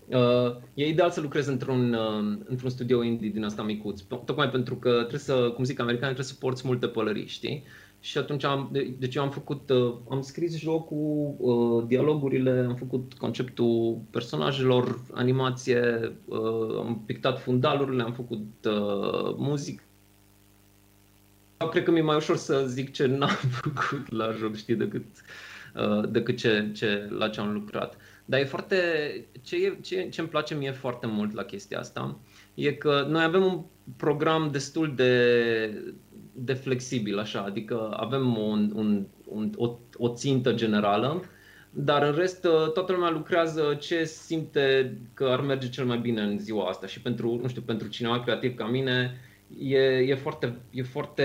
Uh, 0.06 0.56
e 0.74 0.88
ideal 0.88 1.10
să 1.10 1.20
lucrezi 1.20 1.48
într-un, 1.48 1.92
uh, 1.92 2.38
într-un 2.44 2.70
studio 2.70 3.02
indie 3.02 3.30
din 3.30 3.44
asta 3.44 3.62
micuț, 3.62 4.00
tocmai 4.00 4.50
pentru 4.50 4.76
că 4.76 4.90
trebuie 4.90 5.20
să, 5.20 5.52
cum 5.54 5.64
zic 5.64 5.80
americanii, 5.80 6.14
trebuie 6.14 6.34
să 6.34 6.40
porți 6.40 6.66
multe 6.66 6.86
pălării, 6.86 7.26
știi? 7.26 7.64
Și 8.06 8.18
atunci 8.18 8.44
am, 8.44 8.68
de, 8.72 8.94
deci 8.98 9.14
eu 9.14 9.22
am 9.22 9.30
făcut, 9.30 9.70
uh, 9.70 9.94
am 10.10 10.20
scris 10.20 10.58
jocul, 10.58 11.34
uh, 11.38 11.84
dialogurile, 11.86 12.64
am 12.68 12.74
făcut 12.74 13.12
conceptul 13.14 14.00
personajelor, 14.10 15.00
animație, 15.12 16.12
uh, 16.24 16.76
am 16.78 17.02
pictat 17.06 17.40
fundalurile, 17.40 18.02
am 18.02 18.12
făcut 18.12 18.46
uh, 18.64 19.34
muzică. 19.36 19.82
Cred 21.70 21.82
că 21.82 21.90
mi-e 21.90 22.02
mai 22.02 22.16
ușor 22.16 22.36
să 22.36 22.66
zic 22.66 22.92
ce 22.92 23.06
n-am 23.06 23.38
făcut 23.62 24.10
la 24.10 24.30
joc, 24.32 24.56
știi, 24.56 24.74
decât, 24.74 25.06
uh, 25.74 26.08
decât 26.08 26.36
ce, 26.36 26.70
ce, 26.74 27.08
la 27.18 27.28
ce 27.28 27.40
am 27.40 27.52
lucrat. 27.52 27.96
Dar 28.24 28.40
e 28.40 28.44
foarte, 28.44 28.76
ce, 29.42 29.56
e, 29.56 29.78
ce, 29.80 30.08
ce 30.08 30.20
îmi 30.20 30.30
place 30.30 30.54
mie 30.54 30.72
foarte 30.72 31.06
mult 31.06 31.34
la 31.34 31.42
chestia 31.42 31.78
asta 31.78 32.18
e 32.54 32.72
că 32.72 33.06
noi 33.08 33.22
avem 33.24 33.44
un 33.44 33.62
program 33.96 34.50
destul 34.50 34.94
de, 34.94 35.94
de 36.38 36.52
flexibil, 36.52 37.18
așa, 37.18 37.40
adică 37.40 37.96
avem 37.96 38.36
un, 38.36 38.72
un, 38.74 39.06
un, 39.24 39.52
o, 39.56 39.78
o 39.96 40.08
țintă 40.14 40.52
generală, 40.52 41.22
dar 41.70 42.02
în 42.02 42.14
rest 42.14 42.40
toată 42.74 42.92
lumea 42.92 43.10
lucrează 43.10 43.76
ce 43.80 44.04
simte 44.04 44.98
că 45.14 45.24
ar 45.24 45.40
merge 45.40 45.68
cel 45.68 45.84
mai 45.84 45.98
bine 45.98 46.20
în 46.20 46.38
ziua 46.38 46.68
asta 46.68 46.86
și 46.86 47.00
pentru, 47.00 47.38
nu 47.42 47.48
știu, 47.48 47.62
pentru 47.62 47.88
cineva 47.88 48.20
creativ 48.20 48.54
ca 48.54 48.66
mine 48.66 49.20
e, 49.58 49.78
e, 49.78 50.14
foarte, 50.14 50.56
e 50.70 50.82
foarte 50.82 51.24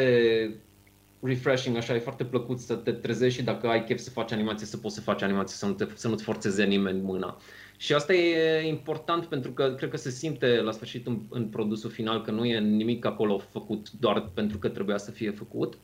refreshing, 1.21 1.77
așa, 1.77 1.95
e 1.95 1.99
foarte 1.99 2.23
plăcut 2.23 2.59
să 2.59 2.75
te 2.75 2.91
trezești 2.91 3.39
și 3.39 3.45
dacă 3.45 3.67
ai 3.67 3.83
chef 3.83 3.99
să 3.99 4.09
faci 4.09 4.31
animație, 4.31 4.65
să 4.65 4.77
poți 4.77 4.95
să 4.95 5.01
faci 5.01 5.21
animație, 5.21 5.55
să, 5.55 5.65
nu 5.65 5.73
te, 5.73 5.87
să 5.93 6.07
nu-ți 6.07 6.23
forțeze 6.23 6.63
nimeni 6.63 7.01
mâna. 7.01 7.37
Și 7.81 7.93
asta 7.93 8.13
e 8.13 8.67
important 8.67 9.25
pentru 9.25 9.51
că 9.51 9.73
cred 9.77 9.89
că 9.89 9.97
se 9.97 10.09
simte 10.09 10.61
la 10.61 10.71
sfârșit 10.71 11.07
în, 11.07 11.21
în 11.29 11.47
produsul 11.47 11.89
final 11.89 12.21
că 12.21 12.31
nu 12.31 12.45
e 12.45 12.59
nimic 12.59 13.05
acolo 13.05 13.37
făcut 13.37 13.91
doar 13.91 14.29
pentru 14.33 14.57
că 14.57 14.69
trebuia 14.69 14.97
să 14.97 15.11
fie 15.11 15.31
făcut. 15.31 15.77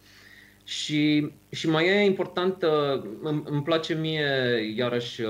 Și, 0.63 1.31
și 1.49 1.69
mai 1.69 1.87
e 1.87 2.05
important, 2.05 2.63
îmi, 3.21 3.43
îmi 3.45 3.63
place 3.63 3.93
mie 3.93 4.25
iarăși 4.75 5.21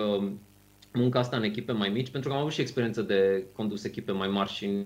munca 0.94 1.20
asta 1.20 1.38
în 1.38 1.44
echipe 1.44 1.72
mai 1.72 1.90
mici, 1.90 2.10
pentru 2.10 2.30
că 2.30 2.36
am 2.36 2.42
avut 2.42 2.54
și 2.54 2.62
experiență 2.62 3.02
de 3.02 3.46
condus 3.54 3.84
echipe 3.84 4.12
mai 4.12 4.28
mari 4.28 4.50
și 4.50 4.86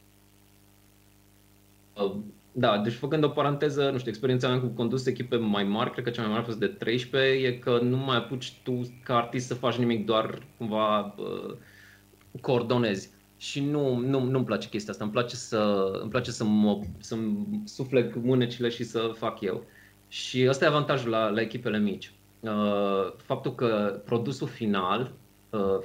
da, 2.51 2.77
deci 2.77 2.93
făcând 2.93 3.23
o 3.23 3.29
paranteză, 3.29 3.89
nu 3.91 3.97
știu, 3.97 4.09
experiența 4.09 4.47
mea 4.47 4.59
cu 4.59 4.67
condus 4.67 5.05
echipe 5.05 5.35
mai 5.35 5.63
mari, 5.63 5.91
cred 5.91 6.03
că 6.03 6.09
cea 6.09 6.21
mai 6.21 6.29
mare 6.29 6.41
a 6.41 6.45
fost 6.45 6.59
de 6.59 6.67
13, 6.67 7.47
e 7.47 7.51
că 7.51 7.79
nu 7.79 7.97
mai 7.97 8.17
apuci 8.17 8.59
tu 8.63 8.81
ca 9.03 9.15
artist 9.15 9.47
să 9.47 9.53
faci 9.53 9.75
nimic, 9.75 10.05
doar 10.05 10.47
cumva 10.57 11.15
uh, 11.17 11.55
coordonezi. 12.41 13.09
Și 13.37 13.63
nu, 13.63 13.95
nu, 13.95 14.23
nu-mi 14.23 14.45
place 14.45 14.69
chestia 14.69 14.91
asta, 14.91 15.03
îmi 15.03 15.13
place 15.13 15.35
să, 15.35 15.91
îmi 16.01 16.09
place 16.09 16.31
să 16.31 16.43
mă 16.43 16.79
să 16.99 17.17
sufleg 17.65 18.15
mânecile 18.15 18.69
și 18.69 18.83
să 18.83 19.11
fac 19.15 19.41
eu. 19.41 19.63
Și 20.07 20.45
ăsta 20.49 20.65
e 20.65 20.67
avantajul 20.67 21.09
la, 21.09 21.29
la 21.29 21.41
echipele 21.41 21.79
mici. 21.79 22.13
Uh, 22.39 23.13
faptul 23.17 23.55
că 23.55 24.01
produsul 24.05 24.47
final, 24.47 25.13
uh, 25.49 25.79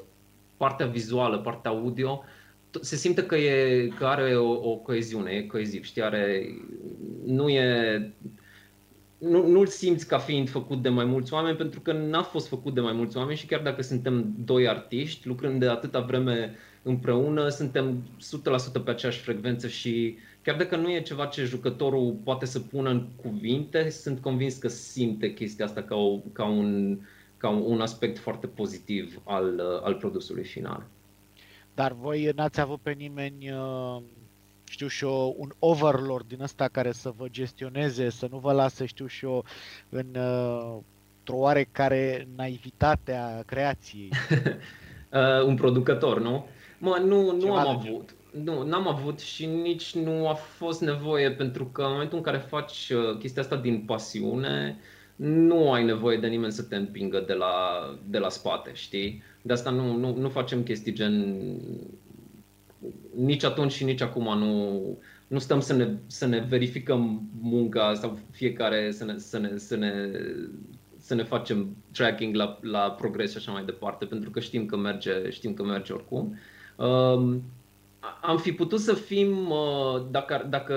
partea 0.57 0.87
vizuală, 0.87 1.39
partea 1.39 1.71
audio, 1.71 2.25
se 2.81 2.97
simte 2.97 3.27
că, 3.27 3.37
e, 3.37 3.87
că 3.89 4.07
are 4.07 4.37
o, 4.37 4.71
o 4.71 4.77
coeziune, 4.77 5.31
e 5.31 5.43
coeziv, 5.43 5.85
știi, 5.85 6.03
are, 6.03 6.47
nu 7.25 7.49
e, 7.49 8.15
nu, 9.19 9.47
nu-l 9.47 9.67
simți 9.67 10.07
ca 10.07 10.19
fiind 10.19 10.49
făcut 10.49 10.83
de 10.83 10.89
mai 10.89 11.05
mulți 11.05 11.33
oameni 11.33 11.57
pentru 11.57 11.81
că 11.81 11.93
n-a 11.93 12.23
fost 12.23 12.49
făcut 12.49 12.75
de 12.75 12.81
mai 12.81 12.93
mulți 12.93 13.17
oameni 13.17 13.39
și 13.39 13.47
chiar 13.47 13.61
dacă 13.61 13.83
suntem 13.83 14.35
doi 14.45 14.69
artiști, 14.69 15.27
lucrând 15.29 15.61
de 15.61 15.69
atâta 15.69 16.01
vreme 16.01 16.55
împreună, 16.83 17.49
suntem 17.49 18.03
100% 18.81 18.85
pe 18.85 18.91
aceeași 18.91 19.21
frecvență 19.21 19.69
și 19.69 20.19
chiar 20.43 20.57
dacă 20.57 20.77
nu 20.77 20.93
e 20.93 21.01
ceva 21.01 21.27
ce 21.27 21.45
jucătorul 21.45 22.17
poate 22.25 22.47
să 22.47 22.61
pună 22.61 22.91
în 22.91 23.07
cuvinte, 23.23 23.91
sunt 23.91 24.21
convins 24.21 24.57
că 24.57 24.69
simte 24.69 25.35
chestia 25.35 25.65
asta 25.65 25.83
ca, 25.83 25.95
o, 25.95 26.19
ca, 26.33 26.45
un, 26.45 26.99
ca 27.37 27.49
un 27.49 27.81
aspect 27.81 28.19
foarte 28.19 28.47
pozitiv 28.47 29.21
al, 29.25 29.61
al 29.83 29.95
produsului 29.95 30.45
final. 30.45 30.87
Dar 31.75 31.93
voi 31.93 32.31
n-ați 32.35 32.61
avut 32.61 32.81
pe 32.81 32.93
nimeni, 32.93 33.51
uh, 33.51 34.03
știu 34.69 34.87
și 34.87 35.05
eu, 35.05 35.35
un 35.39 35.53
overlord 35.59 36.29
din 36.29 36.43
ăsta 36.43 36.69
care 36.69 36.93
să 36.93 37.13
vă 37.17 37.27
gestioneze, 37.29 38.11
să 38.11 38.29
nu 38.31 38.39
vă 38.39 38.53
lase, 38.53 38.87
știu 38.87 39.07
și 39.07 39.25
eu, 39.25 39.45
în 39.89 40.07
uh, 40.17 40.77
o 41.27 41.37
oarecare 41.37 42.29
naivitate 42.37 43.13
a 43.13 43.43
creației. 43.43 44.09
uh, 45.13 45.45
un 45.47 45.55
producător, 45.55 46.21
nu? 46.21 46.47
Mă, 46.79 47.03
nu, 47.05 47.37
nu 47.37 47.55
am 47.55 47.69
avut. 47.69 48.15
Nu, 48.45 48.63
n-am 48.63 48.89
avut 48.89 49.21
și 49.21 49.47
nici 49.47 49.95
nu 49.95 50.29
a 50.29 50.35
fost 50.35 50.81
nevoie 50.81 51.31
pentru 51.31 51.65
că 51.65 51.83
în 51.83 51.91
momentul 51.91 52.19
în 52.19 52.25
care 52.25 52.39
faci 52.39 52.91
uh, 52.91 53.19
chestia 53.19 53.43
asta 53.43 53.57
din 53.57 53.83
pasiune, 53.87 54.79
nu 55.17 55.73
ai 55.73 55.85
nevoie 55.85 56.19
de 56.19 56.27
nimeni 56.27 56.53
să 56.53 56.63
te 56.63 56.77
împingă 56.77 57.25
de 57.27 57.33
la, 57.33 57.55
de 58.07 58.19
la 58.19 58.29
spate, 58.29 58.71
știi? 58.75 59.23
De 59.43 59.53
asta 59.53 59.71
nu, 59.71 59.97
nu, 59.97 60.17
nu 60.17 60.29
facem 60.29 60.63
chestii 60.63 60.93
gen 60.93 61.37
nici 63.17 63.45
atunci 63.45 63.73
și 63.73 63.85
nici 63.85 64.01
acum 64.01 64.39
nu, 64.39 64.81
nu 65.27 65.39
stăm 65.39 65.61
să 65.61 65.73
ne, 65.73 65.89
să 66.07 66.27
ne 66.27 66.39
verificăm 66.49 67.23
munca 67.41 67.95
sau 67.95 68.19
fiecare 68.31 68.91
să 68.91 69.05
ne, 69.05 69.19
să 69.19 69.39
ne, 69.39 69.57
să 69.57 69.77
ne, 69.77 70.11
să 70.99 71.15
ne 71.15 71.23
facem 71.23 71.77
tracking 71.93 72.35
la, 72.35 72.59
la 72.63 72.91
progres 72.91 73.31
și 73.31 73.37
așa 73.37 73.53
mai 73.53 73.65
departe, 73.65 74.05
pentru 74.05 74.31
că 74.31 74.41
știm 74.41 74.67
că 74.67 74.77
merge, 74.77 75.31
știm 75.31 75.55
că 75.55 75.63
merge 75.63 75.93
oricum. 75.93 76.39
Um, 76.77 77.43
am 78.23 78.39
fi 78.39 78.53
putut 78.53 78.81
să 78.81 78.95
fim, 78.95 79.51
uh, 79.51 80.03
dacă, 80.11 80.47
dacă, 80.51 80.75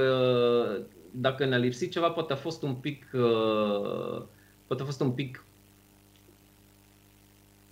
dacă 1.12 1.46
ne-a 1.46 1.58
lipsit 1.58 1.92
ceva, 1.92 2.10
poate 2.10 2.34
a 2.34 2.36
fost 2.36 2.64
un 2.64 2.74
pic, 2.74 3.08
uh, 3.14 4.22
poate 4.68 4.82
a 4.82 4.86
fost 4.86 5.02
un 5.02 5.12
pic 5.12 5.44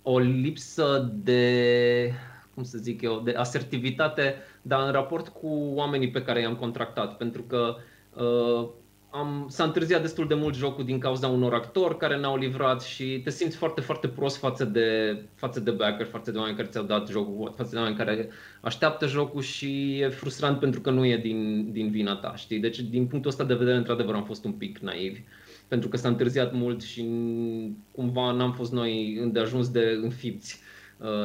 o 0.02 0.18
lipsă 0.18 1.12
de, 1.22 2.12
cum 2.54 2.62
să 2.62 2.78
zic 2.78 3.02
eu, 3.02 3.20
de 3.20 3.30
asertivitate, 3.30 4.34
dar 4.68 4.86
în 4.86 4.92
raport 4.92 5.28
cu 5.28 5.72
oamenii 5.74 6.10
pe 6.10 6.22
care 6.22 6.40
i-am 6.40 6.56
contractat, 6.56 7.16
pentru 7.16 7.42
că 7.42 7.76
uh, 8.14 8.68
am, 9.10 9.46
s-a 9.48 9.64
întârziat 9.64 10.00
destul 10.00 10.26
de 10.26 10.34
mult 10.34 10.54
jocul 10.54 10.84
din 10.84 10.98
cauza 10.98 11.26
unor 11.26 11.54
actori 11.54 11.96
care 11.96 12.18
n-au 12.18 12.36
livrat 12.36 12.82
și 12.82 13.20
te 13.24 13.30
simți 13.30 13.56
foarte, 13.56 13.80
foarte 13.80 14.08
prost 14.08 14.36
față 14.36 14.64
de, 14.64 15.18
față 15.34 15.60
de 15.60 15.70
backer, 15.70 16.06
față 16.06 16.30
de 16.30 16.38
oameni 16.38 16.56
care 16.56 16.68
ți-au 16.68 16.84
dat 16.84 17.08
jocul, 17.08 17.52
față 17.56 17.70
de 17.70 17.76
oameni 17.76 17.96
care 17.96 18.28
așteaptă 18.60 19.06
jocul 19.06 19.42
și 19.42 19.98
e 19.98 20.08
frustrant 20.08 20.58
pentru 20.58 20.80
că 20.80 20.90
nu 20.90 21.04
e 21.04 21.16
din, 21.16 21.72
din 21.72 21.90
vina 21.90 22.16
ta, 22.16 22.36
știi? 22.36 22.58
Deci, 22.58 22.80
din 22.80 23.06
punctul 23.06 23.30
ăsta 23.30 23.44
de 23.44 23.54
vedere, 23.54 23.76
într-adevăr, 23.76 24.14
am 24.14 24.24
fost 24.24 24.44
un 24.44 24.52
pic 24.52 24.78
naivi. 24.78 25.20
Uh, 25.20 25.26
pentru 25.68 25.88
că 25.88 25.96
s-a 25.96 26.08
întârziat 26.08 26.52
mult 26.52 26.82
și 26.82 27.08
cumva 27.90 28.32
n-am 28.32 28.52
fost 28.52 28.72
noi 28.72 29.16
îndeajuns 29.16 29.70
de 29.70 29.98
înfipți 30.02 30.60
uh, 30.60 30.67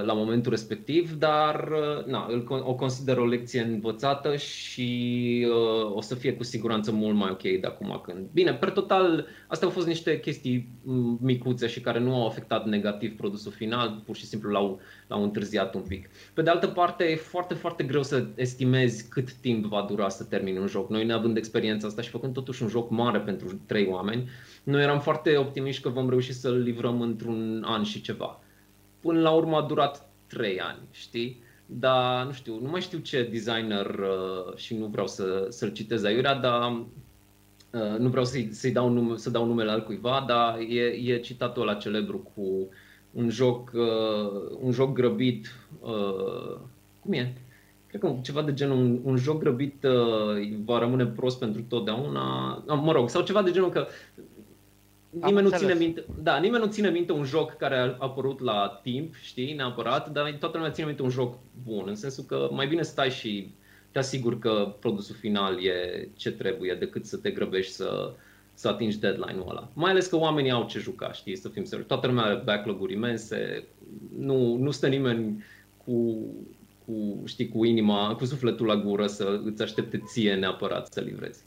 la 0.05 0.13
momentul 0.13 0.51
respectiv, 0.51 1.12
dar 1.12 1.69
uh, 1.71 2.05
na, 2.05 2.27
o 2.47 2.75
consider 2.75 3.17
o 3.17 3.25
lecție 3.25 3.62
învățată 3.62 4.36
și 4.36 5.47
uh, 5.49 5.95
o 5.95 6.01
să 6.01 6.15
fie 6.15 6.33
cu 6.33 6.43
siguranță 6.43 6.91
mult 6.91 7.15
mai 7.15 7.29
ok 7.31 7.41
de 7.41 7.67
acum 7.67 8.01
când. 8.05 8.27
Bine, 8.33 8.53
per 8.53 8.71
total, 8.71 9.27
astea 9.47 9.67
au 9.67 9.73
fost 9.73 9.88
niște 9.88 10.19
chestii 10.19 10.69
mm, 10.83 11.19
micuțe 11.21 11.67
și 11.67 11.81
care 11.81 11.99
nu 11.99 12.15
au 12.15 12.27
afectat 12.27 12.65
negativ 12.65 13.15
produsul 13.15 13.51
final, 13.51 14.01
pur 14.05 14.15
și 14.15 14.25
simplu 14.25 14.49
l-au, 14.49 14.79
l-au 15.07 15.23
întârziat 15.23 15.75
un 15.75 15.81
pic. 15.81 16.09
Pe 16.33 16.41
de 16.41 16.49
altă 16.49 16.67
parte, 16.67 17.03
e 17.03 17.15
foarte, 17.15 17.53
foarte 17.53 17.83
greu 17.83 18.03
să 18.03 18.25
estimezi 18.36 19.09
cât 19.09 19.33
timp 19.33 19.65
va 19.65 19.86
dura 19.89 20.09
să 20.09 20.23
termini 20.23 20.57
un 20.57 20.67
joc. 20.67 20.89
Noi, 20.89 21.05
neavând 21.05 21.38
experiența 21.38 21.88
asta 21.88 22.01
și 22.01 22.09
făcând 22.09 22.33
totuși 22.33 22.63
un 22.63 22.69
joc 22.69 22.89
mare 22.89 23.19
pentru 23.19 23.62
trei 23.65 23.88
oameni, 23.88 24.29
noi 24.63 24.81
eram 24.81 24.99
foarte 24.99 25.38
optimiști 25.38 25.81
că 25.81 25.89
vom 25.89 26.09
reuși 26.09 26.33
să-l 26.33 26.57
livrăm 26.57 27.01
într-un 27.01 27.63
an 27.65 27.83
și 27.83 28.01
ceva. 28.01 28.38
Până 29.03 29.19
la 29.19 29.31
urmă 29.31 29.57
a 29.57 29.61
durat 29.61 30.09
trei 30.27 30.59
ani, 30.59 30.79
știi? 30.91 31.41
Dar 31.65 32.25
nu 32.25 32.31
știu, 32.31 32.59
nu 32.61 32.69
mai 32.69 32.81
știu 32.81 32.97
ce 32.97 33.29
designer 33.31 33.85
uh, 33.85 34.55
și 34.55 34.75
nu 34.75 34.85
vreau 34.85 35.07
să, 35.07 35.45
să-l 35.49 35.71
citez 35.71 36.03
aiurea, 36.03 36.33
dar 36.33 36.71
uh, 36.71 37.97
nu 37.97 38.09
vreau 38.09 38.25
să-i, 38.25 38.49
să-i 38.51 38.71
dau 38.71 38.89
nume, 38.89 39.17
să 39.17 39.29
dau 39.29 39.45
numele 39.45 39.71
altcuiva, 39.71 40.23
dar 40.27 40.59
e, 40.59 40.81
e 40.81 41.19
citatul 41.19 41.61
ăla 41.61 41.73
celebru 41.73 42.17
cu 42.35 42.69
un 43.11 43.29
joc, 43.29 43.71
uh, 43.73 44.57
un 44.61 44.71
joc 44.71 44.93
grăbit, 44.93 45.47
uh, 45.79 46.59
cum 46.99 47.13
e? 47.13 47.33
Cred 47.87 48.01
că 48.01 48.15
ceva 48.21 48.41
de 48.41 48.53
genul, 48.53 48.77
un, 48.77 48.99
un 49.03 49.15
joc 49.15 49.39
grăbit 49.39 49.83
uh, 49.83 50.57
va 50.65 50.79
rămâne 50.79 51.05
prost 51.05 51.39
pentru 51.39 51.61
totdeauna, 51.61 52.53
mă 52.67 52.91
rog, 52.91 53.09
sau 53.09 53.21
ceva 53.21 53.41
de 53.41 53.51
genul 53.51 53.69
că 53.69 53.87
nimeni 55.21 55.47
nu, 55.47 55.58
ține 55.58 55.73
minte, 55.73 56.04
da, 56.23 56.38
nimeni 56.38 56.63
nu 56.63 56.69
ține 56.69 56.89
minte 56.89 57.12
un 57.12 57.23
joc 57.23 57.58
care 57.58 57.76
a 57.76 57.95
apărut 57.99 58.39
la 58.39 58.80
timp, 58.84 59.15
știi, 59.15 59.54
neapărat, 59.54 60.12
dar 60.12 60.36
toată 60.39 60.58
lumea 60.58 60.71
ține 60.71 60.86
minte 60.86 61.02
un 61.02 61.10
joc 61.10 61.38
bun, 61.63 61.84
în 61.88 61.95
sensul 61.95 62.23
că 62.23 62.47
mai 62.52 62.67
bine 62.67 62.82
stai 62.82 63.10
și 63.10 63.49
te 63.91 63.99
asiguri 63.99 64.39
că 64.39 64.76
produsul 64.80 65.15
final 65.15 65.65
e 65.65 66.08
ce 66.15 66.32
trebuie 66.32 66.73
decât 66.73 67.06
să 67.06 67.17
te 67.17 67.32
grăbești 67.32 67.71
să, 67.71 68.13
să 68.54 68.67
atingi 68.67 68.99
deadline-ul 68.99 69.49
ăla. 69.49 69.69
Mai 69.73 69.91
ales 69.91 70.08
că 70.08 70.15
oamenii 70.15 70.52
au 70.52 70.65
ce 70.65 70.80
juca, 70.80 71.12
știi, 71.12 71.36
să 71.36 71.49
fim 71.49 71.63
serioși. 71.63 71.88
Toată 71.88 72.08
lumea 72.08 72.23
are 72.23 72.41
backlog-uri 72.45 72.93
imense, 72.93 73.63
nu, 74.17 74.56
nu 74.56 74.71
stă 74.71 74.88
nimeni 74.88 75.43
cu, 75.86 76.17
cu, 76.86 77.21
știi, 77.26 77.49
cu 77.49 77.65
inima, 77.65 78.15
cu 78.15 78.26
sufletul 78.26 78.65
la 78.65 78.76
gură 78.76 79.08
să 79.08 79.39
îți 79.43 79.62
aștepte 79.62 80.04
ție 80.06 80.36
neapărat 80.36 80.93
să 80.93 81.02
livrezi. 81.02 81.43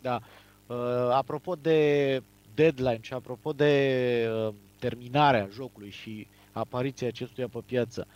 Da. 0.00 0.20
Uh, 0.66 1.08
apropo 1.10 1.56
de 1.62 2.22
deadline 2.54 2.98
și 3.00 3.12
apropo 3.12 3.52
de 3.52 4.28
uh, 4.46 4.54
terminarea 4.78 5.48
jocului 5.52 5.90
și 5.90 6.26
apariția 6.52 7.08
acestuia 7.08 7.48
pe 7.48 7.58
piață, 7.66 8.06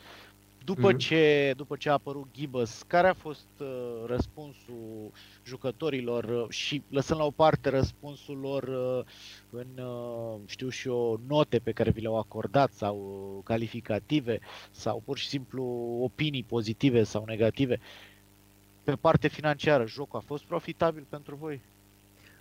După, 0.69 0.91
mm. 0.91 0.99
ce, 0.99 1.53
după 1.57 1.77
ce 1.77 1.89
a 1.89 1.93
apărut 1.93 2.27
Gibbous, 2.33 2.83
care 2.87 3.09
a 3.09 3.13
fost 3.13 3.47
uh, 3.59 3.67
răspunsul 4.07 5.11
jucătorilor 5.45 6.25
uh, 6.25 6.49
și 6.49 6.83
lăsând 6.89 7.19
la 7.19 7.27
o 7.27 7.31
parte 7.31 7.69
răspunsul 7.69 8.39
lor 8.39 8.63
uh, 8.63 9.05
în, 9.51 9.85
uh, 9.85 10.41
știu 10.47 10.69
și 10.69 10.89
eu, 10.89 11.21
note 11.29 11.59
pe 11.59 11.73
care 11.73 11.91
vi 11.91 12.01
le-au 12.01 12.19
acordat 12.19 12.73
sau 12.73 12.97
calificative 13.45 14.39
sau 14.71 15.03
pur 15.05 15.19
și 15.19 15.29
simplu 15.29 15.65
opinii 16.03 16.43
pozitive 16.43 17.03
sau 17.03 17.25
negative? 17.27 17.79
Pe 18.85 18.93
parte 18.93 19.29
financiară, 19.29 19.87
jocul 19.87 20.19
a 20.19 20.23
fost 20.27 20.45
profitabil 20.45 21.07
pentru 21.09 21.37
voi? 21.37 21.61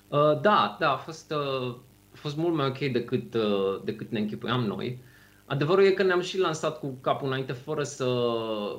Uh, 0.07 0.39
da, 0.41 0.77
da, 0.79 0.91
a 0.91 0.97
fost, 0.97 1.31
uh, 1.31 1.75
a 1.77 1.86
fost 2.27 2.39
mult 2.39 2.55
mai 2.55 2.67
ok 2.67 2.91
decât, 2.91 3.33
uh, 3.33 3.81
decât 3.83 4.11
ne 4.11 4.19
închipuiam 4.19 4.63
noi. 4.63 4.99
Uh, 4.99 5.15
Adevărul 5.49 5.85
e 5.85 5.91
că 5.91 6.03
ne-am 6.03 6.21
și 6.21 6.39
lansat 6.39 6.79
cu 6.79 6.97
capul 7.01 7.27
înainte 7.27 7.51
fără 7.51 7.83
să, 7.83 8.07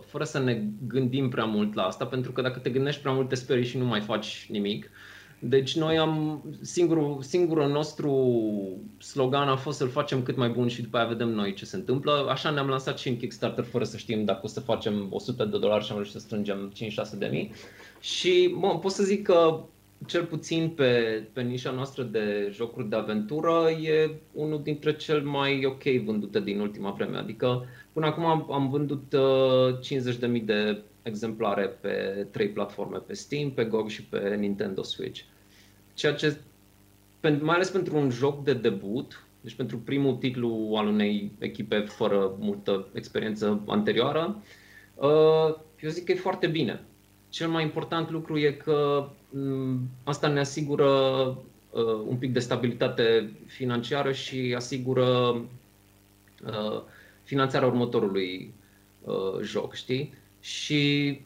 fără 0.06 0.24
să 0.24 0.38
ne 0.38 0.62
gândim 0.86 1.28
prea 1.28 1.44
mult 1.44 1.74
la 1.74 1.82
asta, 1.82 2.06
pentru 2.06 2.32
că 2.32 2.42
dacă 2.42 2.58
te 2.58 2.70
gândești 2.70 3.00
prea 3.00 3.12
mult 3.12 3.28
te 3.28 3.34
sperii 3.34 3.64
și 3.64 3.78
nu 3.78 3.84
mai 3.84 4.00
faci 4.00 4.46
nimic. 4.50 4.90
Deci 5.38 5.76
noi 5.76 5.98
am, 5.98 6.44
singurul, 6.60 7.18
singurul 7.22 7.68
nostru 7.68 8.12
slogan 8.98 9.48
a 9.48 9.56
fost 9.56 9.78
să-l 9.78 9.88
facem 9.88 10.22
cât 10.22 10.36
mai 10.36 10.48
bun 10.48 10.68
și 10.68 10.82
după 10.82 10.96
aia 10.96 11.06
vedem 11.06 11.28
noi 11.28 11.54
ce 11.54 11.64
se 11.64 11.76
întâmplă. 11.76 12.26
Așa 12.30 12.50
ne-am 12.50 12.68
lansat 12.68 12.98
și 12.98 13.08
în 13.08 13.16
Kickstarter 13.16 13.64
fără 13.64 13.84
să 13.84 13.96
știm 13.96 14.24
dacă 14.24 14.40
o 14.42 14.48
să 14.48 14.60
facem 14.60 15.06
100 15.10 15.44
de 15.44 15.58
dolari 15.58 15.84
și 15.84 15.90
am 15.90 15.96
reușit 15.96 16.14
să 16.14 16.20
strângem 16.20 16.72
5-6 16.74 17.18
de 17.18 17.28
mii. 17.30 17.52
Și 18.00 18.54
bă, 18.58 18.78
pot 18.78 18.90
să 18.90 19.02
zic 19.02 19.22
că 19.22 19.60
cel 20.06 20.24
puțin 20.24 20.68
pe, 20.68 21.22
pe 21.32 21.42
nișa 21.42 21.70
noastră 21.70 22.02
de 22.02 22.50
jocuri 22.52 22.88
de 22.88 22.96
aventură, 22.96 23.70
e 23.70 24.10
unul 24.32 24.62
dintre 24.62 24.96
cel 24.96 25.22
mai 25.22 25.64
ok 25.64 25.82
vândute 25.82 26.40
din 26.40 26.60
ultima 26.60 26.90
vreme. 26.90 27.16
Adică 27.16 27.66
până 27.92 28.06
acum 28.06 28.24
am, 28.24 28.52
am 28.52 28.70
vândut 28.70 29.12
uh, 29.12 30.38
50.000 30.38 30.44
de 30.44 30.82
exemplare 31.02 31.66
pe 31.66 32.26
trei 32.30 32.48
platforme, 32.48 32.98
pe 32.98 33.14
Steam, 33.14 33.50
pe 33.50 33.64
GOG 33.64 33.88
și 33.88 34.04
pe 34.04 34.36
Nintendo 34.38 34.82
Switch. 34.82 35.20
Ceea 35.94 36.14
ce, 36.14 36.36
mai 37.20 37.54
ales 37.54 37.70
pentru 37.70 37.96
un 37.96 38.10
joc 38.10 38.44
de 38.44 38.54
debut, 38.54 39.26
deci 39.40 39.54
pentru 39.54 39.78
primul 39.78 40.14
titlu 40.14 40.74
al 40.76 40.86
unei 40.86 41.32
echipe 41.38 41.78
fără 41.78 42.36
multă 42.38 42.88
experiență 42.92 43.62
anterioară, 43.66 44.42
uh, 44.94 45.54
eu 45.80 45.90
zic 45.90 46.04
că 46.04 46.12
e 46.12 46.16
foarte 46.16 46.46
bine. 46.46 46.84
Cel 47.28 47.48
mai 47.48 47.62
important 47.62 48.10
lucru 48.10 48.38
e 48.38 48.50
că 48.52 49.08
Mm, 49.08 49.17
asta 50.04 50.28
ne 50.28 50.40
asigură 50.40 50.90
uh, 51.70 52.02
un 52.06 52.16
pic 52.16 52.32
de 52.32 52.38
stabilitate 52.38 53.32
financiară 53.46 54.12
și 54.12 54.52
asigură 54.56 55.06
uh, 56.46 56.82
finanțarea 57.22 57.68
următorului 57.68 58.54
uh, 59.00 59.40
joc, 59.42 59.74
știi? 59.74 60.14
Și 60.40 61.20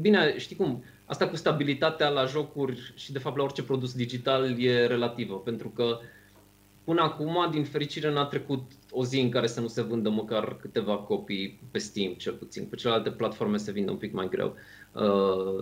bine, 0.00 0.38
știi 0.38 0.56
cum, 0.56 0.84
asta 1.04 1.28
cu 1.28 1.36
stabilitatea 1.36 2.08
la 2.08 2.24
jocuri 2.24 2.92
și 2.96 3.12
de 3.12 3.18
fapt 3.18 3.36
la 3.36 3.42
orice 3.42 3.62
produs 3.62 3.94
digital 3.94 4.60
e 4.60 4.86
relativă, 4.86 5.38
pentru 5.38 5.68
că 5.68 5.98
până 6.84 7.02
acum, 7.02 7.48
din 7.50 7.64
fericire, 7.64 8.12
n-a 8.12 8.24
trecut 8.24 8.62
o 8.90 9.04
zi 9.04 9.20
în 9.20 9.30
care 9.30 9.46
să 9.46 9.60
nu 9.60 9.66
se 9.66 9.82
vândă 9.82 10.08
măcar 10.08 10.56
câteva 10.60 10.96
copii 10.96 11.60
pe 11.70 11.78
Steam, 11.78 12.12
cel 12.12 12.32
puțin. 12.32 12.64
Pe 12.64 12.76
celelalte 12.76 13.10
platforme 13.10 13.56
se 13.56 13.72
vinde 13.72 13.90
un 13.90 13.96
pic 13.96 14.12
mai 14.12 14.28
greu, 14.28 14.54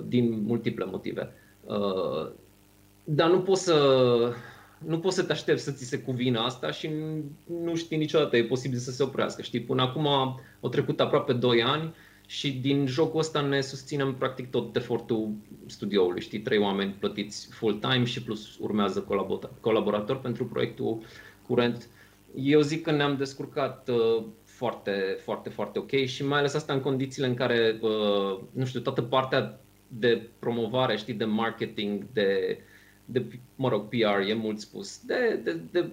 din 0.07 0.43
multiple 0.43 0.85
motive. 0.85 1.33
Uh, 1.67 2.31
dar 3.05 3.31
nu 3.31 3.41
poți 3.41 3.63
să 3.63 4.35
nu 4.79 4.99
poți 4.99 5.15
să 5.15 5.23
te 5.23 5.33
aștepți 5.33 5.65
să 5.65 5.71
ți 5.71 5.85
se 5.85 5.99
cuvină 5.99 6.41
asta 6.41 6.71
și 6.71 6.91
nu 7.63 7.75
știi 7.75 7.97
niciodată, 7.97 8.37
e 8.37 8.45
posibil 8.45 8.79
să 8.79 8.91
se 8.91 9.03
oprească. 9.03 9.43
Știi, 9.43 9.61
până 9.61 9.83
acum 9.83 10.07
au 10.61 10.69
trecut 10.71 11.01
aproape 11.01 11.33
2 11.33 11.63
ani 11.63 11.95
și 12.27 12.53
din 12.53 12.87
jocul 12.87 13.19
ăsta 13.19 13.41
ne 13.41 13.61
susținem 13.61 14.15
practic 14.15 14.51
tot 14.51 14.77
efortul 14.77 15.31
studioului, 15.67 16.21
știi, 16.21 16.41
trei 16.41 16.59
oameni 16.59 16.97
plătiți 16.99 17.49
full-time 17.51 18.05
și 18.05 18.23
plus 18.23 18.57
urmează 18.61 19.07
colaborator 19.61 20.21
pentru 20.21 20.47
proiectul 20.47 20.99
curent. 21.47 21.89
Eu 22.35 22.61
zic 22.61 22.83
că 22.83 22.91
ne-am 22.91 23.17
descurcat 23.17 23.89
uh, 23.89 24.25
foarte, 24.45 25.19
foarte, 25.23 25.49
foarte 25.49 25.79
ok 25.79 25.91
și 25.91 26.27
mai 26.27 26.39
ales 26.39 26.55
asta 26.55 26.73
în 26.73 26.81
condițiile 26.81 27.27
în 27.27 27.35
care, 27.35 27.79
uh, 27.81 28.39
nu 28.53 28.65
știu, 28.65 28.81
toată 28.81 29.03
partea 29.03 29.64
de 29.99 30.29
promovare, 30.39 30.97
știi, 30.97 31.15
de 31.15 31.25
marketing, 31.25 32.07
de, 32.13 32.59
de 33.05 33.25
mă 33.55 33.69
rog, 33.69 33.89
PR, 33.89 34.29
e 34.29 34.35
mult 34.35 34.61
spus, 34.61 35.01
de, 35.05 35.41
de, 35.45 35.61
de 35.71 35.89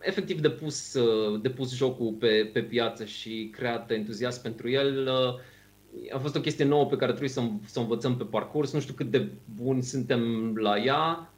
efectiv 0.00 0.40
de 0.40 0.50
pus, 0.50 0.94
uh, 0.94 1.40
de 1.40 1.50
pus 1.50 1.74
jocul 1.74 2.12
pe, 2.12 2.50
pe 2.52 2.62
piață 2.62 3.04
și 3.04 3.50
creat 3.52 3.90
entuziasm 3.90 4.42
pentru 4.42 4.70
el. 4.70 5.06
Uh, 5.06 6.14
a 6.14 6.18
fost 6.18 6.36
o 6.36 6.40
chestie 6.40 6.64
nouă 6.64 6.86
pe 6.86 6.96
care 6.96 7.10
trebuie 7.10 7.30
să, 7.30 7.42
să 7.64 7.78
o 7.78 7.82
învățăm 7.82 8.16
pe 8.16 8.24
parcurs. 8.24 8.72
Nu 8.72 8.80
știu 8.80 8.94
cât 8.94 9.10
de 9.10 9.28
buni 9.62 9.82
suntem 9.82 10.54
la 10.56 10.78
ea. 10.78 11.32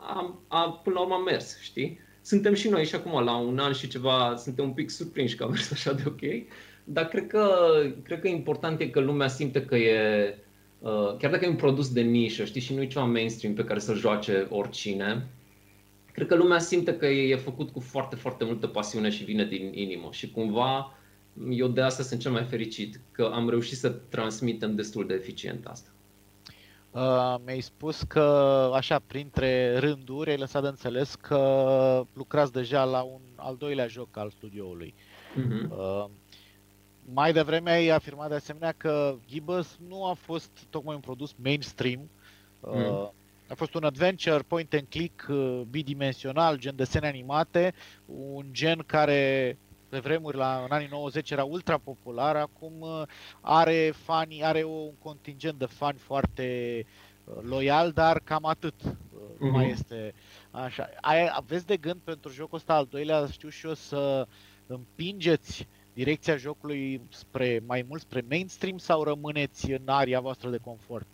A, 0.00 0.40
a, 0.48 0.70
până 0.70 0.94
la 0.94 1.02
urmă 1.02 1.14
a 1.14 1.22
mers, 1.22 1.60
știi? 1.60 2.00
Suntem 2.20 2.54
și 2.54 2.68
noi 2.68 2.84
și 2.84 2.94
acum 2.94 3.24
la 3.24 3.36
un 3.36 3.58
an 3.58 3.72
și 3.72 3.88
ceva, 3.88 4.36
suntem 4.36 4.64
un 4.64 4.72
pic 4.72 4.90
surprinși 4.90 5.36
că 5.36 5.44
a 5.44 5.46
mers 5.46 5.72
așa 5.72 5.92
de 5.92 6.02
ok. 6.06 6.20
Dar 6.84 7.08
cred 7.08 7.26
că, 7.26 7.48
cred 8.02 8.20
că 8.20 8.28
important 8.28 8.80
e 8.80 8.88
că 8.88 9.00
lumea 9.00 9.28
simte 9.28 9.64
că 9.64 9.76
e, 9.76 10.28
Uh, 10.28 10.43
chiar 11.18 11.30
dacă 11.30 11.44
e 11.44 11.48
un 11.48 11.56
produs 11.56 11.92
de 11.92 12.00
nișă, 12.00 12.44
știi, 12.44 12.60
și 12.60 12.74
nu 12.74 12.82
e 12.82 12.86
ceva 12.86 13.04
mainstream 13.04 13.54
pe 13.54 13.64
care 13.64 13.78
să-l 13.78 13.96
joace 13.96 14.46
oricine, 14.50 15.26
cred 16.12 16.26
că 16.26 16.34
lumea 16.34 16.58
simte 16.58 16.96
că 16.96 17.06
e, 17.06 17.30
e 17.30 17.36
făcut 17.36 17.70
cu 17.70 17.80
foarte, 17.80 18.16
foarte 18.16 18.44
multă 18.44 18.66
pasiune 18.66 19.10
și 19.10 19.24
vine 19.24 19.44
din 19.44 19.72
inimă 19.74 20.08
și 20.12 20.30
cumva 20.30 20.96
eu 21.50 21.68
de 21.68 21.80
asta 21.80 22.02
sunt 22.02 22.20
cel 22.20 22.30
mai 22.30 22.44
fericit, 22.44 23.00
că 23.12 23.30
am 23.34 23.48
reușit 23.48 23.76
să 23.76 23.88
transmitem 23.88 24.74
destul 24.74 25.06
de 25.06 25.14
eficient 25.14 25.66
asta. 25.66 25.88
Uh, 26.90 27.34
mi-ai 27.44 27.60
spus 27.60 28.02
că, 28.02 28.20
așa, 28.74 28.98
printre 29.06 29.78
rânduri, 29.78 30.30
ai 30.30 30.36
lăsat 30.36 30.62
de 30.62 30.68
înțeles 30.68 31.14
că 31.14 32.06
lucrați 32.12 32.52
deja 32.52 32.84
la 32.84 33.02
un 33.02 33.20
al 33.36 33.56
doilea 33.56 33.86
joc 33.86 34.16
al 34.16 34.30
studioului. 34.30 34.94
Uh-huh. 34.94 35.68
Uh, 35.68 36.04
mai 37.12 37.32
devreme 37.32 37.70
ai 37.70 37.88
afirmat 37.88 38.28
de 38.28 38.34
asemenea 38.34 38.72
că 38.72 39.16
Gibbous 39.26 39.78
nu 39.88 40.04
a 40.04 40.12
fost 40.12 40.50
tocmai 40.70 40.94
un 40.94 41.00
produs 41.00 41.34
mainstream. 41.42 42.10
Mm. 42.60 42.84
Uh, 42.84 43.08
a 43.48 43.54
fost 43.54 43.74
un 43.74 43.84
adventure 43.84 44.38
point 44.38 44.72
and 44.72 44.86
click 44.88 45.26
uh, 45.28 45.60
bidimensional, 45.70 46.58
gen 46.58 46.76
desene 46.76 47.06
animate, 47.06 47.74
un 48.06 48.46
gen 48.52 48.82
care 48.86 49.58
pe 49.88 49.98
vremuri, 49.98 50.36
la, 50.36 50.62
în 50.64 50.70
anii 50.70 50.88
90, 50.90 51.30
era 51.30 51.44
ultra 51.44 51.78
popular, 51.78 52.36
acum 52.36 52.80
uh, 52.80 53.02
are 53.40 53.92
fani, 53.96 54.44
are 54.44 54.62
un 54.62 54.92
contingent 54.98 55.58
de 55.58 55.64
fani 55.64 55.98
foarte 55.98 56.86
uh, 57.24 57.34
loial, 57.42 57.90
dar 57.92 58.20
cam 58.24 58.44
atât. 58.44 58.74
Mm-hmm. 58.82 59.50
Mai 59.50 59.70
este 59.70 60.14
așa. 60.50 60.88
Ai, 61.00 61.30
aveți 61.32 61.66
de 61.66 61.76
gând 61.76 62.00
pentru 62.04 62.32
jocul 62.32 62.58
ăsta 62.58 62.74
al 62.74 62.86
doilea, 62.90 63.26
știu 63.26 63.48
și 63.48 63.66
eu, 63.66 63.74
să 63.74 64.26
împingeți 64.66 65.66
direcția 65.94 66.36
jocului 66.36 67.00
spre 67.08 67.62
mai 67.66 67.84
mult 67.88 68.00
spre 68.00 68.24
mainstream 68.28 68.78
sau 68.78 69.02
rămâneți 69.02 69.70
în 69.70 69.82
aria 69.84 70.20
voastră 70.20 70.50
de 70.50 70.58
confort? 70.64 71.06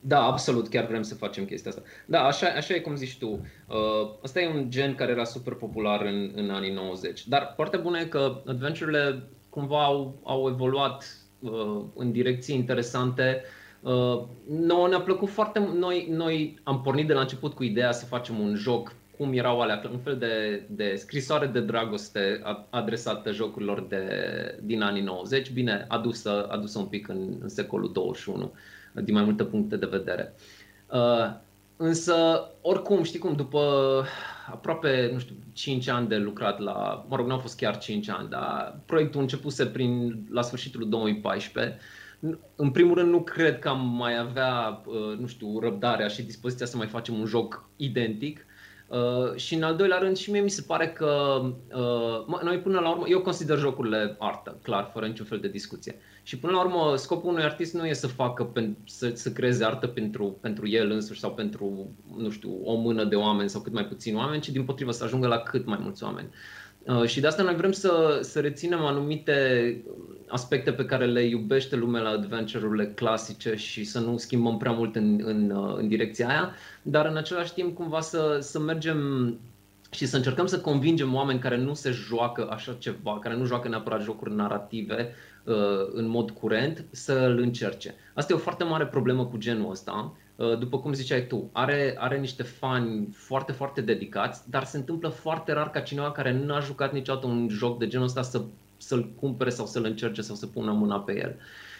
Da, 0.00 0.22
absolut, 0.24 0.68
chiar 0.68 0.86
vrem 0.86 1.02
să 1.02 1.14
facem 1.14 1.44
chestia 1.44 1.70
asta. 1.70 1.82
Da, 2.06 2.24
așa, 2.24 2.46
așa 2.46 2.74
e 2.74 2.78
cum 2.78 2.94
zici 2.94 3.18
tu. 3.18 3.28
Uh, 3.28 4.10
asta 4.22 4.40
e 4.40 4.48
un 4.48 4.70
gen 4.70 4.94
care 4.94 5.10
era 5.10 5.24
super 5.24 5.54
popular 5.54 6.04
în, 6.04 6.32
în 6.34 6.50
anii 6.50 6.72
90. 6.72 7.26
Dar 7.26 7.54
partea 7.56 7.78
bună 7.78 7.98
e 7.98 8.04
că 8.04 8.42
adventure-urile 8.46 9.22
cumva 9.48 9.84
au, 9.84 10.20
au 10.22 10.48
evoluat 10.48 11.04
uh, 11.38 11.84
în 11.94 12.12
direcții 12.12 12.54
interesante. 12.54 13.42
Uh, 13.80 14.22
nouă 14.48 14.88
ne-a 14.88 15.00
plăcut 15.00 15.28
foarte 15.28 15.58
Noi, 15.74 16.08
noi 16.10 16.60
am 16.62 16.80
pornit 16.80 17.06
de 17.06 17.12
la 17.12 17.20
început 17.20 17.54
cu 17.54 17.62
ideea 17.62 17.92
să 17.92 18.06
facem 18.06 18.40
un 18.40 18.54
joc 18.54 18.94
cum 19.18 19.32
erau 19.32 19.60
alea, 19.60 19.82
un 19.92 19.98
fel 19.98 20.16
de, 20.16 20.62
de 20.66 20.94
scrisoare 20.96 21.46
de 21.46 21.60
dragoste 21.60 22.42
adresată 22.70 23.32
jocurilor 23.32 23.80
de, 23.80 24.04
din 24.62 24.82
anii 24.82 25.02
90, 25.02 25.50
bine 25.50 25.84
adusă, 25.88 26.46
adusă 26.50 26.78
un 26.78 26.86
pic 26.86 27.08
în, 27.08 27.36
în 27.40 27.48
secolul 27.48 27.92
21, 27.92 28.52
din 28.92 29.14
mai 29.14 29.24
multe 29.24 29.44
puncte 29.44 29.76
de 29.76 29.86
vedere. 29.86 30.34
Uh, 30.92 31.32
însă, 31.76 32.48
oricum, 32.60 33.02
știi 33.02 33.18
cum, 33.18 33.34
după 33.34 34.04
aproape, 34.50 35.10
nu 35.12 35.18
știu, 35.18 35.34
5 35.52 35.88
ani 35.88 36.08
de 36.08 36.16
lucrat 36.16 36.58
la, 36.58 37.06
mă 37.08 37.16
rog, 37.16 37.26
nu 37.26 37.32
au 37.32 37.38
fost 37.38 37.56
chiar 37.56 37.78
5 37.78 38.08
ani, 38.08 38.28
dar 38.28 38.80
proiectul 38.86 39.20
începuse 39.20 39.66
prin, 39.66 40.22
la 40.30 40.42
sfârșitul 40.42 40.88
2014, 40.88 41.78
în 42.56 42.70
primul 42.70 42.94
rând, 42.94 43.10
nu 43.10 43.22
cred 43.22 43.58
că 43.58 43.68
am 43.68 43.88
mai 43.88 44.18
avea, 44.18 44.82
uh, 44.86 45.18
nu 45.18 45.26
știu, 45.26 45.58
răbdarea 45.58 46.08
și 46.08 46.22
dispoziția 46.22 46.66
să 46.66 46.76
mai 46.76 46.86
facem 46.86 47.18
un 47.18 47.26
joc 47.26 47.68
identic. 47.76 48.46
Uh, 48.88 49.34
și 49.34 49.54
în 49.54 49.62
al 49.62 49.76
doilea 49.76 49.98
rând 49.98 50.16
și 50.16 50.30
mie 50.30 50.40
mi 50.40 50.50
se 50.50 50.64
pare 50.66 50.88
că 50.88 51.40
uh, 52.28 52.42
noi 52.42 52.58
până 52.58 52.80
la 52.80 52.90
urmă, 52.90 53.04
eu 53.08 53.20
consider 53.20 53.58
jocurile 53.58 54.16
artă, 54.18 54.58
clar, 54.62 54.90
fără 54.92 55.06
niciun 55.06 55.26
fel 55.26 55.38
de 55.38 55.48
discuție. 55.48 55.98
Și 56.22 56.38
până 56.38 56.52
la 56.52 56.60
urmă 56.60 56.96
scopul 56.96 57.30
unui 57.30 57.42
artist 57.42 57.74
nu 57.74 57.86
e 57.86 57.92
să 57.92 58.06
facă, 58.06 58.44
pen, 58.44 58.76
să, 58.86 59.10
să 59.14 59.32
creeze 59.32 59.64
artă 59.64 59.86
pentru, 59.86 60.38
pentru 60.40 60.68
el 60.68 60.90
însuși 60.90 61.20
sau 61.20 61.34
pentru, 61.34 61.90
nu 62.16 62.30
știu, 62.30 62.60
o 62.64 62.74
mână 62.74 63.04
de 63.04 63.16
oameni 63.16 63.50
sau 63.50 63.60
cât 63.60 63.72
mai 63.72 63.86
puțini 63.86 64.16
oameni, 64.16 64.42
ci 64.42 64.48
din 64.48 64.64
potrivă 64.64 64.90
să 64.90 65.04
ajungă 65.04 65.26
la 65.26 65.38
cât 65.38 65.66
mai 65.66 65.78
mulți 65.80 66.02
oameni. 66.02 66.28
Uh, 66.28 66.67
și 67.06 67.20
de 67.20 67.26
asta 67.26 67.42
noi 67.42 67.54
vrem 67.54 67.72
să, 67.72 68.18
să 68.22 68.40
reținem 68.40 68.80
anumite 68.80 69.76
aspecte 70.28 70.72
pe 70.72 70.84
care 70.84 71.06
le 71.06 71.22
iubește 71.22 71.76
lumea 71.76 72.00
la 72.00 72.08
adventure-urile 72.08 72.86
clasice 72.86 73.54
și 73.54 73.84
să 73.84 74.00
nu 74.00 74.16
schimbăm 74.16 74.56
prea 74.56 74.72
mult 74.72 74.96
în, 74.96 75.20
în, 75.24 75.50
uh, 75.50 75.74
în 75.76 75.88
direcția 75.88 76.28
aia, 76.28 76.54
dar 76.82 77.06
în 77.06 77.16
același 77.16 77.52
timp 77.52 77.76
cumva 77.76 78.00
să, 78.00 78.38
să 78.40 78.58
mergem 78.58 78.98
și 79.90 80.06
să 80.06 80.16
încercăm 80.16 80.46
să 80.46 80.60
convingem 80.60 81.14
oameni 81.14 81.38
care 81.38 81.56
nu 81.56 81.74
se 81.74 81.90
joacă 81.90 82.48
așa 82.50 82.76
ceva, 82.78 83.18
care 83.18 83.36
nu 83.36 83.44
joacă 83.44 83.68
neapărat 83.68 84.02
jocuri 84.02 84.34
narrative 84.34 85.14
uh, 85.44 85.54
în 85.92 86.08
mod 86.08 86.30
curent, 86.30 86.84
să 86.90 87.12
îl 87.12 87.38
încerce. 87.38 87.94
Asta 88.14 88.32
e 88.32 88.36
o 88.36 88.38
foarte 88.38 88.64
mare 88.64 88.86
problemă 88.86 89.26
cu 89.26 89.36
genul 89.36 89.70
ăsta. 89.70 90.16
Uh, 90.38 90.58
după 90.58 90.78
cum 90.78 90.92
ziceai 90.92 91.26
tu, 91.26 91.48
are, 91.52 91.94
are 91.98 92.18
niște 92.18 92.42
fani 92.42 93.08
foarte, 93.12 93.52
foarte 93.52 93.80
dedicați, 93.80 94.50
dar 94.50 94.64
se 94.64 94.76
întâmplă 94.76 95.08
foarte 95.08 95.52
rar 95.52 95.70
ca 95.70 95.80
cineva 95.80 96.12
care 96.12 96.32
nu 96.32 96.54
a 96.54 96.60
jucat 96.60 96.92
niciodată 96.92 97.26
un 97.26 97.48
joc 97.50 97.78
de 97.78 97.86
genul 97.86 98.06
ăsta 98.06 98.22
să, 98.22 98.42
să-l 98.76 99.10
cumpere 99.20 99.50
sau 99.50 99.66
să-l 99.66 99.84
încerce 99.84 100.20
sau 100.20 100.36
să 100.36 100.46
pună 100.46 100.72
mâna 100.72 101.00
pe 101.00 101.18
el. 101.18 101.36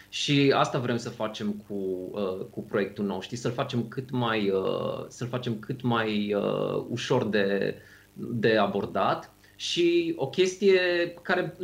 Și 0.09 0.53
asta 0.55 0.79
vrem 0.79 0.97
să 0.97 1.09
facem 1.09 1.63
cu, 1.67 1.73
uh, 2.11 2.45
cu 2.49 2.61
proiectul 2.61 3.05
nou, 3.05 3.21
știi? 3.21 3.37
Să-l 3.37 3.51
facem 3.51 3.87
cât 3.87 4.11
mai, 4.11 4.49
uh, 4.49 5.05
să-l 5.07 5.27
facem 5.27 5.59
cât 5.59 5.81
mai 5.81 6.33
uh, 6.33 6.85
ușor 6.89 7.25
de, 7.27 7.75
de 8.13 8.57
abordat 8.57 9.33
și 9.55 10.13
o 10.17 10.27
chestie 10.27 10.79
care 11.21 11.55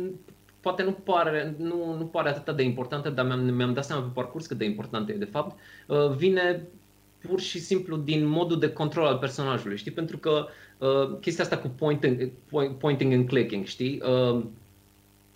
poate 0.60 0.82
nu 0.82 0.92
pare, 0.92 1.54
nu, 1.58 1.96
nu 1.98 2.04
pare 2.04 2.28
atât 2.28 2.56
de 2.56 2.62
importantă, 2.62 3.10
dar 3.10 3.26
mi-am, 3.26 3.54
mi-am 3.54 3.72
dat 3.72 3.84
seama 3.84 4.02
pe 4.02 4.10
parcurs 4.14 4.46
cât 4.46 4.58
de 4.58 4.64
importantă 4.64 5.12
e 5.12 5.16
de 5.16 5.24
fapt, 5.24 5.58
uh, 5.86 6.10
vine 6.16 6.68
pur 7.18 7.40
și 7.40 7.60
simplu 7.60 7.96
din 7.96 8.26
modul 8.26 8.58
de 8.58 8.72
control 8.72 9.06
al 9.06 9.18
personajului, 9.18 9.76
știi? 9.76 9.90
Pentru 9.90 10.18
că 10.18 10.46
uh, 10.78 11.18
chestia 11.20 11.44
asta 11.44 11.58
cu 11.58 11.68
pointing, 11.68 12.30
point, 12.46 12.78
pointing 12.78 13.12
and 13.12 13.28
clicking, 13.28 13.66
știi? 13.66 14.02
Uh, 14.02 14.44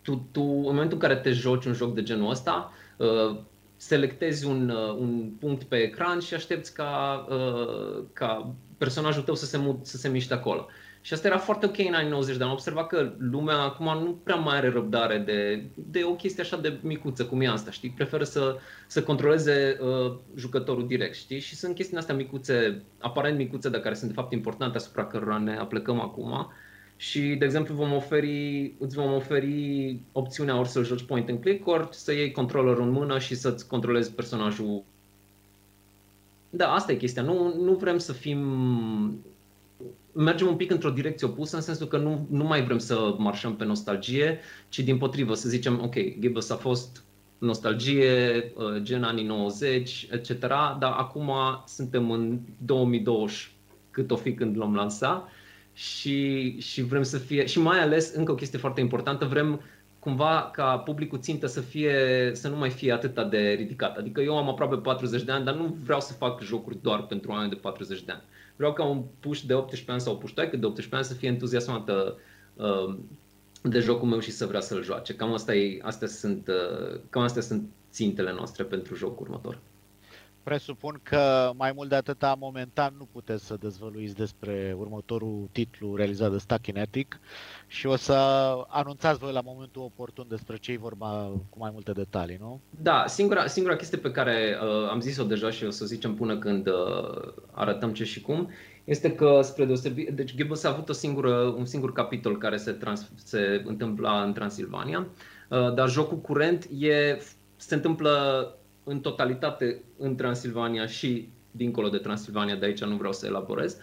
tu, 0.03 0.27
tu, 0.33 0.43
în 0.43 0.63
momentul 0.63 0.93
în 0.93 0.99
care 0.99 1.17
te 1.17 1.31
joci 1.31 1.65
un 1.65 1.73
joc 1.73 1.95
de 1.95 2.03
genul 2.03 2.31
ăsta, 2.31 2.73
uh, 2.97 3.37
selectezi 3.77 4.47
un, 4.47 4.69
uh, 4.69 4.97
un 4.99 5.31
punct 5.39 5.63
pe 5.63 5.77
ecran 5.77 6.21
și 6.21 6.35
aștepți 6.35 6.75
ca, 6.75 7.27
uh, 7.31 8.05
ca 8.13 8.55
personajul 8.79 9.23
tău 9.23 9.35
să 9.35 9.47
se, 9.47 9.57
mut, 9.57 9.87
să 9.87 9.97
se 9.97 10.09
miște 10.09 10.35
acolo. 10.35 10.67
Și 11.03 11.13
asta 11.13 11.27
era 11.27 11.39
foarte 11.39 11.67
ok 11.67 11.79
în 11.79 11.95
anii 11.95 12.11
90, 12.11 12.37
dar 12.37 12.47
am 12.47 12.53
observat 12.53 12.87
că 12.87 13.13
lumea 13.19 13.59
acum 13.59 14.03
nu 14.03 14.19
prea 14.25 14.37
mai 14.37 14.57
are 14.57 14.69
răbdare 14.69 15.19
de, 15.19 15.63
de 15.75 16.05
o 16.05 16.15
chestie 16.15 16.43
așa 16.43 16.57
de 16.57 16.79
micuță 16.83 17.25
cum 17.25 17.41
e 17.41 17.49
asta, 17.49 17.71
știi? 17.71 17.91
Preferă 17.91 18.25
să, 18.25 18.57
să 18.87 19.03
controleze 19.03 19.79
uh, 19.81 20.13
jucătorul 20.37 20.87
direct, 20.87 21.15
știi? 21.15 21.41
Și 21.41 21.57
sunt 21.57 21.75
chestiile 21.75 22.01
astea 22.01 22.15
micuțe, 22.15 22.83
aparent 22.99 23.37
micuțe, 23.37 23.69
dar 23.69 23.81
care 23.81 23.95
sunt 23.95 24.11
de 24.11 24.17
fapt 24.17 24.33
importante 24.33 24.77
asupra 24.77 25.07
cărora 25.07 25.39
ne 25.39 25.57
aplecăm 25.57 26.01
acum. 26.01 26.53
Și, 26.97 27.21
de 27.21 27.45
exemplu, 27.45 27.75
vom 27.75 27.93
oferi, 27.93 28.73
îți 28.79 28.97
vom 28.97 29.13
oferi 29.13 30.01
opțiunea 30.13 30.59
ori 30.59 30.69
să 30.69 30.83
joci 30.83 31.03
point 31.03 31.29
and 31.29 31.41
click, 31.41 31.67
ori 31.67 31.89
să 31.91 32.13
iei 32.13 32.33
controllerul 32.33 32.83
în 32.83 32.91
mână 32.91 33.19
și 33.19 33.35
să-ți 33.35 33.69
controlezi 33.69 34.13
personajul 34.13 34.83
da, 36.51 36.73
asta 36.73 36.93
e 36.93 36.97
chestia. 36.97 37.23
Nu, 37.23 37.55
nu 37.59 37.73
vrem 37.73 37.99
să 37.99 38.13
fim 38.13 38.39
mergem 40.13 40.47
un 40.47 40.57
pic 40.57 40.71
într-o 40.71 40.91
direcție 40.91 41.27
opusă, 41.27 41.57
în 41.57 41.63
sensul 41.63 41.87
că 41.87 41.97
nu, 41.97 42.27
nu 42.31 42.45
mai 42.45 42.65
vrem 42.65 42.79
să 42.79 43.15
marșăm 43.19 43.57
pe 43.57 43.65
nostalgie, 43.65 44.39
ci 44.69 44.79
din 44.79 44.99
potrivă 44.99 45.35
să 45.35 45.49
zicem, 45.49 45.81
ok, 45.83 45.95
Gibbous 46.19 46.51
a 46.51 46.57
fost 46.57 47.05
nostalgie, 47.39 48.53
uh, 48.55 48.77
gen 48.83 49.03
anii 49.03 49.25
90, 49.25 50.09
etc., 50.11 50.39
dar 50.79 50.93
acum 50.97 51.31
suntem 51.67 52.11
în 52.11 52.39
2020, 52.65 53.53
cât 53.91 54.11
o 54.11 54.17
fi 54.17 54.35
când 54.35 54.57
l-am 54.57 54.75
lansat 54.75 55.29
și, 55.73 56.57
și 56.61 56.83
vrem 56.83 57.03
să 57.03 57.19
fie, 57.19 57.47
și 57.47 57.61
mai 57.61 57.81
ales, 57.81 58.15
încă 58.15 58.33
o 58.33 58.35
chestie 58.35 58.59
foarte 58.59 58.81
importantă, 58.81 59.25
vrem 59.25 59.61
cumva 59.99 60.51
ca 60.53 60.79
publicul 60.79 61.19
țintă 61.19 61.47
să, 61.47 61.61
fie, 61.61 61.95
să 62.33 62.49
nu 62.49 62.57
mai 62.57 62.71
fie 62.71 62.93
atât 62.93 63.31
de 63.31 63.55
ridicat. 63.59 63.97
Adică 63.97 64.21
eu 64.21 64.37
am 64.37 64.49
aproape 64.49 64.77
40 64.77 65.23
de 65.23 65.33
ani, 65.33 65.45
dar 65.45 65.55
nu 65.55 65.77
vreau 65.85 66.01
să 66.01 66.13
fac 66.13 66.43
jocuri 66.43 66.83
doar 66.83 67.03
pentru 67.03 67.31
oameni 67.31 67.51
de 67.51 67.57
40 67.57 68.03
de 68.03 68.13
ani 68.13 68.23
vreau 68.61 68.73
ca 68.73 68.85
un 68.85 69.05
puș 69.21 69.43
de 69.43 69.55
18 69.55 69.91
ani 69.91 70.01
sau 70.01 70.13
o 70.13 70.17
puștoaică 70.17 70.57
de 70.57 70.67
18 70.67 70.95
ani 70.97 71.05
să 71.05 71.15
fie 71.15 71.29
entuziasmată 71.29 72.19
uh, 72.55 72.99
de 73.63 73.79
jocul 73.79 74.09
meu 74.09 74.19
și 74.19 74.31
să 74.31 74.47
vrea 74.47 74.61
să-l 74.61 74.83
joace. 74.83 75.15
Cam, 75.15 75.33
asta 75.33 75.55
e, 75.55 75.81
astea 75.83 76.09
sunt, 76.09 76.49
uh, 76.49 77.01
cam 77.11 77.23
astea 77.23 77.43
sunt 77.43 77.69
țintele 77.91 78.33
noastre 78.33 78.65
pentru 78.65 78.95
jocul 78.95 79.27
următor. 79.27 79.59
Presupun 80.51 81.01
că 81.03 81.53
mai 81.57 81.73
mult 81.75 81.89
de 81.89 81.95
atâta 81.95 82.37
momentan 82.39 82.95
nu 82.99 83.09
puteți 83.13 83.47
să 83.47 83.57
dezvăluiți 83.61 84.15
despre 84.15 84.75
următorul 84.79 85.49
titlu 85.53 85.97
realizat 85.97 86.31
de 86.31 86.39
Stakinetic 86.39 87.21
și 87.67 87.87
o 87.87 87.97
să 87.97 88.15
anunțați 88.69 89.19
voi 89.19 89.33
la 89.33 89.41
momentul 89.41 89.83
oportun 89.83 90.27
despre 90.29 90.57
ce 90.57 90.79
vorba 90.79 91.31
cu 91.51 91.59
mai 91.59 91.71
multe 91.73 91.93
detalii, 91.93 92.37
nu? 92.41 92.61
Da, 92.71 93.05
singura, 93.07 93.47
singura 93.47 93.77
chestie 93.77 93.99
pe 93.99 94.11
care 94.11 94.59
uh, 94.63 94.89
am 94.91 95.01
zis-o 95.01 95.25
deja 95.25 95.51
și 95.51 95.65
o 95.65 95.71
să 95.71 95.85
zicem 95.85 96.15
până 96.15 96.39
când 96.39 96.67
uh, 96.67 97.33
arătăm 97.51 97.93
ce 97.93 98.05
și 98.05 98.21
cum, 98.21 98.51
este 98.85 99.15
că 99.15 99.41
spre 99.43 99.65
deosebire, 99.65 100.11
deci 100.11 100.35
Gibbons 100.35 100.65
a 100.65 100.69
avut 100.69 100.89
o 100.89 100.93
singură, 100.93 101.35
un 101.35 101.65
singur 101.65 101.93
capitol 101.93 102.39
care 102.39 102.57
se, 102.57 102.73
trans, 102.73 103.11
se 103.17 103.63
întâmpla 103.65 104.23
în 104.23 104.33
Transilvania, 104.33 105.07
uh, 105.49 105.75
dar 105.75 105.89
jocul 105.89 106.19
curent 106.19 106.69
e, 106.79 107.19
se 107.57 107.75
întâmplă 107.75 108.15
în 108.85 109.01
totalitate 109.01 109.83
în 109.99 110.17
Transilvania 110.17 110.87
și 110.87 111.29
dincolo 111.51 111.89
de 111.89 111.99
Transilvania, 111.99 112.57
de 112.57 112.67
aici 112.67 112.85
nu 112.85 112.97
vreau 112.97 113.13
să 113.13 113.27
elaborez. 113.27 113.77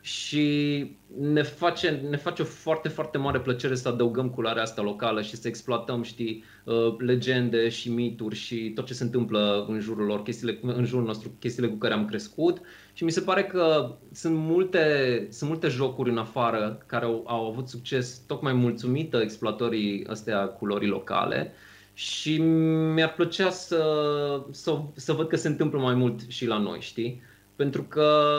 Și 0.00 0.96
ne 1.18 1.42
face, 1.42 1.90
ne 2.10 2.16
face 2.16 2.42
o 2.42 2.44
foarte, 2.44 2.88
foarte 2.88 3.18
mare 3.18 3.40
plăcere 3.40 3.74
să 3.74 3.88
adăugăm 3.88 4.30
culoarea 4.30 4.62
asta 4.62 4.82
locală 4.82 5.22
și 5.22 5.36
să 5.36 5.48
exploatăm, 5.48 6.02
știi, 6.02 6.44
uh, 6.64 6.94
legende 6.98 7.68
și 7.68 7.90
mituri 7.90 8.34
și 8.34 8.72
tot 8.74 8.86
ce 8.86 8.94
se 8.94 9.02
întâmplă 9.02 9.66
în 9.68 9.80
jurul 9.80 10.06
lor, 10.06 10.22
chestiile, 10.22 10.58
în 10.62 10.84
jurul 10.84 11.04
nostru, 11.04 11.30
chestiile 11.38 11.68
cu 11.68 11.76
care 11.76 11.94
am 11.94 12.06
crescut. 12.06 12.60
Și 12.92 13.04
mi 13.04 13.10
se 13.10 13.20
pare 13.20 13.44
că 13.44 13.96
sunt 14.12 14.36
multe, 14.36 15.26
sunt 15.30 15.50
multe 15.50 15.68
jocuri 15.68 16.10
în 16.10 16.18
afară 16.18 16.82
care 16.86 17.04
au, 17.04 17.24
au 17.26 17.50
avut 17.50 17.68
succes 17.68 18.22
tocmai 18.26 18.52
mulțumită 18.52 19.16
exploatării 19.16 20.06
astea 20.06 20.46
culorii 20.46 20.88
locale 20.88 21.52
și 21.94 22.38
mi-ar 22.92 23.14
plăcea 23.14 23.50
să, 23.50 23.84
să, 24.50 24.80
să 24.94 25.12
văd 25.12 25.28
că 25.28 25.36
se 25.36 25.48
întâmplă 25.48 25.78
mai 25.78 25.94
mult 25.94 26.20
și 26.28 26.46
la 26.46 26.58
noi, 26.58 26.80
știi? 26.80 27.22
Pentru 27.56 27.82
că 27.82 28.36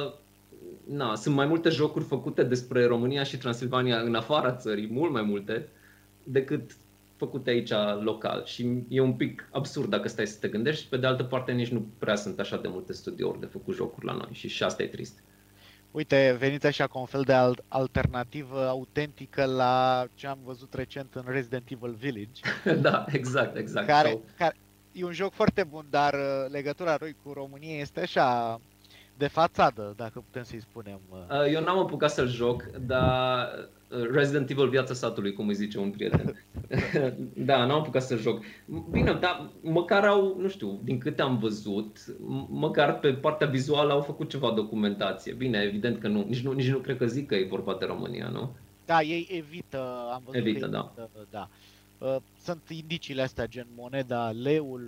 na, 0.88 1.16
sunt 1.16 1.36
mai 1.36 1.46
multe 1.46 1.70
jocuri 1.70 2.06
făcute 2.06 2.44
despre 2.44 2.86
România 2.86 3.24
și 3.24 3.38
Transilvania 3.38 4.00
în 4.00 4.16
afara 4.16 4.56
țării, 4.56 4.90
mult 4.92 5.12
mai 5.12 5.22
multe, 5.22 5.68
decât 6.24 6.72
făcute 7.16 7.50
aici 7.50 7.72
local. 8.00 8.42
Și 8.46 8.84
e 8.88 9.00
un 9.00 9.14
pic 9.14 9.50
absurd 9.52 9.90
dacă 9.90 10.08
stai 10.08 10.28
să 10.28 10.38
te 10.40 10.48
gândești. 10.48 10.88
Pe 10.90 10.98
de 10.98 11.06
altă 11.06 11.24
parte, 11.24 11.52
nici 11.52 11.68
nu 11.68 11.86
prea 11.98 12.16
sunt 12.16 12.40
așa 12.40 12.58
de 12.58 12.68
multe 12.68 12.94
studiouri 12.94 13.40
de 13.40 13.46
făcut 13.46 13.76
jocuri 13.76 14.06
la 14.06 14.14
noi 14.14 14.30
și 14.32 14.48
și 14.48 14.64
asta 14.64 14.84
e 14.84 14.88
trist. 14.88 15.24
Uite, 15.94 16.36
veniți 16.40 16.66
așa 16.66 16.88
cu 16.88 17.00
un 17.00 17.06
fel 17.06 17.22
de 17.22 17.34
alternativă 17.68 18.68
autentică 18.68 19.46
la 19.46 20.06
ce 20.14 20.28
am 20.28 20.40
văzut 20.44 20.74
recent 20.74 21.16
în 21.16 21.24
Resident 21.26 21.70
Evil 21.70 21.94
Village. 21.94 22.42
da, 22.82 23.06
exact, 23.12 23.58
exact. 23.58 23.88
Care, 23.88 24.20
care 24.38 24.56
e 24.92 25.04
un 25.04 25.12
joc 25.12 25.34
foarte 25.34 25.64
bun, 25.64 25.86
dar 25.90 26.14
uh, 26.14 26.52
legătura 26.52 26.96
lui 27.00 27.16
cu 27.24 27.34
România 27.34 27.78
este 27.78 28.00
așa 28.00 28.62
de 29.18 29.28
fațadă, 29.28 29.94
dacă 29.98 30.20
putem 30.20 30.44
să-i 30.44 30.62
spunem. 30.62 31.00
Uh. 31.10 31.18
Uh, 31.18 31.54
eu 31.54 31.64
n-am 31.64 31.78
apucat 31.78 32.12
să-l 32.12 32.28
joc, 32.28 32.64
dar 32.86 33.50
Resident 34.12 34.50
Evil 34.50 34.70
Viața 34.70 34.94
Satului, 34.94 35.34
cum 35.34 35.48
îi 35.48 35.54
zice 35.54 35.80
un 35.80 35.92
prieten. 35.92 36.46
da, 37.50 37.66
n-am 37.66 37.80
apucat 37.80 38.04
să 38.04 38.16
joc. 38.16 38.44
Bine, 38.92 39.14
dar 39.14 39.50
măcar 39.62 40.06
au, 40.06 40.38
nu 40.40 40.48
știu, 40.48 40.80
din 40.84 40.98
câte 40.98 41.22
am 41.22 41.38
văzut, 41.38 41.98
măcar 42.50 43.00
pe 43.00 43.14
partea 43.14 43.48
vizuală 43.48 43.94
au 43.94 44.02
făcut 44.02 44.30
ceva 44.30 44.52
documentație. 44.52 45.34
Bine, 45.34 45.62
evident 45.62 46.00
că 46.00 46.08
nu, 46.08 46.26
nici 46.28 46.42
nu, 46.42 46.52
nici 46.52 46.70
nu 46.70 46.78
cred 46.78 46.98
că 46.98 47.06
zic 47.06 47.28
că 47.28 47.36
e 47.36 47.46
vorba 47.50 47.76
de 47.80 47.86
România, 47.86 48.28
nu? 48.28 48.56
Da, 48.86 49.02
ei 49.02 49.28
evită, 49.32 50.10
am 50.14 50.22
văzut 50.26 50.40
evită, 50.40 50.68
da. 50.68 50.94
Evită, 50.98 51.28
da. 51.30 51.50
Uh, 51.98 52.16
sunt 52.44 52.62
indiciile 52.70 53.22
astea, 53.22 53.48
gen 53.48 53.68
moneda, 53.76 54.30
leul 54.30 54.88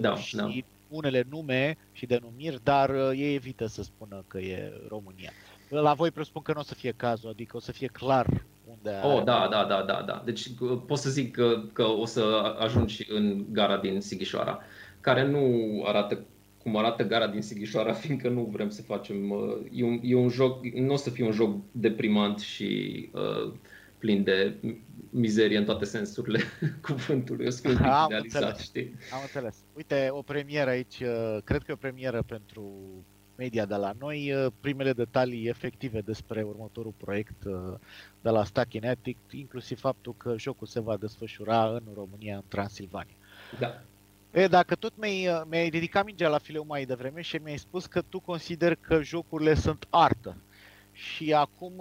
da, 0.00 0.16
și 0.16 0.36
da. 0.36 0.48
Unele 0.88 1.26
nume 1.30 1.76
și 1.92 2.06
denumiri, 2.06 2.60
dar 2.62 2.90
ei 3.16 3.34
evită 3.34 3.66
să 3.66 3.82
spună 3.82 4.24
că 4.26 4.38
e 4.38 4.72
România. 4.88 5.30
La 5.68 5.94
voi 5.94 6.10
presupun 6.10 6.42
că 6.42 6.52
nu 6.52 6.60
o 6.60 6.62
să 6.62 6.74
fie 6.74 6.92
cazul, 6.96 7.30
adică 7.30 7.56
o 7.56 7.60
să 7.60 7.72
fie 7.72 7.86
clar 7.86 8.44
unde 8.64 9.00
Oh, 9.02 9.22
da, 9.24 9.48
da, 9.50 9.64
da, 9.64 9.82
da, 9.82 10.02
da. 10.06 10.22
Deci 10.24 10.50
pot 10.86 10.98
să 10.98 11.10
zic 11.10 11.32
că, 11.32 11.62
că 11.72 11.82
o 11.82 12.06
să 12.06 12.54
ajungi 12.58 13.06
în 13.08 13.44
gara 13.52 13.78
din 13.78 14.00
Sighișoara, 14.00 14.60
care 15.00 15.26
nu 15.26 15.82
arată 15.86 16.24
cum 16.64 16.76
arată 16.76 17.02
gara 17.02 17.26
din 17.26 17.42
Sighișoara, 17.42 17.92
fiindcă 18.02 18.28
nu 18.28 18.48
vrem 18.52 18.70
să 18.70 18.82
facem... 18.82 19.30
Uh, 19.30 19.56
e 19.72 19.84
un, 19.84 20.00
e 20.02 20.14
un 20.14 20.28
joc, 20.28 20.64
nu 20.64 20.92
o 20.92 20.96
să 20.96 21.10
fie 21.10 21.24
un 21.24 21.32
joc 21.32 21.56
deprimant 21.70 22.38
și 22.38 23.08
uh, 23.12 23.52
plin 24.04 24.22
de 24.24 24.56
mizerie 25.10 25.58
în 25.58 25.64
toate 25.64 25.84
sensurile 25.84 26.40
cuvântului. 26.86 27.46
O 27.46 27.50
să 27.50 27.60
fie 27.60 27.70
un 27.70 27.76
pic 27.76 27.86
Am 27.86 28.06
idealizat, 28.06 28.42
înțeles. 28.42 28.62
știi? 28.62 28.94
Am 29.12 29.20
înțeles. 29.22 29.56
Uite, 29.72 30.08
o 30.10 30.22
premieră 30.22 30.70
aici, 30.70 31.00
uh, 31.00 31.38
cred 31.44 31.62
că 31.62 31.70
e 31.70 31.72
o 31.72 31.76
premieră 31.76 32.22
pentru 32.22 32.72
media 33.36 33.66
de 33.66 33.74
la 33.74 33.92
noi, 33.98 34.50
primele 34.60 34.92
detalii 34.92 35.48
efective 35.48 36.00
despre 36.00 36.42
următorul 36.42 36.94
proiect 36.96 37.42
de 38.20 38.30
la 38.30 38.44
Stakinetic, 38.44 39.18
inclusiv 39.30 39.78
faptul 39.78 40.14
că 40.16 40.34
jocul 40.38 40.66
se 40.66 40.80
va 40.80 40.96
desfășura 40.96 41.66
în 41.66 41.82
România, 41.94 42.36
în 42.36 42.42
Transilvania. 42.48 43.16
Da. 43.58 43.82
E, 44.30 44.46
dacă 44.46 44.74
tot 44.74 44.92
mi-ai, 44.96 45.44
mi-ai 45.48 45.68
ridicat 45.68 46.04
mingea 46.04 46.28
la 46.28 46.38
fileu 46.38 46.64
mai 46.68 46.84
devreme 46.84 47.20
și 47.20 47.36
mi-ai 47.36 47.58
spus 47.58 47.86
că 47.86 48.02
tu 48.08 48.20
consideri 48.20 48.80
că 48.80 49.02
jocurile 49.02 49.54
sunt 49.54 49.86
artă. 49.90 50.36
Și 50.94 51.32
acum, 51.32 51.72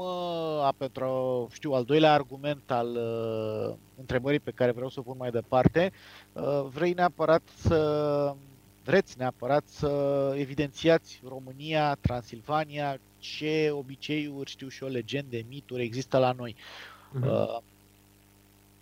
a, 0.61 0.73
pentru, 0.77 1.47
știu, 1.51 1.71
al 1.71 1.83
doilea 1.83 2.13
argument 2.13 2.71
al 2.71 2.87
uh, 2.87 3.75
întrebării 3.99 4.39
pe 4.39 4.51
care 4.51 4.71
vreau 4.71 4.89
să 4.89 4.99
o 4.99 5.03
pun 5.03 5.15
mai 5.17 5.31
departe, 5.31 5.91
uh, 6.33 6.65
vrei 6.69 6.93
neapărat 6.93 7.41
să, 7.55 8.35
vreți 8.83 9.17
neapărat 9.17 9.63
să 9.67 10.33
evidențiați 10.37 11.21
România, 11.27 11.95
Transilvania, 12.01 12.99
ce 13.17 13.69
obiceiuri, 13.71 14.49
știu 14.49 14.67
și 14.67 14.83
o 14.83 14.87
legende, 14.87 15.45
mituri 15.49 15.83
există 15.83 16.17
la 16.17 16.31
noi. 16.31 16.55
Uh-huh. 16.55 17.23
Uh, 17.25 17.57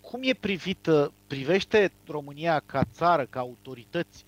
cum 0.02 0.20
e 0.24 0.34
privită, 0.34 1.12
privește 1.28 1.92
România 2.08 2.62
ca 2.66 2.84
țară, 2.92 3.26
ca 3.30 3.40
autorități, 3.40 4.26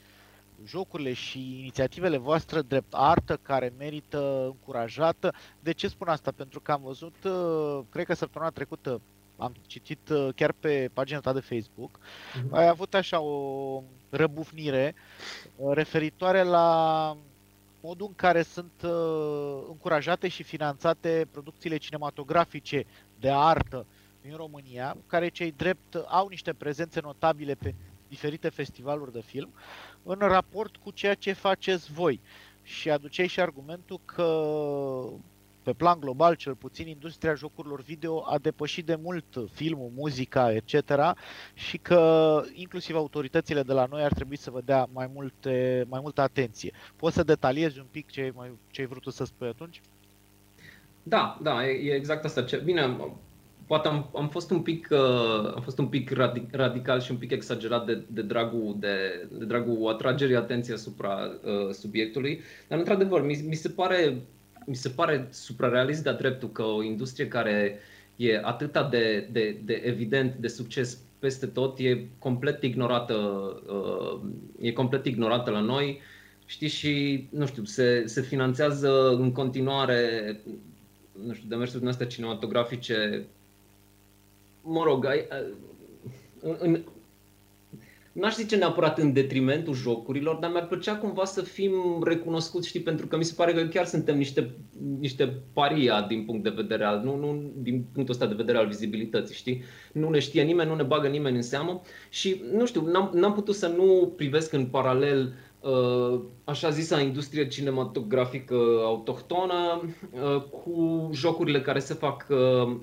jocurile 0.65 1.13
și 1.13 1.59
inițiativele 1.59 2.17
voastre 2.17 2.61
drept 2.61 2.93
artă 2.93 3.39
care 3.41 3.73
merită 3.77 4.43
încurajată. 4.45 5.33
De 5.59 5.71
ce 5.71 5.87
spun 5.87 6.07
asta? 6.07 6.31
Pentru 6.31 6.59
că 6.59 6.71
am 6.71 6.81
văzut, 6.83 7.15
uh, 7.23 7.79
cred 7.89 8.05
că 8.05 8.13
săptămâna 8.13 8.51
trecută, 8.51 9.01
am 9.37 9.55
citit 9.67 10.09
uh, 10.09 10.29
chiar 10.35 10.51
pe 10.59 10.89
pagina 10.93 11.19
ta 11.19 11.33
de 11.33 11.39
Facebook, 11.39 11.99
uh-huh. 11.99 12.51
ai 12.51 12.67
avut 12.67 12.93
așa 12.93 13.19
o 13.19 13.81
răbufnire 14.09 14.95
uh, 15.55 15.73
referitoare 15.73 16.43
la 16.43 17.17
modul 17.81 18.07
în 18.07 18.15
care 18.15 18.41
sunt 18.41 18.71
încurajate 19.67 20.27
și 20.27 20.43
finanțate 20.43 21.27
producțiile 21.31 21.77
cinematografice 21.77 22.85
de 23.19 23.31
artă 23.31 23.85
din 24.21 24.35
România, 24.35 24.97
care 25.07 25.27
cei 25.27 25.51
drept 25.51 25.95
au 26.07 26.27
niște 26.27 26.53
prezențe 26.53 26.99
notabile 27.01 27.53
pe 27.53 27.73
diferite 28.13 28.49
festivaluri 28.49 29.11
de 29.11 29.21
film, 29.21 29.53
în 30.03 30.17
raport 30.19 30.75
cu 30.75 30.91
ceea 30.91 31.13
ce 31.13 31.33
faceți 31.33 31.91
voi. 31.91 32.21
Și 32.61 32.89
aduceai 32.89 33.27
și 33.27 33.39
argumentul 33.39 33.99
că 34.05 34.27
pe 35.63 35.73
plan 35.73 35.99
global, 35.99 36.35
cel 36.35 36.55
puțin, 36.55 36.87
industria 36.87 37.33
jocurilor 37.33 37.81
video 37.81 38.23
a 38.25 38.37
depășit 38.37 38.85
de 38.85 38.95
mult 38.95 39.25
filmul, 39.51 39.91
muzica, 39.95 40.53
etc. 40.53 40.73
și 41.53 41.77
că 41.77 42.41
inclusiv 42.53 42.95
autoritățile 42.95 43.63
de 43.63 43.73
la 43.73 43.85
noi 43.85 44.03
ar 44.03 44.13
trebui 44.13 44.37
să 44.37 44.51
vă 44.51 44.61
dea 44.65 44.87
mai, 44.93 45.09
multe, 45.13 45.85
mai 45.89 45.99
multă 46.01 46.21
atenție. 46.21 46.73
Poți 46.95 47.15
să 47.15 47.23
detaliezi 47.23 47.79
un 47.79 47.87
pic 47.91 48.09
ce 48.09 48.21
ai, 48.21 48.31
mai, 48.35 48.51
ce 48.71 48.81
ai 48.81 48.87
vrut 48.87 49.13
să 49.13 49.25
spui 49.25 49.47
atunci? 49.47 49.81
Da, 51.03 51.37
da, 51.41 51.65
e, 51.67 51.71
e 51.71 51.95
exact 51.95 52.25
asta. 52.25 52.45
Bine, 52.63 52.97
poate 53.67 53.87
am, 53.87 54.09
am 54.15 54.29
fost 54.29 54.51
un 54.51 54.61
pic, 54.61 54.87
uh, 54.91 55.53
am 55.55 55.61
fost 55.63 55.77
un 55.77 55.87
pic 55.87 56.11
radical 56.51 57.01
și 57.01 57.11
un 57.11 57.17
pic 57.17 57.31
exagerat 57.31 57.85
de, 57.85 58.03
de, 58.07 58.21
dragul, 58.21 58.75
de, 58.79 59.27
de 59.31 59.45
dragul 59.45 59.89
atragerii 59.89 60.35
atenției 60.35 60.75
asupra 60.75 61.15
uh, 61.43 61.73
subiectului, 61.73 62.41
dar 62.67 62.77
într-adevăr 62.77 63.25
mi, 63.25 63.43
mi 63.47 63.55
se 63.55 63.69
pare 63.69 64.21
mi 64.65 64.75
se 64.75 64.89
pare 64.89 65.27
suprarealist 65.31 66.03
de-a 66.03 66.13
dreptul 66.13 66.49
că 66.49 66.61
o 66.61 66.83
industrie 66.83 67.27
care 67.27 67.79
e 68.15 68.39
atât 68.43 68.77
de, 68.89 69.27
de, 69.31 69.57
de 69.65 69.81
evident 69.85 70.35
de 70.35 70.47
succes 70.47 70.97
peste 71.19 71.45
tot 71.45 71.79
e 71.79 72.07
complet 72.19 72.63
ignorată, 72.63 73.13
uh, 73.67 74.21
e 74.59 74.71
complet 74.71 75.05
ignorată 75.05 75.51
la 75.51 75.59
noi. 75.59 76.01
Știți, 76.45 76.75
și, 76.75 77.27
nu 77.31 77.45
știu, 77.45 77.63
se, 77.63 78.03
se 78.05 78.21
finanțează 78.21 79.09
în 79.09 79.31
continuare, 79.31 80.39
nu 81.25 81.33
știu, 81.33 81.49
demersurile 81.49 81.83
noastre 81.83 82.07
cinematografice 82.07 83.25
mă 84.63 84.83
rog, 84.83 85.05
ai, 85.05 85.27
în, 86.39 86.55
în, 86.59 86.83
n-aș 88.11 88.35
zice 88.35 88.55
neapărat 88.55 88.97
în 88.97 89.13
detrimentul 89.13 89.73
jocurilor, 89.73 90.35
dar 90.35 90.51
mi-ar 90.51 90.67
plăcea 90.67 90.95
cumva 90.95 91.25
să 91.25 91.41
fim 91.41 91.71
recunoscuți, 92.03 92.67
știi, 92.67 92.79
pentru 92.79 93.07
că 93.07 93.17
mi 93.17 93.23
se 93.23 93.33
pare 93.35 93.53
că 93.53 93.63
chiar 93.63 93.85
suntem 93.85 94.17
niște, 94.17 94.51
niște 94.99 95.41
paria 95.53 96.01
din 96.01 96.25
punct 96.25 96.43
de 96.43 96.53
vedere 96.55 96.83
al, 96.83 97.01
nu, 97.03 97.15
nu 97.15 97.51
din 97.55 97.85
punctul 97.93 98.13
ăsta 98.13 98.27
de 98.27 98.33
vedere 98.33 98.57
al 98.57 98.67
vizibilității, 98.67 99.35
știi? 99.35 99.63
Nu 99.91 100.09
ne 100.09 100.19
știe 100.19 100.43
nimeni, 100.43 100.69
nu 100.69 100.75
ne 100.75 100.83
bagă 100.83 101.07
nimeni 101.07 101.35
în 101.35 101.41
seamă 101.41 101.81
și, 102.09 102.41
nu 102.51 102.65
știu, 102.65 102.85
n-am, 102.85 103.11
n-am 103.13 103.33
putut 103.33 103.55
să 103.55 103.67
nu 103.67 104.13
privesc 104.15 104.53
în 104.53 104.65
paralel 104.65 105.33
uh, 105.59 106.19
așa 106.43 106.69
zisa 106.69 106.99
industrie 106.99 107.47
cinematografică 107.47 108.55
autohtonă 108.83 109.81
uh, 110.11 110.41
cu 110.41 111.09
jocurile 111.13 111.61
care 111.61 111.79
se 111.79 111.93
fac 111.93 112.27
uh, 112.29 112.75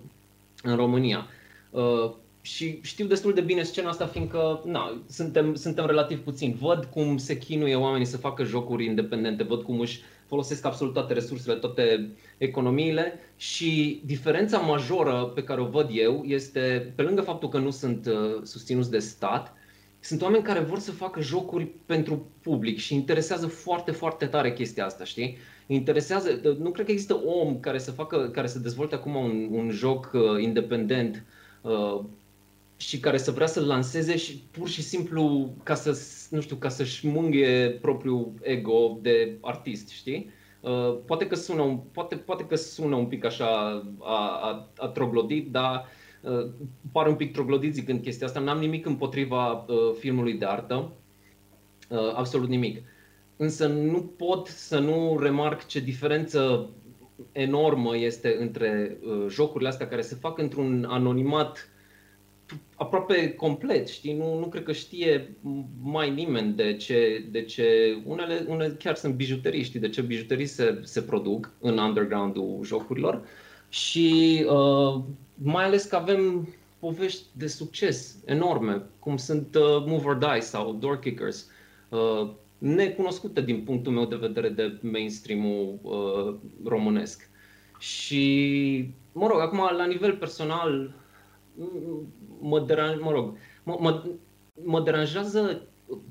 în 0.62 0.76
România. 0.76 1.26
Uh, 1.70 2.12
și 2.42 2.78
știu 2.82 3.06
destul 3.06 3.34
de 3.34 3.40
bine 3.40 3.62
scena 3.62 3.88
asta, 3.88 4.06
fiindcă 4.06 4.62
na, 4.64 5.02
suntem, 5.08 5.54
suntem 5.54 5.86
relativ 5.86 6.18
puțini. 6.18 6.56
Văd 6.60 6.84
cum 6.84 7.16
se 7.16 7.38
chinuie 7.38 7.74
oamenii 7.74 8.06
să 8.06 8.16
facă 8.16 8.44
jocuri 8.44 8.84
independente, 8.84 9.42
văd 9.42 9.62
cum 9.62 9.80
își 9.80 10.00
folosesc 10.26 10.64
absolut 10.64 10.92
toate 10.92 11.12
resursele, 11.12 11.54
toate 11.54 12.10
economiile 12.38 13.18
și 13.36 14.00
diferența 14.04 14.58
majoră 14.58 15.32
pe 15.34 15.42
care 15.42 15.60
o 15.60 15.66
văd 15.68 15.88
eu 15.92 16.22
este, 16.26 16.92
pe 16.96 17.02
lângă 17.02 17.20
faptul 17.20 17.48
că 17.48 17.58
nu 17.58 17.70
sunt 17.70 18.06
uh, 18.06 18.40
susținuți 18.42 18.90
de 18.90 18.98
stat, 18.98 19.54
sunt 20.00 20.22
oameni 20.22 20.42
care 20.42 20.60
vor 20.60 20.78
să 20.78 20.90
facă 20.90 21.20
jocuri 21.20 21.68
pentru 21.86 22.26
public 22.42 22.78
și 22.78 22.94
interesează 22.94 23.46
foarte, 23.46 23.90
foarte 23.90 24.26
tare 24.26 24.52
chestia 24.52 24.84
asta, 24.84 25.04
știi? 25.04 25.36
Interesează, 25.66 26.40
nu 26.58 26.70
cred 26.70 26.86
că 26.86 26.92
există 26.92 27.20
om 27.24 27.60
care 27.60 27.78
să 27.78 27.90
facă, 27.90 28.30
care 28.32 28.46
să 28.46 28.58
dezvolte 28.58 28.94
acum 28.94 29.14
un, 29.14 29.48
un 29.50 29.70
joc 29.70 30.10
uh, 30.14 30.42
independent 30.42 31.14
uh, 31.14 31.22
Uh, 31.22 31.38
și 32.76 33.00
care 33.00 33.18
să 33.18 33.30
vrea 33.30 33.46
să-l 33.46 33.66
lanseze 33.66 34.16
și 34.16 34.42
pur 34.50 34.68
și 34.68 34.82
simplu 34.82 35.52
ca 35.62 35.74
să, 35.74 35.98
nu 36.30 36.40
știu, 36.40 36.56
ca 36.56 36.68
să-și 36.68 37.06
mânghe 37.06 37.78
propriul 37.80 38.32
ego 38.42 38.98
de 39.02 39.38
artist, 39.40 39.88
știi? 39.88 40.30
Uh, 40.60 40.98
poate, 41.06 41.26
că 41.26 41.34
sună 41.34 41.62
un, 41.62 41.76
poate, 41.92 42.16
poate 42.16 42.44
că 42.44 42.56
sună 42.56 42.96
un 42.96 43.06
pic 43.06 43.24
așa 43.24 43.46
a, 43.98 44.40
a, 44.42 44.68
a 44.76 44.86
troglodit, 44.86 45.50
dar 45.50 45.86
uh, 46.20 46.50
pare 46.92 47.08
un 47.08 47.14
pic 47.14 47.32
troglodit 47.32 47.74
zicând 47.74 48.02
chestia 48.02 48.26
asta. 48.26 48.40
N-am 48.40 48.58
nimic 48.58 48.86
împotriva 48.86 49.52
uh, 49.52 49.76
filmului 49.98 50.34
de 50.34 50.44
artă, 50.44 50.92
uh, 51.88 52.12
absolut 52.14 52.48
nimic. 52.48 52.82
Însă 53.36 53.66
nu 53.66 54.00
pot 54.02 54.46
să 54.46 54.78
nu 54.78 55.18
remarc 55.18 55.66
ce 55.66 55.80
diferență 55.80 56.68
enormă 57.32 57.96
este 57.96 58.36
între 58.38 58.98
uh, 59.02 59.26
jocurile 59.28 59.68
astea 59.68 59.88
care 59.88 60.02
se 60.02 60.14
fac 60.20 60.38
într-un 60.38 60.86
anonimat 60.88 61.68
aproape 62.74 63.32
complet, 63.32 63.88
știi? 63.88 64.12
Nu, 64.12 64.38
nu 64.38 64.46
cred 64.46 64.62
că 64.62 64.72
știe 64.72 65.36
mai 65.82 66.10
nimeni 66.10 66.52
de 66.52 66.76
ce, 66.76 67.24
de 67.30 67.42
ce 67.42 67.96
unele, 68.04 68.44
unele 68.48 68.76
chiar 68.78 68.94
sunt 68.94 69.14
bijuterii, 69.14 69.62
știi? 69.62 69.80
De 69.80 69.88
ce 69.88 70.02
bijuterii 70.02 70.46
se, 70.46 70.80
se 70.82 71.02
produc 71.02 71.50
în 71.60 71.78
underground-ul 71.78 72.64
jocurilor 72.64 73.22
și 73.68 74.44
uh, 74.48 75.02
mai 75.34 75.64
ales 75.64 75.84
că 75.84 75.96
avem 75.96 76.48
povești 76.78 77.22
de 77.32 77.46
succes 77.46 78.16
enorme, 78.24 78.82
cum 78.98 79.16
sunt 79.16 79.54
uh, 79.54 79.84
Move 79.86 80.06
or 80.06 80.16
Die 80.16 80.40
sau 80.40 80.72
Door 80.72 80.98
Kickers. 80.98 81.46
Uh, 81.88 82.30
necunoscută 82.60 83.40
din 83.40 83.62
punctul 83.62 83.92
meu 83.92 84.04
de 84.04 84.16
vedere 84.16 84.48
de 84.48 84.78
mainstream-ul 84.80 85.78
uh, 85.82 86.34
românesc. 86.64 87.30
Și, 87.78 88.94
mă 89.12 89.26
rog, 89.26 89.40
acum 89.40 89.58
la 89.76 89.86
nivel 89.86 90.16
personal, 90.16 90.94
mă, 92.40 92.60
deran, 92.60 92.98
mă 93.02 93.10
rog, 93.10 93.36
mă, 93.62 93.76
mă, 93.80 94.04
mă 94.64 94.80
deranjează 94.80 95.62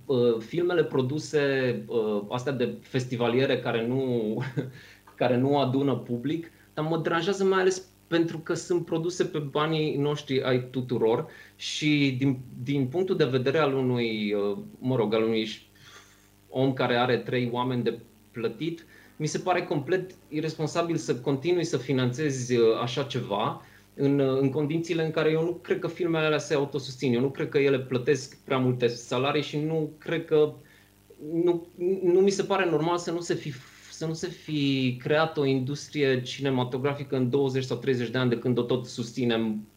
uh, 0.05 0.37
filmele 0.39 0.83
produse, 0.83 1.83
uh, 1.87 2.21
astea 2.29 2.51
de 2.51 2.77
festivaliere 2.81 3.59
care 3.59 3.87
nu, 3.87 4.37
care 5.21 5.37
nu 5.37 5.59
adună 5.59 5.95
public, 5.95 6.51
dar 6.73 6.85
mă 6.85 6.97
deranjează 6.97 7.43
mai 7.43 7.59
ales 7.59 7.87
pentru 8.07 8.37
că 8.37 8.53
sunt 8.53 8.85
produse 8.85 9.25
pe 9.25 9.37
banii 9.39 9.97
noștri 9.97 10.43
ai 10.43 10.69
tuturor 10.69 11.27
și 11.55 12.15
din, 12.17 12.39
din 12.63 12.87
punctul 12.87 13.15
de 13.15 13.25
vedere 13.25 13.57
al 13.57 13.73
unui, 13.73 14.33
uh, 14.33 14.57
mă 14.79 14.95
rog, 14.95 15.13
al 15.13 15.23
unui 15.23 15.47
om 16.49 16.73
care 16.73 16.95
are 16.95 17.17
trei 17.17 17.49
oameni 17.51 17.83
de 17.83 17.99
plătit, 18.31 18.85
mi 19.15 19.27
se 19.27 19.37
pare 19.37 19.63
complet 19.63 20.11
irresponsabil 20.29 20.95
să 20.95 21.15
continui 21.15 21.63
să 21.63 21.77
finanțezi 21.77 22.55
uh, 22.55 22.79
așa 22.81 23.03
ceva 23.03 23.61
în, 23.93 24.19
uh, 24.19 24.39
în 24.39 24.49
condițiile 24.49 25.05
în 25.05 25.11
care 25.11 25.31
eu 25.31 25.43
nu 25.43 25.51
cred 25.51 25.79
că 25.79 25.87
filmele 25.87 26.25
alea 26.25 26.37
se 26.37 26.53
autosusțin. 26.53 27.13
Eu 27.13 27.21
nu 27.21 27.29
cred 27.29 27.49
că 27.49 27.57
ele 27.57 27.79
plătesc 27.79 28.37
prea 28.37 28.57
multe 28.57 28.87
salarii 28.87 29.41
și 29.41 29.57
nu 29.57 29.89
cred 29.97 30.25
că 30.25 30.53
nu, 31.33 31.67
nu 32.03 32.19
mi 32.19 32.29
se 32.29 32.43
pare 32.43 32.69
normal 32.69 32.97
să 32.97 33.11
nu 33.11 33.19
se 33.19 33.33
fi 33.33 33.53
să 33.91 34.05
nu 34.05 34.13
se 34.13 34.27
fi 34.27 34.95
creat 35.03 35.37
o 35.37 35.45
industrie 35.45 36.21
cinematografică 36.21 37.15
în 37.15 37.29
20 37.29 37.63
sau 37.63 37.77
30 37.77 38.09
de 38.09 38.17
ani 38.17 38.29
de 38.29 38.37
când 38.37 38.57
o 38.57 38.61
tot 38.61 38.85
susținem 38.85 39.67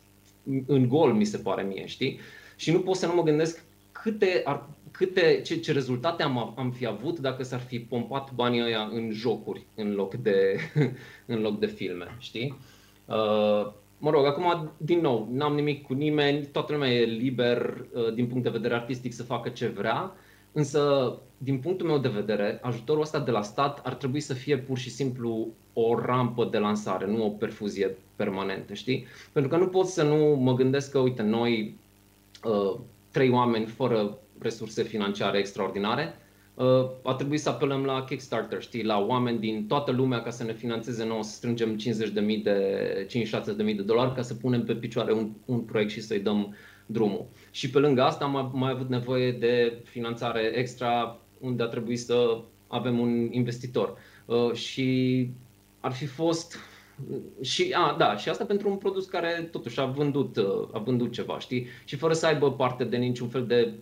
în 0.67 0.89
gol, 0.89 1.13
mi 1.13 1.25
se 1.25 1.37
pare 1.37 1.63
mie, 1.63 1.87
știi? 1.87 2.19
Și 2.57 2.73
nu 2.73 2.81
pot 2.81 2.97
să 2.97 3.07
nu 3.07 3.15
mă 3.15 3.23
gândesc 3.23 3.65
câte 3.93 4.41
ar 4.45 4.69
câte, 5.07 5.41
ce, 5.45 5.57
ce 5.57 5.73
rezultate 5.73 6.23
am, 6.23 6.55
am 6.57 6.71
fi 6.71 6.87
avut 6.87 7.19
dacă 7.19 7.43
s-ar 7.43 7.61
fi 7.61 7.79
pompat 7.79 8.33
banii 8.35 8.63
ăia 8.63 8.91
în 8.93 9.11
jocuri 9.11 9.67
în 9.75 9.95
loc 9.95 10.15
de, 10.15 10.57
în 11.33 11.41
loc 11.41 11.59
de 11.59 11.67
filme, 11.67 12.17
știi? 12.19 12.59
Uh, 13.07 13.73
mă 13.99 14.11
rog, 14.11 14.27
acum, 14.27 14.73
din 14.77 15.01
nou, 15.01 15.29
n-am 15.31 15.55
nimic 15.55 15.87
cu 15.87 15.93
nimeni, 15.93 16.47
toată 16.47 16.73
lumea 16.73 16.91
e 16.91 17.05
liber 17.05 17.87
uh, 17.93 18.15
din 18.15 18.27
punct 18.27 18.43
de 18.43 18.51
vedere 18.51 18.75
artistic 18.75 19.13
să 19.13 19.23
facă 19.23 19.49
ce 19.49 19.67
vrea, 19.67 20.13
însă, 20.53 21.13
din 21.39 21.59
punctul 21.59 21.87
meu 21.87 21.99
de 21.99 22.09
vedere, 22.09 22.59
ajutorul 22.63 23.03
ăsta 23.03 23.21
de 23.21 23.31
la 23.31 23.43
stat 23.43 23.81
ar 23.85 23.95
trebui 23.95 24.21
să 24.21 24.35
fie 24.35 24.59
pur 24.59 24.79
și 24.79 24.91
simplu 24.91 25.49
o 25.73 25.99
rampă 25.99 26.49
de 26.51 26.59
lansare, 26.59 27.07
nu 27.07 27.25
o 27.25 27.29
perfuzie 27.29 27.97
permanentă, 28.17 28.75
știi? 28.75 29.07
Pentru 29.33 29.51
că 29.51 29.57
nu 29.57 29.67
pot 29.67 29.87
să 29.87 30.03
nu 30.03 30.37
mă 30.41 30.55
gândesc 30.55 30.91
că, 30.91 30.99
uite, 30.99 31.23
noi, 31.23 31.79
uh, 32.45 32.79
trei 33.11 33.31
oameni 33.31 33.67
fără 33.67 34.19
resurse 34.43 34.83
financiare 34.83 35.39
extraordinare, 35.39 36.15
uh, 36.55 36.91
a 37.03 37.15
trebuit 37.15 37.41
să 37.41 37.49
apelăm 37.49 37.85
la 37.85 38.05
Kickstarter, 38.05 38.63
știi, 38.63 38.85
la 38.85 38.99
oameni 38.99 39.39
din 39.39 39.67
toată 39.67 39.91
lumea 39.91 40.23
ca 40.23 40.31
să 40.31 40.45
ne 40.45 40.53
financeze 40.53 41.05
nouă, 41.05 41.23
să 41.23 41.35
strângem 41.35 41.79
50.000 41.79 42.43
de, 42.43 43.07
56.000 43.11 43.57
de 43.57 43.83
dolari 43.83 44.15
ca 44.15 44.23
să 44.23 44.35
punem 44.35 44.65
pe 44.65 44.75
picioare 44.75 45.13
un, 45.13 45.31
un 45.45 45.61
proiect 45.61 45.91
și 45.91 46.01
să-i 46.01 46.21
dăm 46.21 46.57
drumul. 46.87 47.27
Și 47.51 47.71
pe 47.71 47.79
lângă 47.79 48.03
asta 48.03 48.25
am 48.25 48.51
mai 48.55 48.71
avut 48.71 48.89
nevoie 48.89 49.33
de 49.33 49.83
finanțare 49.85 50.53
extra 50.55 51.19
unde 51.39 51.63
a 51.63 51.67
trebuit 51.67 52.01
să 52.01 52.41
avem 52.67 52.99
un 52.99 53.29
investitor. 53.31 53.95
Uh, 54.27 54.53
și 54.53 55.31
ar 55.81 55.93
fi 55.93 56.07
fost 56.07 56.59
și, 57.41 57.73
a, 57.77 57.95
da, 57.99 58.17
și 58.17 58.29
asta 58.29 58.45
pentru 58.45 58.71
un 58.71 58.77
produs 58.77 59.05
care 59.05 59.49
totuși 59.51 59.81
a 59.81 59.85
vândut, 59.85 60.37
uh, 60.37 60.69
a 60.73 60.79
vândut 60.79 61.13
ceva, 61.13 61.39
știi? 61.39 61.67
Și 61.85 61.97
fără 61.97 62.13
să 62.13 62.27
aibă 62.27 62.53
parte 62.53 62.85
de 62.85 62.97
niciun 62.97 63.29
fel 63.29 63.47
de 63.47 63.73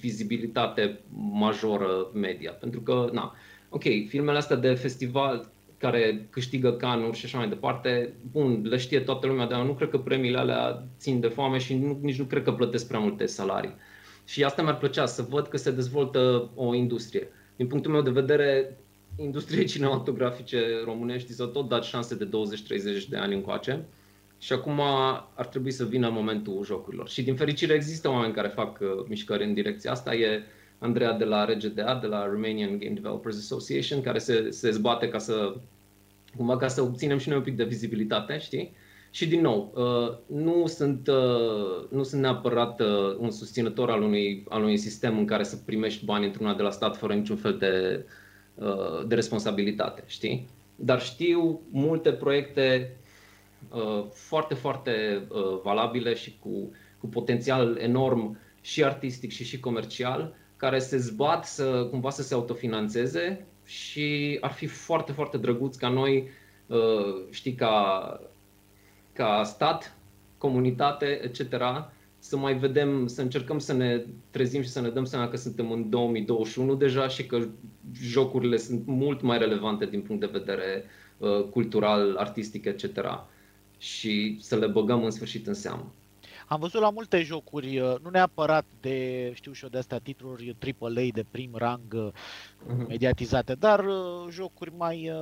vizibilitate 0.00 1.00
majoră 1.32 2.10
media. 2.12 2.50
Pentru 2.50 2.80
că, 2.80 3.08
na, 3.12 3.34
ok, 3.68 3.82
filmele 4.08 4.38
astea 4.38 4.56
de 4.56 4.74
festival 4.74 5.50
care 5.78 6.26
câștigă 6.30 6.72
canuri 6.72 7.16
și 7.16 7.24
așa 7.24 7.38
mai 7.38 7.48
departe, 7.48 8.14
bun, 8.30 8.60
le 8.64 8.76
știe 8.76 9.00
toată 9.00 9.26
lumea, 9.26 9.46
dar 9.46 9.64
nu 9.64 9.74
cred 9.74 9.90
că 9.90 9.98
premiile 9.98 10.38
alea 10.38 10.86
țin 10.98 11.20
de 11.20 11.28
foame 11.28 11.58
și 11.58 11.74
nu, 11.74 11.98
nici 12.02 12.18
nu 12.18 12.24
cred 12.24 12.42
că 12.42 12.52
plătesc 12.52 12.88
prea 12.88 13.00
multe 13.00 13.26
salarii. 13.26 13.74
Și 14.24 14.44
asta 14.44 14.62
mi-ar 14.62 14.78
plăcea, 14.78 15.06
să 15.06 15.22
văd 15.22 15.46
că 15.46 15.56
se 15.56 15.70
dezvoltă 15.70 16.50
o 16.54 16.74
industrie. 16.74 17.28
Din 17.56 17.66
punctul 17.66 17.92
meu 17.92 18.02
de 18.02 18.10
vedere, 18.10 18.78
industriei 19.16 19.64
cinematografice 19.64 20.60
românești 20.84 21.32
s-au 21.32 21.46
tot 21.46 21.68
dat 21.68 21.84
șanse 21.84 22.14
de 22.14 22.28
20-30 23.04 23.08
de 23.08 23.16
ani 23.16 23.34
încoace 23.34 23.86
și 24.38 24.52
acum 24.52 24.80
ar 25.34 25.46
trebui 25.46 25.70
să 25.70 25.84
vină 25.84 26.08
momentul 26.08 26.64
jocurilor. 26.64 27.08
Și 27.08 27.22
din 27.22 27.34
fericire 27.34 27.74
există 27.74 28.10
oameni 28.10 28.32
care 28.32 28.48
fac 28.48 28.78
uh, 28.80 28.88
mișcări 29.08 29.44
în 29.44 29.54
direcția 29.54 29.90
asta. 29.90 30.14
E 30.14 30.42
Andreea 30.78 31.12
de 31.12 31.24
la 31.24 31.44
RGDA, 31.44 31.98
de 32.00 32.06
la 32.06 32.26
Romanian 32.26 32.78
Game 32.78 32.94
Developers 32.94 33.36
Association, 33.36 34.00
care 34.00 34.18
se, 34.18 34.50
se 34.50 34.70
zbate 34.70 35.08
ca 35.08 35.18
să, 35.18 35.54
cumva 36.36 36.56
ca 36.56 36.68
să 36.68 36.82
obținem 36.82 37.18
și 37.18 37.28
noi 37.28 37.36
un 37.36 37.42
pic 37.42 37.56
de 37.56 37.64
vizibilitate, 37.64 38.38
știi? 38.38 38.72
Și 39.10 39.28
din 39.28 39.40
nou, 39.40 39.72
uh, 39.74 40.36
nu 40.36 40.66
sunt, 40.66 41.08
uh, 41.08 41.88
nu 41.90 42.02
sunt 42.02 42.20
neapărat 42.20 42.80
uh, 42.80 43.16
un 43.18 43.30
susținător 43.30 43.90
al 43.90 44.02
unui, 44.02 44.44
al 44.48 44.62
unui 44.62 44.76
sistem 44.76 45.18
în 45.18 45.24
care 45.24 45.42
să 45.42 45.56
primești 45.56 46.04
bani 46.04 46.26
într-una 46.26 46.54
de 46.54 46.62
la 46.62 46.70
stat 46.70 46.96
fără 46.96 47.14
niciun 47.14 47.36
fel 47.36 47.56
de, 47.56 48.04
de 49.06 49.14
responsabilitate, 49.14 50.02
știi? 50.06 50.48
Dar 50.76 51.00
știu 51.00 51.60
multe 51.70 52.12
proiecte 52.12 52.96
foarte, 54.12 54.54
foarte 54.54 55.26
valabile 55.62 56.14
și 56.14 56.38
cu, 56.40 56.70
cu 56.98 57.06
potențial 57.06 57.76
enorm 57.76 58.38
și 58.60 58.84
artistic 58.84 59.30
și 59.30 59.44
și 59.44 59.60
comercial, 59.60 60.34
care 60.56 60.78
se 60.78 60.96
zbat 60.96 61.46
să 61.46 61.86
cumva 61.90 62.10
să 62.10 62.22
se 62.22 62.34
autofinanțeze 62.34 63.46
și 63.64 64.38
ar 64.40 64.52
fi 64.52 64.66
foarte, 64.66 65.12
foarte 65.12 65.38
drăguț 65.38 65.76
ca 65.76 65.88
noi, 65.88 66.28
știi, 67.30 67.54
ca 67.54 68.20
ca 69.18 69.42
stat, 69.44 69.96
comunitate, 70.38 71.20
etc., 71.22 71.40
să 72.18 72.36
mai 72.36 72.54
vedem, 72.54 73.06
să 73.06 73.22
încercăm 73.22 73.58
să 73.58 73.72
ne 73.72 74.04
trezim 74.30 74.62
și 74.62 74.68
să 74.68 74.80
ne 74.80 74.88
dăm 74.88 75.04
seama 75.04 75.28
că 75.28 75.36
suntem 75.36 75.70
în 75.70 75.90
2021 75.90 76.74
deja 76.74 77.08
și 77.08 77.26
că 77.26 77.38
jocurile 78.02 78.56
sunt 78.56 78.86
mult 78.86 79.22
mai 79.22 79.38
relevante 79.38 79.86
din 79.86 80.00
punct 80.00 80.20
de 80.20 80.38
vedere 80.38 80.84
uh, 81.18 81.44
cultural, 81.50 82.16
artistic, 82.16 82.64
etc. 82.64 82.84
Și 83.78 84.38
să 84.40 84.56
le 84.56 84.66
băgăm 84.66 85.04
în 85.04 85.10
sfârșit 85.10 85.46
în 85.46 85.54
seamă. 85.54 85.92
Am 86.46 86.60
văzut 86.60 86.80
la 86.80 86.90
multe 86.90 87.22
jocuri, 87.22 87.78
uh, 87.78 87.94
nu 88.02 88.10
neapărat 88.10 88.64
de, 88.80 89.30
știu 89.34 89.52
și 89.52 89.62
eu, 89.62 89.70
de 89.70 89.78
astea 89.78 89.98
titluri 89.98 90.56
AAA 90.80 91.06
de 91.12 91.24
prim 91.30 91.50
rang 91.54 92.12
uh-huh. 92.12 92.86
mediatizate, 92.88 93.54
dar 93.54 93.84
uh, 93.84 94.26
jocuri 94.30 94.72
mai, 94.76 95.12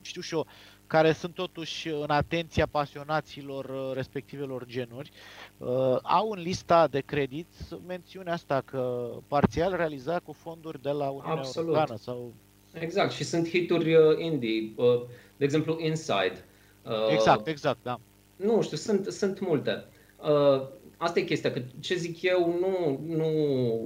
știu 0.00 0.20
și 0.20 0.34
eu, 0.34 0.46
care 0.92 1.12
sunt 1.12 1.34
totuși 1.34 1.88
în 1.88 2.10
atenția 2.10 2.66
pasionaților 2.66 3.64
uh, 3.64 3.90
respectivelor 3.94 4.64
genuri, 4.66 5.10
uh, 5.58 5.68
au 6.02 6.30
în 6.30 6.40
lista 6.40 6.86
de 6.86 7.00
credit 7.00 7.46
mențiunea 7.86 8.32
asta 8.32 8.62
că 8.64 9.10
parțial 9.26 9.76
realizat 9.76 10.22
cu 10.22 10.32
fonduri 10.32 10.82
de 10.82 10.90
la 10.90 11.08
Uniunea 11.08 11.32
Absolut. 11.32 11.68
Europeană 11.68 12.00
sau 12.00 12.32
Exact, 12.72 13.12
și 13.12 13.24
sunt 13.24 13.48
hituri 13.48 13.94
uh, 13.94 14.18
indie, 14.18 14.72
uh, 14.76 15.02
de 15.36 15.44
exemplu 15.44 15.78
Inside. 15.80 16.44
Uh, 16.84 17.08
exact, 17.12 17.46
exact, 17.46 17.78
da. 17.82 18.00
Nu 18.36 18.62
știu, 18.62 18.76
sunt, 18.76 19.06
sunt 19.06 19.40
multe. 19.40 19.84
Uh, 20.16 20.62
asta 20.96 21.18
e 21.18 21.22
chestia, 21.22 21.52
că 21.52 21.60
ce 21.80 21.94
zic 21.94 22.22
eu 22.22 22.56
nu, 22.60 23.00
nu, 23.16 23.30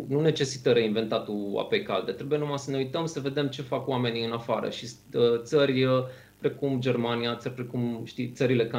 nu 0.09 0.21
necesită 0.21 0.73
reinventatul 0.73 1.57
apei 1.59 1.83
calde. 1.83 2.13
Trebuie 2.13 2.39
numai 2.39 2.59
să 2.59 2.71
ne 2.71 2.77
uităm 2.77 3.07
să 3.07 3.21
vedem 3.21 3.49
ce 3.49 3.63
fac 3.63 3.89
oamenii 3.89 4.25
în 4.25 4.33
afară 4.33 4.71
și 4.71 4.89
uh, 5.15 5.41
țări 5.43 5.85
uh, 5.85 6.05
precum 6.39 6.81
Germania, 6.81 7.37
țări 7.37 7.55
precum 7.55 8.01
știi, 8.05 8.29
țările 8.35 8.71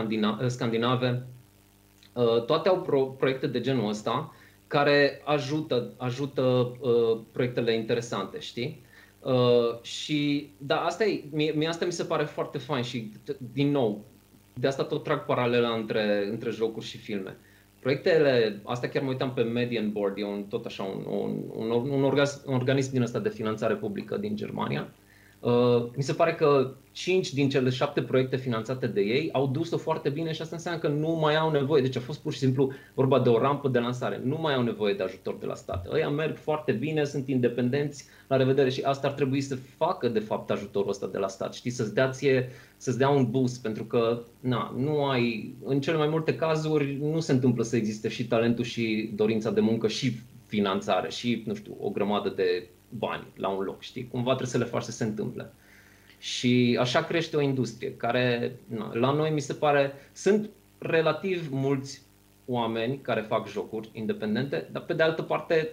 scandinave, 0.48 1.24
uh, 2.14 2.44
toate 2.46 2.70
au 2.70 2.82
pro- 2.82 3.16
proiecte 3.18 3.48
de 3.48 3.62
genul 3.62 3.90
ăsta 3.90 4.34
care 4.68 5.22
ajută, 5.26 5.94
ajută 5.98 6.42
uh, 6.80 7.20
proiectele 7.32 7.74
interesante, 7.74 8.40
știi? 8.40 8.86
Uh, 9.28 9.82
și 9.82 10.50
da, 10.58 10.80
asta 10.80 11.06
e, 11.06 11.24
mie, 11.32 11.52
mie 11.52 11.68
asta 11.68 11.86
mi 11.86 11.92
se 11.92 12.04
pare 12.04 12.24
foarte 12.24 12.58
fain 12.58 12.84
și 12.84 13.12
din 13.54 13.72
nou, 13.72 14.06
de 14.54 14.68
asta 14.68 14.84
tot 14.84 15.04
trag 15.04 15.26
paralela 15.26 15.70
între, 15.70 16.28
între 16.30 16.50
jocuri 16.50 16.86
și 16.86 16.98
filme. 16.98 17.38
Proiectele, 17.80 18.62
asta 18.64 18.88
chiar 18.88 19.04
mă 19.04 19.10
uitam 19.10 19.34
pe 19.34 19.42
Median 19.42 19.92
Board, 19.92 20.18
e 20.18 20.24
un, 20.24 20.44
tot 20.44 20.66
așa 20.66 20.84
un, 20.84 21.06
un, 21.08 21.44
un, 21.56 21.90
un, 21.90 22.04
orgas, 22.04 22.44
un 22.46 22.54
organism 22.54 22.92
din 22.92 23.02
ăsta 23.02 23.20
de 23.20 23.30
finanțare 23.30 23.76
publică 23.76 24.18
din 24.18 24.36
Germania. 24.36 24.82
Uh, 24.82 25.07
mi 25.96 26.04
se 26.04 26.14
pare 26.14 26.34
că 26.34 26.76
5 26.92 27.34
din 27.34 27.50
cele 27.50 27.70
7 27.70 28.02
proiecte 28.02 28.36
finanțate 28.36 28.88
de 28.88 29.02
ei 29.02 29.30
au 29.32 29.48
dus-o 29.48 29.78
foarte 29.78 30.10
bine 30.10 30.32
și 30.32 30.42
asta 30.42 30.56
înseamnă 30.56 30.80
că 30.80 30.88
nu 30.88 31.18
mai 31.22 31.36
au 31.36 31.52
nevoie. 31.52 31.82
Deci 31.82 31.96
a 31.96 32.00
fost 32.00 32.20
pur 32.20 32.34
și 32.34 32.40
simplu 32.40 32.72
vorba 32.94 33.20
de 33.20 33.30
o 33.30 33.40
rampă 33.40 33.70
de 33.70 33.80
lansare. 33.80 34.22
Nu 34.24 34.38
mai 34.42 34.54
au 34.54 34.64
nevoie 34.64 34.94
de 34.94 35.04
ajutor 35.04 35.38
de 35.40 35.46
la 35.46 35.56
stat. 35.56 35.88
Ăia 35.92 36.10
merg 36.10 36.38
foarte 36.38 36.72
bine, 36.72 37.04
sunt 37.04 37.28
independenți, 37.28 38.06
la 38.28 38.36
revedere 38.36 38.70
și 38.70 38.82
asta 38.82 39.08
ar 39.08 39.14
trebui 39.14 39.42
să 39.42 39.56
facă 39.56 40.08
de 40.08 40.20
fapt 40.20 40.52
ajutorul 40.52 40.90
ăsta 40.90 41.08
de 41.08 41.18
la 41.18 41.28
stat. 41.28 41.54
Știi, 41.54 41.72
să-ți 41.72 41.94
dea, 41.94 42.10
ție, 42.10 42.50
să-ți 42.78 42.98
dea 42.98 43.10
un 43.10 43.30
boost 43.30 43.62
pentru 43.62 43.86
că 43.86 44.22
na, 44.40 44.76
nu 44.78 45.06
ai, 45.06 45.56
în 45.64 45.82
cele 45.82 45.98
mai 45.98 46.08
multe 46.08 46.36
cazuri 46.36 46.98
nu 47.02 47.20
se 47.20 47.32
întâmplă 47.32 47.64
să 47.64 47.76
existe 47.76 48.08
și 48.08 48.28
talentul 48.28 48.64
și 48.64 49.12
dorința 49.16 49.52
de 49.52 49.62
muncă 49.62 49.88
și 49.88 50.12
finanțare 50.46 51.10
și, 51.10 51.44
nu 51.46 51.54
știu, 51.54 51.78
o 51.80 51.90
grămadă 51.90 52.34
de 52.36 52.70
bani 52.90 53.28
la 53.36 53.48
un 53.48 53.64
loc, 53.64 53.82
știi? 53.82 54.08
Cumva 54.08 54.36
trebuie 54.36 54.52
să 54.52 54.58
le 54.58 54.66
faci 54.66 54.84
să 54.84 54.92
se 54.92 55.04
întâmple. 55.04 55.52
Și 56.18 56.78
așa 56.80 57.04
crește 57.04 57.38
o 57.38 57.42
industrie 57.42 57.96
care, 57.96 58.56
na, 58.66 58.94
la 58.94 59.12
noi 59.12 59.30
mi 59.30 59.40
se 59.40 59.54
pare, 59.54 59.94
sunt 60.14 60.50
relativ 60.78 61.48
mulți 61.52 62.02
oameni 62.46 63.00
care 63.02 63.22
fac 63.22 63.48
jocuri 63.48 63.90
independente, 63.94 64.68
dar 64.72 64.82
pe 64.82 64.94
de 64.94 65.04
altă 65.04 65.22
parte 65.22 65.70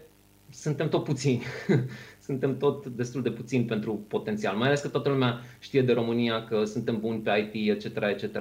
suntem 0.51 0.89
tot 0.89 1.05
puțini. 1.05 1.43
suntem 2.25 2.57
tot 2.57 2.87
destul 2.87 3.22
de 3.22 3.31
puțini 3.31 3.64
pentru 3.64 4.05
potențial. 4.09 4.57
Mai 4.57 4.66
ales 4.66 4.81
că 4.81 4.89
toată 4.89 5.09
lumea 5.09 5.41
știe 5.59 5.83
de 5.83 5.93
România 5.93 6.45
că 6.45 6.64
suntem 6.64 7.01
buni 7.01 7.20
pe 7.20 7.51
IT, 7.53 7.70
etc., 7.70 7.97
etc. 7.97 8.39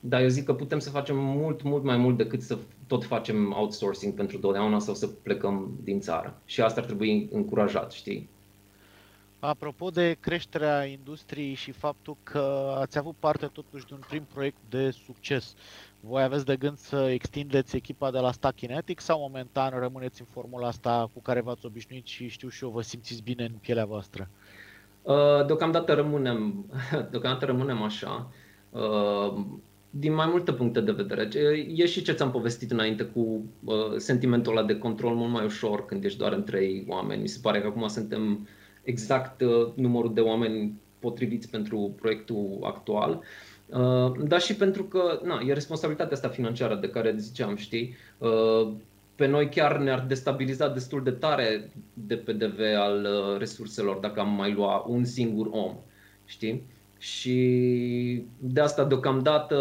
Dar 0.00 0.22
eu 0.22 0.28
zic 0.28 0.44
că 0.44 0.54
putem 0.54 0.78
să 0.78 0.90
facem 0.90 1.16
mult, 1.18 1.62
mult 1.62 1.84
mai 1.84 1.96
mult 1.96 2.16
decât 2.16 2.42
să 2.42 2.58
tot 2.86 3.04
facem 3.04 3.54
outsourcing 3.56 4.14
pentru 4.14 4.38
totdeauna 4.38 4.78
sau 4.78 4.94
să 4.94 5.06
plecăm 5.06 5.78
din 5.82 6.00
țară. 6.00 6.40
Și 6.44 6.60
asta 6.60 6.80
ar 6.80 6.86
trebui 6.86 7.28
încurajat, 7.32 7.92
știi? 7.92 8.28
Apropo 9.38 9.90
de 9.90 10.16
creșterea 10.20 10.84
industriei 10.84 11.54
și 11.54 11.70
faptul 11.70 12.16
că 12.22 12.74
ați 12.80 12.98
avut 12.98 13.14
parte 13.18 13.46
totuși 13.46 13.86
de 13.86 13.94
un 13.94 14.00
prim 14.08 14.26
proiect 14.32 14.56
de 14.68 14.90
succes, 14.90 15.54
voi 16.04 16.22
aveți 16.22 16.44
de 16.44 16.56
gând 16.56 16.78
să 16.78 17.08
extindeți 17.10 17.76
echipa 17.76 18.10
de 18.10 18.18
la 18.18 18.32
Stack 18.32 18.56
Kinetic 18.56 19.00
sau 19.00 19.20
momentan 19.20 19.70
rămâneți 19.78 20.20
în 20.20 20.26
formula 20.30 20.66
asta 20.66 21.10
cu 21.14 21.20
care 21.20 21.40
v-ați 21.40 21.66
obișnuit 21.66 22.06
și 22.06 22.28
știu 22.28 22.48
și 22.48 22.64
eu, 22.64 22.70
vă 22.70 22.80
simțiți 22.80 23.22
bine 23.22 23.44
în 23.44 23.52
pielea 23.60 23.84
voastră? 23.84 24.28
Uh, 25.02 25.46
deocamdată 25.46 25.92
rămânem, 25.92 26.64
deocamdată 27.10 27.44
rămânem 27.44 27.82
așa. 27.82 28.32
Uh, 28.70 29.44
din 29.90 30.14
mai 30.14 30.26
multe 30.26 30.52
puncte 30.52 30.80
de 30.80 30.92
vedere. 30.92 31.28
E 31.74 31.86
și 31.86 32.02
ce 32.02 32.12
ți-am 32.12 32.30
povestit 32.30 32.70
înainte 32.70 33.04
cu 33.04 33.44
uh, 33.64 33.74
sentimentul 33.96 34.56
ăla 34.56 34.66
de 34.66 34.78
control 34.78 35.14
mult 35.14 35.32
mai 35.32 35.44
ușor 35.44 35.84
când 35.84 36.04
ești 36.04 36.18
doar 36.18 36.32
în 36.32 36.44
trei 36.44 36.84
oameni. 36.88 37.20
Mi 37.20 37.28
se 37.28 37.38
pare 37.42 37.60
că 37.60 37.66
acum 37.66 37.88
suntem 37.88 38.48
exact 38.82 39.40
uh, 39.40 39.72
numărul 39.74 40.14
de 40.14 40.20
oameni 40.20 40.80
potriviți 40.98 41.50
pentru 41.50 41.94
proiectul 42.00 42.58
actual. 42.62 43.10
Uh, 43.10 43.24
dar 44.18 44.40
și 44.40 44.54
pentru 44.56 44.84
că 44.84 45.20
na, 45.24 45.40
e 45.46 45.52
responsabilitatea 45.52 46.12
asta 46.12 46.28
financiară 46.28 46.74
de 46.74 46.88
care 46.88 47.14
ziceam, 47.16 47.56
știi? 47.56 47.94
Uh, 48.18 48.72
pe 49.14 49.26
noi 49.26 49.48
chiar 49.48 49.78
ne-ar 49.78 50.00
destabiliza 50.00 50.68
destul 50.68 51.02
de 51.02 51.10
tare 51.10 51.72
de 51.94 52.16
PDV 52.16 52.58
al 52.78 53.04
uh, 53.04 53.38
resurselor 53.38 53.96
dacă 53.96 54.20
am 54.20 54.34
mai 54.34 54.52
lua 54.52 54.84
un 54.88 55.04
singur 55.04 55.48
om, 55.50 55.76
știi? 56.24 56.62
Și 56.98 58.24
de 58.38 58.60
asta 58.60 58.84
deocamdată 58.84 59.58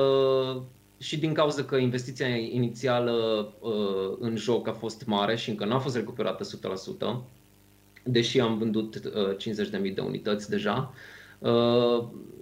și 0.97 1.19
din 1.19 1.33
cauza 1.33 1.63
că 1.63 1.75
investiția 1.75 2.27
inițială 2.35 3.47
uh, 3.59 4.17
în 4.19 4.35
joc 4.35 4.67
a 4.67 4.73
fost 4.73 5.05
mare 5.05 5.35
și 5.35 5.49
încă 5.49 5.65
nu 5.65 5.73
a 5.73 5.79
fost 5.79 5.95
recuperată 5.95 6.45
100%, 7.23 7.23
deși 8.03 8.39
am 8.39 8.57
vândut 8.57 8.95
uh, 8.95 9.81
50.000 9.87 9.93
de 9.93 10.01
unități 10.01 10.49
deja, 10.49 10.93
uh, 10.93 10.99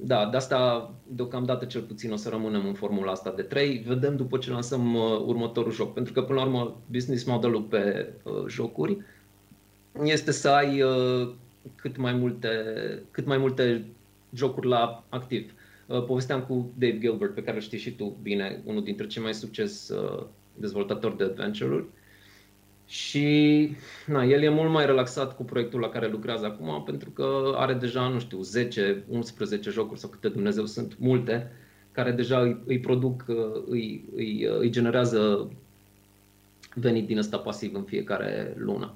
da, 0.02 0.26
de 0.32 0.38
asta 0.38 0.94
deocamdată 1.08 1.66
cel 1.66 1.82
puțin 1.82 2.12
o 2.12 2.16
să 2.16 2.30
rămânem 2.30 2.66
în 2.66 2.74
formula 2.74 3.12
asta 3.12 3.34
de 3.36 3.42
3. 3.42 3.84
Vedem 3.88 4.16
după 4.16 4.38
ce 4.38 4.52
lansăm 4.52 4.96
uh, 4.96 5.24
următorul 5.26 5.72
joc, 5.72 5.94
pentru 5.94 6.14
că 6.14 6.22
până 6.22 6.40
la 6.40 6.46
urmă 6.46 6.82
business 6.92 7.24
modelul 7.24 7.62
pe 7.62 8.14
uh, 8.24 8.46
jocuri 8.48 8.98
este 10.04 10.32
să 10.32 10.50
ai 10.50 10.82
uh, 10.82 11.34
cât 11.76 11.98
mai 11.98 12.14
multe, 12.14 12.50
cât 13.12 13.26
mai 13.26 13.38
multe 13.38 13.86
jocuri 14.34 14.68
la 14.68 15.04
activ. 15.10 15.52
Uh, 15.86 16.04
povesteam 16.04 16.42
cu 16.42 16.72
Dave 16.78 17.00
Gilbert, 17.00 17.34
pe 17.34 17.44
care 17.44 17.56
îl 17.56 17.62
știi 17.62 17.78
și 17.78 17.96
tu 17.96 18.18
bine, 18.22 18.62
unul 18.66 18.84
dintre 18.84 19.08
cei 19.08 19.22
mai 19.22 19.34
succes 19.34 19.90
uh, 19.90 20.26
dezvoltatori 20.56 21.18
de 21.18 21.24
adventure-uri. 21.24 21.86
Și 22.90 23.70
na, 24.06 24.24
el 24.24 24.42
e 24.42 24.50
mult 24.50 24.72
mai 24.72 24.86
relaxat 24.86 25.36
cu 25.36 25.44
proiectul 25.44 25.80
la 25.80 25.90
care 25.90 26.08
lucrează 26.08 26.46
acum 26.46 26.84
pentru 26.84 27.10
că 27.10 27.54
are 27.56 27.74
deja, 27.74 28.08
nu 28.08 28.20
știu, 28.20 28.42
10, 28.42 29.04
11 29.08 29.70
jocuri 29.70 30.00
sau 30.00 30.10
câte 30.10 30.30
Dumnezeu 30.30 30.66
sunt, 30.66 30.96
multe, 31.00 31.52
care 31.92 32.12
deja 32.12 32.40
îi, 32.40 32.62
îi 32.66 32.80
produc, 32.80 33.26
uh, 33.28 33.64
îi, 33.68 34.06
îi, 34.16 34.48
îi 34.60 34.70
generează 34.70 35.52
venit 36.76 37.08
din 37.08 37.18
ăsta 37.18 37.38
pasiv 37.38 37.76
în 37.76 37.84
fiecare 37.84 38.54
lună. 38.58 38.94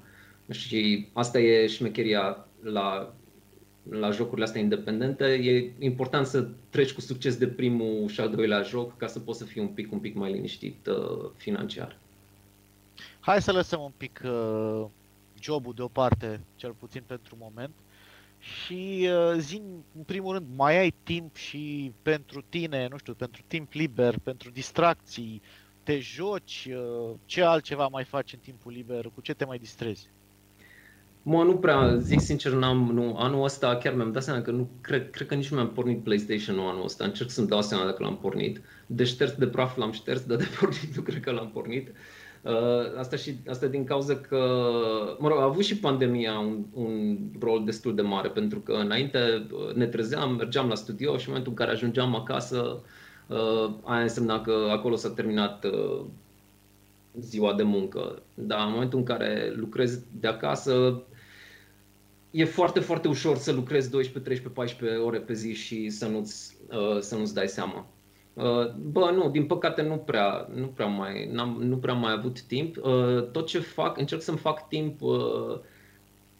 Și 0.50 1.08
asta 1.12 1.38
e 1.40 1.66
șmecheria 1.66 2.46
la 2.62 3.14
la 3.90 4.10
jocurile 4.10 4.44
astea 4.44 4.60
independente, 4.60 5.24
e 5.24 5.72
important 5.84 6.26
să 6.26 6.48
treci 6.70 6.92
cu 6.92 7.00
succes 7.00 7.36
de 7.36 7.46
primul 7.46 8.08
și 8.08 8.20
al 8.20 8.30
doilea 8.30 8.62
joc 8.62 8.96
ca 8.96 9.06
să 9.06 9.18
poți 9.20 9.38
să 9.38 9.44
fii 9.44 9.60
un 9.60 9.68
pic, 9.68 9.92
un 9.92 9.98
pic 9.98 10.14
mai 10.14 10.32
liniștit 10.32 10.86
uh, 10.86 11.30
financiar. 11.36 11.98
Hai 13.20 13.42
să 13.42 13.52
lăsăm 13.52 13.80
un 13.80 13.92
pic 13.96 14.20
uh, 14.24 14.84
jobul 15.40 15.74
deoparte, 15.74 16.40
cel 16.56 16.72
puțin 16.72 17.02
pentru 17.06 17.36
moment, 17.40 17.74
și 18.38 19.08
uh, 19.10 19.38
zi 19.38 19.62
în 19.96 20.02
primul 20.02 20.32
rând, 20.32 20.46
mai 20.56 20.78
ai 20.78 20.94
timp 21.02 21.36
și 21.36 21.92
pentru 22.02 22.44
tine, 22.48 22.88
nu 22.90 22.98
știu, 22.98 23.14
pentru 23.14 23.42
timp 23.46 23.72
liber, 23.72 24.18
pentru 24.22 24.50
distracții, 24.50 25.42
te 25.82 25.98
joci, 25.98 26.68
uh, 26.70 27.14
ce 27.24 27.42
altceva 27.42 27.86
mai 27.86 28.04
faci 28.04 28.32
în 28.32 28.38
timpul 28.38 28.72
liber, 28.72 29.10
cu 29.14 29.20
ce 29.20 29.34
te 29.34 29.44
mai 29.44 29.58
distrezi? 29.58 30.08
Mă, 31.22 31.42
nu 31.42 31.56
prea, 31.56 31.96
zic 31.96 32.20
sincer, 32.20 32.52
n-am, 32.52 32.90
nu, 32.92 33.16
anul 33.16 33.44
ăsta 33.44 33.76
chiar 33.76 33.94
mi-am 33.94 34.12
dat 34.12 34.22
seama 34.22 34.42
că 34.42 34.50
nu, 34.50 34.68
cred, 34.80 35.10
cred 35.10 35.26
că 35.26 35.34
nici 35.34 35.48
nu 35.48 35.56
mi-am 35.56 35.72
pornit 35.72 36.02
PlayStation-ul 36.02 36.68
anul 36.68 36.84
ăsta, 36.84 37.04
încerc 37.04 37.30
să-mi 37.30 37.48
dau 37.48 37.62
seama 37.62 37.84
dacă 37.84 38.02
l-am 38.02 38.18
pornit. 38.18 38.60
De 38.86 39.04
șters 39.04 39.32
de 39.32 39.46
praf 39.46 39.76
l-am 39.76 39.92
șters, 39.92 40.24
dar 40.24 40.36
de 40.36 40.48
pornit 40.60 40.96
nu 40.96 41.02
cred 41.02 41.20
că 41.20 41.30
l-am 41.30 41.50
pornit. 41.50 41.90
Uh, 42.44 42.98
asta, 42.98 43.16
și, 43.16 43.36
asta 43.48 43.66
din 43.66 43.84
cauza 43.84 44.16
că, 44.16 44.36
mă 45.18 45.28
rog, 45.28 45.38
a 45.38 45.42
avut 45.42 45.64
și 45.64 45.78
pandemia 45.78 46.38
un, 46.38 46.64
un 46.72 47.18
rol 47.40 47.64
destul 47.64 47.94
de 47.94 48.02
mare, 48.02 48.28
pentru 48.28 48.58
că 48.58 48.72
înainte 48.72 49.46
uh, 49.52 49.74
ne 49.74 49.86
trezeam, 49.86 50.34
mergeam 50.34 50.68
la 50.68 50.74
studio 50.74 51.16
și 51.16 51.24
în 51.24 51.24
momentul 51.26 51.52
în 51.52 51.58
care 51.58 51.70
ajungeam 51.70 52.14
acasă, 52.14 52.82
uh, 53.26 53.70
aia 53.82 54.02
însemna 54.02 54.40
că 54.40 54.68
acolo 54.70 54.96
s-a 54.96 55.10
terminat 55.10 55.64
uh, 55.64 56.04
ziua 57.20 57.54
de 57.54 57.62
muncă. 57.62 58.22
Dar 58.34 58.66
în 58.66 58.72
momentul 58.72 58.98
în 58.98 59.04
care 59.04 59.52
lucrezi 59.56 60.00
de 60.20 60.26
acasă, 60.26 61.02
e 62.30 62.44
foarte, 62.44 62.80
foarte 62.80 63.08
ușor 63.08 63.36
să 63.36 63.52
lucrezi 63.52 63.90
12, 63.90 64.24
13, 64.24 64.60
14 64.60 64.98
ore 64.98 65.18
pe 65.18 65.32
zi 65.32 65.54
și 65.54 65.90
să 65.90 66.06
nu-ți, 66.06 66.56
uh, 66.70 67.00
să 67.00 67.16
nu-ți 67.16 67.34
dai 67.34 67.48
seama. 67.48 67.86
Uh, 68.34 68.70
bă, 68.70 69.10
nu, 69.14 69.30
din 69.30 69.46
păcate 69.46 69.82
nu 69.82 69.96
prea, 69.96 70.48
nu 70.54 70.66
prea 70.66 70.86
mai, 70.86 71.28
n-am, 71.32 71.56
nu 71.62 71.76
prea 71.76 71.94
mai 71.94 72.12
avut 72.12 72.42
timp. 72.42 72.76
Uh, 72.76 73.30
tot 73.30 73.46
ce 73.46 73.58
fac, 73.58 73.98
încerc 73.98 74.22
să-mi 74.22 74.38
fac 74.38 74.68
timp 74.68 75.02
uh, 75.02 75.58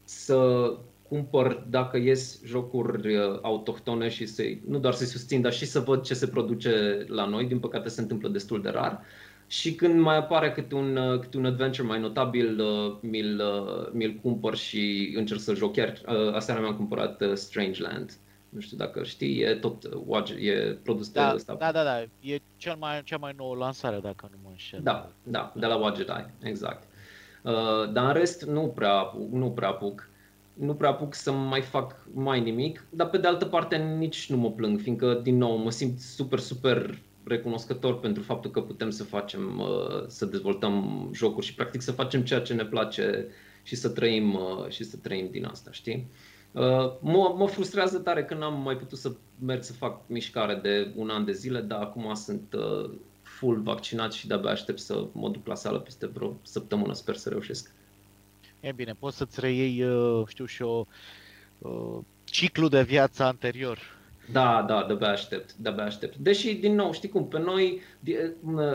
să 0.05 0.71
cumpăr 1.09 1.67
dacă 1.71 1.97
ies 1.97 2.41
jocuri 2.45 3.17
uh, 3.17 3.39
autohtone 3.43 4.09
și 4.09 4.27
să 4.27 4.43
nu 4.67 4.79
doar 4.79 4.95
să-i 4.95 5.07
susțin, 5.07 5.41
dar 5.41 5.53
și 5.53 5.67
să 5.67 5.81
văd 5.81 6.03
ce 6.03 6.15
se 6.15 6.27
produce 6.27 7.05
la 7.09 7.25
noi. 7.25 7.45
Din 7.45 7.59
păcate 7.59 7.89
se 7.89 8.01
întâmplă 8.01 8.29
destul 8.29 8.63
de 8.63 8.69
rar. 8.69 8.93
Uh, 8.93 9.07
și 9.47 9.75
când 9.75 10.01
mai 10.01 10.17
apare 10.17 10.53
câte 10.53 10.75
un, 10.75 10.97
uh, 10.97 11.21
câte 11.21 11.37
un 11.37 11.45
adventure 11.45 11.87
mai 11.87 12.01
notabil, 12.01 12.61
uh, 12.61 12.97
mi-l, 13.01 13.41
uh, 13.41 13.93
mi-l 13.93 14.19
cumpăr 14.23 14.57
și 14.57 15.15
încerc 15.17 15.41
să 15.41 15.55
joc. 15.55 15.73
Chiar 15.73 16.01
aseară 16.33 16.61
mi-am 16.61 16.77
cumpărat 16.77 17.23
Strangeland. 17.35 18.19
Nu 18.55 18.61
știu 18.61 18.77
dacă 18.77 19.03
știi, 19.03 19.41
e 19.41 19.55
tot 19.55 19.85
e 20.39 20.77
produs 20.83 21.11
da, 21.11 21.29
de 21.29 21.35
ăsta. 21.35 21.55
Da, 21.55 21.73
da, 21.73 21.83
da, 21.83 22.01
e 22.21 22.39
cel 22.57 22.77
mai, 22.79 23.03
cea 23.05 23.17
mai 23.17 23.35
nouă 23.37 23.57
lansare, 23.57 23.99
dacă 24.03 24.29
nu 24.31 24.39
mă 24.43 24.49
înșel. 24.51 24.81
Da, 24.83 25.11
da, 25.23 25.53
de 25.57 25.67
la 25.67 25.77
Wadget 25.77 26.31
exact. 26.43 26.89
Uh, 27.43 27.93
dar 27.93 28.07
în 28.07 28.13
rest 28.13 28.43
nu 28.43 28.61
prea, 28.61 29.13
nu 29.31 29.51
prea 29.51 29.69
apuc. 29.69 30.09
Nu 30.53 30.75
prea 30.75 30.91
apuc 30.91 31.15
să 31.15 31.33
mai 31.33 31.61
fac 31.61 32.07
mai 32.13 32.41
nimic, 32.41 32.85
dar 32.91 33.11
pe 33.11 33.19
de 33.19 33.27
altă 33.27 33.45
parte 33.45 33.77
nici 33.77 34.31
nu 34.31 34.37
mă 34.37 34.51
plâng, 34.51 34.81
fiindcă, 34.81 35.21
din 35.23 35.37
nou, 35.37 35.57
mă 35.57 35.71
simt 35.71 36.01
super, 36.01 36.39
super 36.39 36.99
recunoscător 37.25 38.01
pentru 38.01 38.23
faptul 38.23 38.51
că 38.51 38.61
putem 38.61 38.91
să 38.91 39.05
facem, 39.05 39.59
uh, 39.59 40.05
să 40.07 40.25
dezvoltăm 40.25 41.09
jocuri 41.15 41.47
și 41.47 41.55
practic 41.55 41.81
să 41.81 41.93
facem 41.93 42.23
ceea 42.23 42.41
ce 42.41 42.55
ne 42.55 42.65
place 42.65 43.27
și 43.63 43.77
să 43.77 43.89
trăim, 43.89 44.35
uh, 44.35 44.69
și 44.69 44.85
să 44.85 44.97
trăim 44.97 45.29
din 45.31 45.45
asta, 45.45 45.71
știi? 45.73 46.07
Uh, 46.55 46.93
mă, 47.01 47.35
mă 47.37 47.47
frustrează 47.47 47.99
tare 47.99 48.25
că 48.25 48.35
n-am 48.35 48.63
mai 48.63 48.77
putut 48.77 48.99
să 48.99 49.13
merg 49.45 49.63
să 49.63 49.73
fac 49.73 50.01
mișcare 50.07 50.55
de 50.55 50.93
un 50.97 51.11
an 51.11 51.25
de 51.25 51.33
zile, 51.33 51.61
dar 51.61 51.81
acum 51.81 52.15
sunt 52.15 52.55
full 53.23 53.61
vaccinat 53.61 54.13
și 54.13 54.27
de-abia 54.27 54.51
aștept 54.51 54.79
să 54.79 55.07
mă 55.13 55.29
duc 55.29 55.47
la 55.47 55.55
sală 55.55 55.79
peste 55.79 56.07
vreo 56.07 56.37
săptămână, 56.43 56.93
sper 56.93 57.17
să 57.17 57.29
reușesc. 57.29 57.71
E 58.61 58.73
bine, 58.73 58.93
poți 58.99 59.17
să-ți 59.17 59.41
reiei, 59.41 59.85
știu 60.27 60.45
și 60.45 60.63
eu, 60.63 60.87
ciclu 62.25 62.69
de 62.69 62.83
viață 62.83 63.23
anterior 63.23 63.79
da, 64.33 64.65
da, 64.69 64.85
de-abia 64.87 65.09
aștept, 65.09 65.55
de-abia 65.55 65.85
aștept. 65.85 66.17
Deși, 66.17 66.55
din 66.55 66.75
nou, 66.75 66.93
știi 66.93 67.09
cum, 67.09 67.29
pe 67.29 67.39
noi 67.39 67.81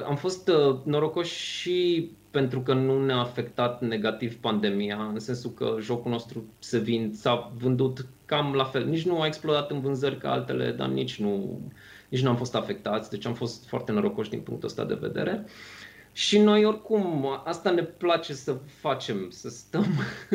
am 0.07 0.15
fost 0.15 0.47
uh, 0.47 0.77
norocoși 0.83 1.39
și 1.39 2.09
pentru 2.31 2.61
că 2.61 2.73
nu 2.73 3.05
ne-a 3.05 3.17
afectat 3.17 3.81
negativ 3.81 4.35
pandemia, 4.35 5.09
în 5.13 5.19
sensul 5.19 5.51
că 5.51 5.75
jocul 5.79 6.11
nostru 6.11 6.43
se 6.59 6.77
vind, 6.77 7.13
s-a 7.13 7.51
vândut 7.57 8.05
cam 8.25 8.53
la 8.53 8.63
fel. 8.63 8.85
Nici 8.85 9.05
nu 9.05 9.21
a 9.21 9.25
explodat 9.25 9.71
în 9.71 9.79
vânzări 9.79 10.17
ca 10.17 10.31
altele, 10.31 10.71
dar 10.71 10.87
nici 10.87 11.19
nu, 11.19 11.61
nici 12.09 12.21
nu 12.21 12.29
am 12.29 12.35
fost 12.35 12.55
afectați, 12.55 13.09
deci 13.09 13.25
am 13.25 13.33
fost 13.33 13.67
foarte 13.67 13.91
norocoși 13.91 14.29
din 14.29 14.39
punctul 14.39 14.67
ăsta 14.67 14.85
de 14.85 14.97
vedere. 15.01 15.43
Uh, 15.45 15.51
și 16.19 16.37
noi 16.37 16.65
oricum, 16.65 17.41
asta 17.43 17.71
ne 17.71 17.83
place 17.83 18.33
să 18.33 18.57
facem, 18.65 19.29
să 19.29 19.49
stăm 19.49 19.85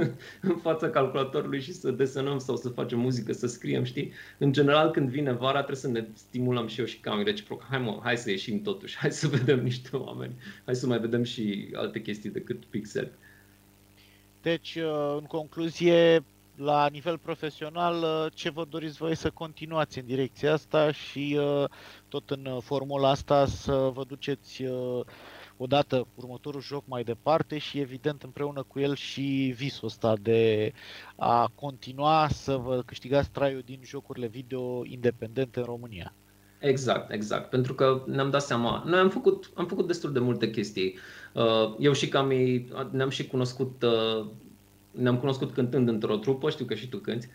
în 0.50 0.56
fața 0.56 0.90
calculatorului 0.90 1.60
și 1.60 1.72
să 1.72 1.90
desenăm 1.90 2.38
sau 2.38 2.56
să 2.56 2.68
facem 2.68 2.98
muzică, 2.98 3.32
să 3.32 3.46
scriem, 3.46 3.84
știi? 3.84 4.12
În 4.38 4.52
general, 4.52 4.90
când 4.90 5.08
vine 5.08 5.32
vara, 5.32 5.56
trebuie 5.56 5.76
să 5.76 5.88
ne 5.88 6.04
stimulăm 6.14 6.66
și 6.66 6.80
eu 6.80 6.86
și 6.86 6.98
Cam 6.98 7.22
reciproc. 7.22 7.62
Hai 7.70 7.78
mă, 7.78 8.00
hai 8.02 8.16
să 8.16 8.30
ieșim 8.30 8.62
totuși, 8.62 8.96
hai 9.00 9.12
să 9.12 9.28
vedem 9.28 9.62
niște 9.62 9.96
oameni, 9.96 10.34
hai 10.64 10.74
să 10.74 10.86
mai 10.86 10.98
vedem 10.98 11.22
și 11.22 11.68
alte 11.74 12.00
chestii 12.00 12.30
decât 12.30 12.64
pixel. 12.64 13.10
Deci, 14.42 14.74
uh, 14.74 15.16
în 15.18 15.24
concluzie, 15.24 16.24
la 16.56 16.88
nivel 16.88 17.18
profesional, 17.18 18.02
uh, 18.02 18.32
ce 18.34 18.50
vă 18.50 18.64
doriți 18.70 18.96
voi 18.96 19.16
să 19.16 19.30
continuați 19.30 19.98
în 19.98 20.06
direcția 20.06 20.52
asta 20.52 20.92
și 20.92 21.38
uh, 21.38 21.64
tot 22.08 22.30
în 22.30 22.60
formula 22.60 23.10
asta 23.10 23.46
să 23.46 23.90
vă 23.94 24.04
duceți 24.04 24.64
odată 25.56 26.06
următorul 26.14 26.60
joc 26.60 26.82
mai 26.86 27.04
departe 27.04 27.58
și 27.58 27.78
evident 27.78 28.22
împreună 28.22 28.64
cu 28.68 28.80
el 28.80 28.94
și 28.94 29.52
visul 29.56 29.86
ăsta 29.86 30.16
de 30.20 30.72
a 31.16 31.50
continua 31.54 32.28
să 32.30 32.56
vă 32.56 32.82
câștigați 32.86 33.30
traiul 33.30 33.62
din 33.64 33.80
jocurile 33.84 34.26
video 34.26 34.84
independente 34.84 35.58
în 35.58 35.64
România. 35.64 36.14
Exact, 36.58 37.12
exact. 37.12 37.50
Pentru 37.50 37.74
că 37.74 38.02
ne-am 38.06 38.30
dat 38.30 38.42
seama, 38.42 38.82
noi 38.86 38.98
am 38.98 39.10
făcut, 39.10 39.50
am 39.54 39.66
făcut 39.66 39.86
destul 39.86 40.12
de 40.12 40.18
multe 40.18 40.50
chestii. 40.50 40.98
Uh, 41.32 41.74
eu 41.78 41.92
și 41.92 42.08
Cami 42.08 42.68
ne-am 42.90 43.08
și 43.08 43.26
cunoscut, 43.26 43.82
uh, 43.82 44.26
ne-am 44.90 45.18
cunoscut 45.18 45.52
cântând 45.52 45.88
într-o 45.88 46.16
trupă, 46.16 46.50
știu 46.50 46.64
că 46.64 46.74
și 46.74 46.88
tu 46.88 46.98
cânti. 46.98 47.26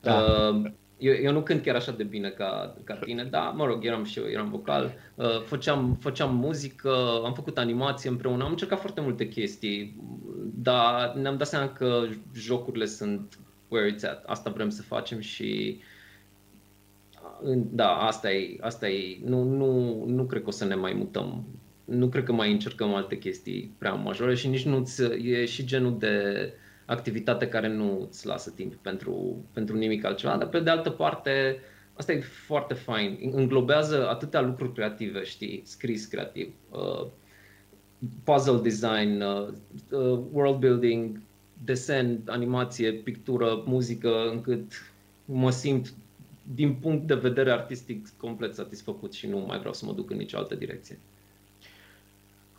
Da. 0.00 0.62
Uh, 0.98 1.06
eu, 1.06 1.14
eu 1.14 1.32
nu 1.32 1.42
cânt 1.42 1.62
chiar 1.62 1.74
așa 1.74 1.92
de 1.92 2.02
bine 2.02 2.28
ca, 2.28 2.76
ca 2.84 2.94
tine, 2.94 3.24
dar 3.24 3.52
mă 3.56 3.64
rog, 3.64 3.84
eram 3.84 4.04
și 4.04 4.18
eu, 4.18 4.28
eram 4.28 4.48
vocal, 4.48 4.94
uh, 5.14 5.42
făceam, 5.44 5.96
făceam 6.00 6.36
muzică, 6.36 7.20
am 7.24 7.34
făcut 7.34 7.58
animație 7.58 8.10
împreună, 8.10 8.44
am 8.44 8.50
încercat 8.50 8.80
foarte 8.80 9.00
multe 9.00 9.28
chestii, 9.28 9.96
dar 10.54 11.12
ne-am 11.14 11.36
dat 11.36 11.46
seama 11.46 11.68
că 11.68 12.06
jocurile 12.34 12.86
sunt 12.86 13.38
where 13.68 13.94
it's 13.94 14.04
at, 14.04 14.24
asta 14.26 14.50
vrem 14.50 14.68
să 14.68 14.82
facem 14.82 15.20
și 15.20 15.80
da, 17.54 17.96
asta 17.96 18.32
e, 18.32 18.56
asta 18.60 18.88
e, 18.88 19.18
nu, 19.24 19.42
nu, 19.42 20.04
nu 20.06 20.24
cred 20.24 20.42
că 20.42 20.48
o 20.48 20.52
să 20.52 20.64
ne 20.64 20.74
mai 20.74 20.92
mutăm, 20.92 21.46
nu 21.84 22.08
cred 22.08 22.24
că 22.24 22.32
mai 22.32 22.52
încercăm 22.52 22.94
alte 22.94 23.18
chestii 23.18 23.74
prea 23.78 23.92
majore 23.92 24.34
și 24.34 24.48
nici 24.48 24.64
nu 24.64 24.84
e 25.22 25.44
și 25.44 25.64
genul 25.64 25.98
de 25.98 26.44
uh, 26.46 26.66
activitate 26.88 27.48
care 27.48 27.68
nu 27.68 28.06
îți 28.10 28.26
lasă 28.26 28.50
timp 28.50 28.74
pentru, 28.74 29.44
pentru 29.52 29.76
nimic 29.76 30.04
altceva, 30.04 30.36
dar 30.36 30.48
pe 30.48 30.60
de 30.60 30.70
altă 30.70 30.90
parte, 30.90 31.58
asta 31.94 32.12
e 32.12 32.20
foarte 32.20 32.74
fain. 32.74 33.30
Înglobează 33.32 34.08
atâtea 34.08 34.40
lucruri 34.40 34.72
creative, 34.72 35.24
știi, 35.24 35.62
scris 35.64 36.04
creativ, 36.04 36.54
uh, 36.70 37.06
puzzle 38.24 38.60
design, 38.60 39.20
uh, 39.20 39.48
uh, 39.90 40.20
world 40.32 40.58
building, 40.58 41.20
desen, 41.64 42.20
animație, 42.26 42.92
pictură, 42.92 43.62
muzică, 43.66 44.30
încât 44.30 44.72
mă 45.24 45.50
simt 45.50 45.94
din 46.54 46.74
punct 46.74 47.06
de 47.06 47.14
vedere 47.14 47.50
artistic 47.50 48.08
complet 48.16 48.54
satisfăcut 48.54 49.12
și 49.12 49.26
nu 49.26 49.38
mai 49.38 49.58
vreau 49.58 49.74
să 49.74 49.84
mă 49.84 49.92
duc 49.92 50.10
în 50.10 50.16
nicio 50.16 50.36
altă 50.36 50.54
direcție. 50.54 50.98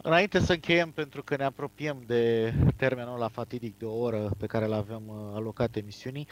Înainte 0.01 0.39
să 0.39 0.53
încheiem, 0.53 0.91
pentru 0.91 1.23
că 1.23 1.35
ne 1.35 1.43
apropiem 1.43 2.03
de 2.05 2.53
termenul 2.75 3.19
la 3.19 3.27
fatidic 3.27 3.77
de 3.77 3.85
o 3.85 3.99
oră 3.99 4.29
pe 4.37 4.45
care 4.45 4.65
îl 4.65 4.73
avem 4.73 5.01
uh, 5.07 5.15
alocat 5.33 5.75
emisiunii, 5.75 6.27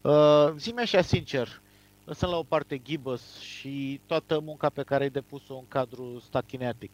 uh, 0.00 0.48
zi-mi 0.56 0.80
așa 0.80 1.00
sincer, 1.00 1.60
lăsând 2.04 2.32
la 2.32 2.38
o 2.38 2.42
parte 2.42 2.78
Gibbous 2.84 3.38
și 3.38 4.00
toată 4.06 4.40
munca 4.40 4.68
pe 4.68 4.82
care 4.82 5.02
ai 5.02 5.10
depus-o 5.10 5.54
în 5.54 5.64
cadrul 5.68 6.20
Stachinetic, 6.24 6.90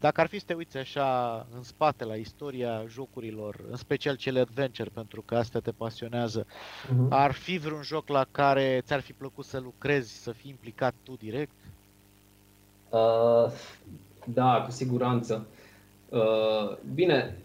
dacă 0.00 0.20
ar 0.20 0.26
fi 0.26 0.38
să 0.38 0.44
te 0.46 0.54
uiți 0.54 0.76
așa 0.76 1.46
în 1.54 1.62
spate 1.62 2.04
la 2.04 2.14
istoria 2.14 2.84
jocurilor, 2.88 3.60
în 3.70 3.76
special 3.76 4.16
cele 4.16 4.40
adventure, 4.40 4.90
pentru 4.94 5.22
că 5.22 5.36
astea 5.36 5.60
te 5.60 5.70
pasionează, 5.70 6.44
uh-huh. 6.44 7.08
ar 7.08 7.32
fi 7.32 7.58
vreun 7.58 7.82
joc 7.82 8.08
la 8.08 8.26
care 8.30 8.82
ți-ar 8.84 9.00
fi 9.00 9.12
plăcut 9.12 9.44
să 9.44 9.58
lucrezi, 9.58 10.22
să 10.22 10.32
fii 10.32 10.50
implicat 10.50 10.94
tu 11.02 11.16
direct? 11.18 11.54
Uh, 12.90 13.52
da, 14.24 14.62
cu 14.64 14.70
siguranță. 14.70 15.46
Uh, 16.14 16.76
bine, 16.94 17.36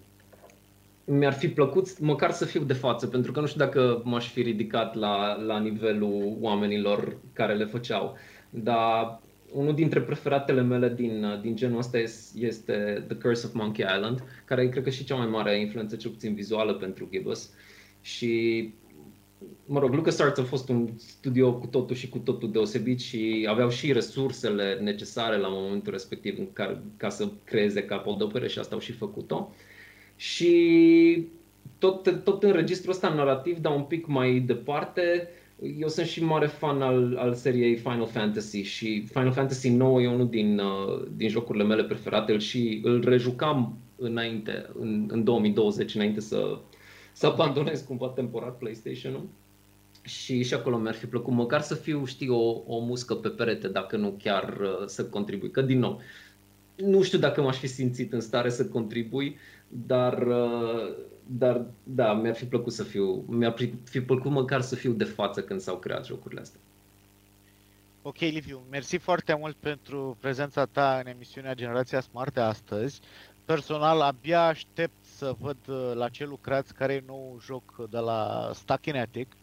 mi-ar 1.05 1.34
fi 1.34 1.49
plăcut 1.49 1.99
măcar 1.99 2.32
să 2.32 2.45
fiu 2.45 2.63
de 2.63 2.74
față, 2.74 3.07
pentru 3.07 3.32
că 3.32 3.39
nu 3.39 3.45
știu 3.45 3.65
dacă 3.65 4.01
m-aș 4.05 4.32
fi 4.32 4.41
ridicat 4.41 4.95
la, 4.95 5.41
la 5.41 5.59
nivelul 5.59 6.38
oamenilor 6.39 7.17
care 7.34 7.55
le 7.55 7.65
făceau. 7.65 8.17
Dar 8.49 9.20
unul 9.53 9.76
dintre 9.76 10.01
preferatele 10.01 10.61
mele 10.61 10.93
din, 10.93 11.39
din 11.41 11.55
genul 11.55 11.78
ăsta 11.78 11.97
este 12.36 13.03
The 13.07 13.17
Curse 13.17 13.45
of 13.45 13.53
Monkey 13.53 13.86
Island, 13.95 14.24
care 14.45 14.61
e, 14.61 14.67
cred 14.67 14.84
că, 14.84 14.89
și 14.89 15.03
cea 15.03 15.15
mai 15.15 15.28
mare 15.28 15.59
influență, 15.59 15.95
cel 15.95 16.11
puțin 16.11 16.34
vizuală, 16.34 16.74
pentru 16.74 17.07
Gibbous. 17.11 17.53
Și, 18.01 18.74
mă 19.65 19.79
rog, 19.79 19.93
LucasArts 19.93 20.39
a 20.39 20.43
fost 20.43 20.69
un 20.69 20.89
studio 20.97 21.53
cu 21.53 21.67
totul 21.67 21.95
și 21.95 22.09
cu 22.09 22.17
totul 22.17 22.51
deosebit 22.51 22.99
și 22.99 23.45
aveau 23.49 23.69
și 23.69 23.91
resursele 23.91 24.79
necesare 24.81 25.37
la 25.37 25.47
momentul 25.47 25.91
respectiv 25.91 26.37
în 26.37 26.53
care, 26.53 26.81
ca 26.97 27.09
să 27.09 27.29
creeze 27.43 27.83
capodopere 27.83 28.47
și 28.47 28.59
asta 28.59 28.75
au 28.75 28.81
și 28.81 28.91
făcut-o. 28.91 29.53
Și 30.15 31.27
tot, 31.77 32.21
tot 32.23 32.43
în 32.43 32.51
registrul 32.51 32.91
ăsta 32.91 33.13
narrativ, 33.13 33.57
dar 33.57 33.75
un 33.75 33.83
pic 33.83 34.07
mai 34.07 34.39
departe, 34.39 35.29
eu 35.79 35.87
sunt 35.87 36.05
și 36.05 36.23
mare 36.23 36.47
fan 36.47 36.81
al, 36.81 37.17
al 37.17 37.33
seriei 37.33 37.75
Final 37.75 38.07
Fantasy 38.07 38.61
și 38.61 39.05
Final 39.11 39.31
Fantasy 39.31 39.69
9 39.69 40.01
e 40.01 40.07
unul 40.07 40.29
din, 40.29 40.59
uh, 40.59 41.07
din 41.15 41.29
jocurile 41.29 41.63
mele 41.63 41.83
preferate 41.83 42.37
și 42.37 42.79
îl 42.83 43.03
rejucam 43.05 43.77
înainte, 43.95 44.69
în, 44.79 45.07
în 45.11 45.23
2020, 45.23 45.95
înainte 45.95 46.19
să, 46.19 46.59
să 47.20 47.26
abandonez 47.26 47.82
cumva 47.82 48.07
temporar 48.07 48.51
PlayStation-ul. 48.51 49.28
Și 50.01 50.43
și 50.43 50.53
acolo 50.53 50.78
mi-ar 50.78 50.93
fi 50.93 51.05
plăcut 51.05 51.34
măcar 51.34 51.61
să 51.61 51.76
fiu, 51.76 52.05
știi, 52.05 52.30
o, 52.30 52.63
o 52.65 52.80
muscă 52.80 53.15
pe 53.15 53.30
perete, 53.30 53.67
dacă 53.67 53.97
nu 53.97 54.15
chiar 54.24 54.57
uh, 54.61 54.86
să 54.86 55.05
contribui. 55.05 55.51
Că, 55.51 55.61
din 55.61 55.80
nou, 55.80 56.01
nu 56.76 57.01
știu 57.01 57.17
dacă 57.17 57.41
m-aș 57.41 57.57
fi 57.57 57.67
simțit 57.67 58.13
în 58.13 58.22
stare 58.22 58.49
să 58.49 58.65
contribui, 58.65 59.38
dar, 59.67 60.28
uh, 60.28 60.95
dar 61.26 61.65
da, 61.84 62.13
mi-ar 62.13 62.36
fi 62.36 62.45
plăcut 62.45 62.74
să 62.74 62.84
fiu, 62.84 63.26
mi-ar 63.28 63.55
fi 63.84 64.01
plăcut 64.01 64.32
măcar 64.32 64.61
să 64.61 64.76
fiu 64.76 64.91
de 64.91 65.03
față 65.03 65.41
când 65.41 65.59
s-au 65.59 65.78
creat 65.78 66.05
jocurile 66.05 66.41
astea. 66.41 66.59
Ok, 68.01 68.17
Liviu, 68.17 68.61
mersi 68.70 68.97
foarte 68.97 69.38
mult 69.39 69.55
pentru 69.55 70.17
prezența 70.20 70.65
ta 70.65 71.01
în 71.05 71.11
emisiunea 71.11 71.53
Generația 71.53 72.01
Smart 72.01 72.34
de 72.34 72.41
astăzi. 72.41 72.99
Personal, 73.45 74.01
abia 74.01 74.45
aștept 74.45 74.99
să 75.20 75.36
văd 75.39 75.57
uh, 75.67 75.91
la 75.93 76.09
ce 76.09 76.26
lucrați, 76.26 76.74
care 76.74 76.93
e 76.93 77.03
nou 77.05 77.38
joc 77.41 77.89
de 77.89 77.97
la 77.97 78.51
Stakinetic. 78.53 79.36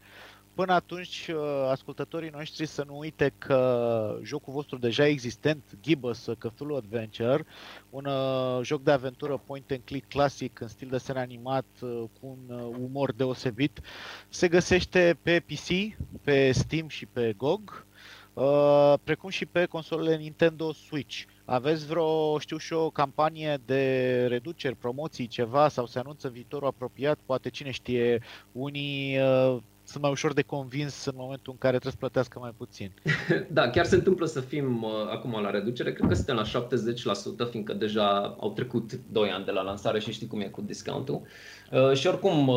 Până 0.54 0.72
atunci, 0.72 1.28
uh, 1.28 1.68
ascultătorii 1.70 2.30
noștri 2.30 2.66
să 2.66 2.84
nu 2.86 2.98
uite 2.98 3.32
că 3.38 4.18
jocul 4.22 4.52
vostru 4.52 4.78
deja 4.78 5.06
existent, 5.06 5.62
Gibbous 5.80 6.28
Cthulhu 6.38 6.76
Adventure, 6.76 7.44
un 7.90 8.04
uh, 8.04 8.60
joc 8.62 8.82
de 8.82 8.90
aventură 8.90 9.42
point 9.46 9.70
and 9.70 9.80
click 9.84 10.08
clasic 10.08 10.60
în 10.60 10.68
stil 10.68 10.88
de 10.88 10.98
sen 10.98 11.16
animat 11.16 11.66
uh, 11.80 12.04
cu 12.20 12.38
un 12.48 12.58
umor 12.58 13.12
deosebit, 13.12 13.80
se 14.28 14.48
găsește 14.48 15.18
pe 15.22 15.40
PC, 15.40 15.96
pe 16.22 16.52
Steam 16.52 16.88
și 16.88 17.06
pe 17.06 17.34
GOG, 17.36 17.86
precum 19.04 19.30
și 19.30 19.46
pe 19.46 19.64
consolele 19.64 20.16
Nintendo 20.16 20.72
Switch. 20.72 21.24
Aveți 21.48 21.86
vreo, 21.86 22.38
știu 22.38 22.56
și 22.56 22.72
o 22.72 22.90
campanie 22.90 23.58
de 23.64 24.26
reduceri, 24.28 24.76
promoții, 24.76 25.26
ceva 25.26 25.68
sau 25.68 25.86
se 25.86 25.98
anunță 25.98 26.28
viitorul 26.28 26.68
apropiat? 26.68 27.18
Poate 27.26 27.48
cine 27.48 27.70
știe, 27.70 28.22
unii 28.52 29.18
sunt 29.86 30.02
mai 30.02 30.10
ușor 30.10 30.32
de 30.32 30.42
convins 30.42 31.04
în 31.04 31.12
momentul 31.16 31.52
în 31.52 31.58
care 31.58 31.72
trebuie 31.72 31.92
să 31.92 31.98
plătească 31.98 32.38
mai 32.38 32.54
puțin. 32.56 32.92
Da, 33.50 33.70
chiar 33.70 33.84
se 33.84 33.94
întâmplă 33.94 34.26
să 34.26 34.40
fim 34.40 34.82
uh, 34.82 34.90
acum 35.10 35.40
la 35.40 35.50
reducere. 35.50 35.92
Cred 35.92 36.08
că 36.08 36.14
suntem 36.14 36.36
la 36.36 36.66
70%, 37.46 37.50
fiindcă 37.50 37.72
deja 37.72 38.36
au 38.40 38.52
trecut 38.52 39.00
2 39.12 39.30
ani 39.30 39.44
de 39.44 39.50
la 39.50 39.62
lansare 39.62 39.98
și 39.98 40.12
știi 40.12 40.26
cum 40.26 40.40
e 40.40 40.44
cu 40.44 40.60
discountul. 40.60 41.22
Uh, 41.72 41.92
și 41.92 42.06
oricum, 42.06 42.48
uh, 42.48 42.56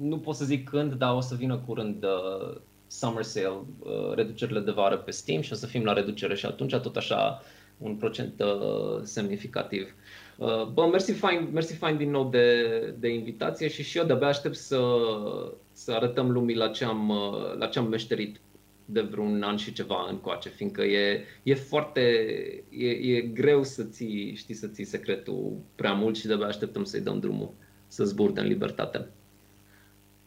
nu 0.00 0.18
pot 0.18 0.34
să 0.34 0.44
zic 0.44 0.68
când, 0.68 0.92
dar 0.92 1.14
o 1.14 1.20
să 1.20 1.34
vină 1.34 1.56
curând 1.66 2.04
uh, 2.04 2.60
summer 2.86 3.22
sale, 3.22 3.48
uh, 3.78 4.14
reducerile 4.14 4.60
de 4.60 4.70
vară 4.70 4.96
pe 4.96 5.10
Steam 5.10 5.40
și 5.40 5.52
o 5.52 5.56
să 5.56 5.66
fim 5.66 5.84
la 5.84 5.92
reducere 5.92 6.34
și 6.34 6.46
atunci 6.46 6.76
tot 6.76 6.96
așa 6.96 7.42
un 7.82 7.94
procent 7.96 8.40
uh, 8.40 9.00
semnificativ. 9.02 9.94
Uh, 10.36 10.66
bă, 10.72 10.86
mersi 10.86 11.12
fain, 11.12 11.48
mersi 11.52 11.74
fain 11.74 11.96
din 11.96 12.10
nou 12.10 12.28
de, 12.28 12.66
de 12.98 13.08
invitație 13.08 13.68
și 13.68 13.82
și 13.82 13.98
eu 13.98 14.04
de-abia 14.04 14.26
aștept 14.26 14.54
să, 14.54 14.80
să 15.72 15.92
arătăm 15.92 16.30
lumii 16.30 16.56
la 16.56 16.68
ce 16.68 16.84
am, 16.84 17.08
uh, 17.08 17.56
la 17.58 17.66
ce 17.66 17.78
am 17.78 17.88
meșterit 17.88 18.40
de 18.84 19.00
vreun 19.00 19.42
an 19.42 19.56
și 19.56 19.72
ceva 19.72 20.06
încoace, 20.10 20.48
fiindcă 20.48 20.82
e, 20.82 21.24
e 21.42 21.54
foarte, 21.54 22.00
e, 22.70 22.88
e 22.88 23.20
greu 23.20 23.62
să 23.62 23.84
ții, 23.84 24.34
știi, 24.34 24.54
să 24.54 24.66
ții 24.66 24.84
secretul 24.84 25.56
prea 25.74 25.92
mult 25.92 26.16
și 26.16 26.26
de-abia 26.26 26.46
așteptăm 26.46 26.84
să-i 26.84 27.00
dăm 27.00 27.18
drumul 27.18 27.54
să 27.86 28.04
zburde 28.04 28.40
în 28.40 28.46
libertate. 28.46 29.08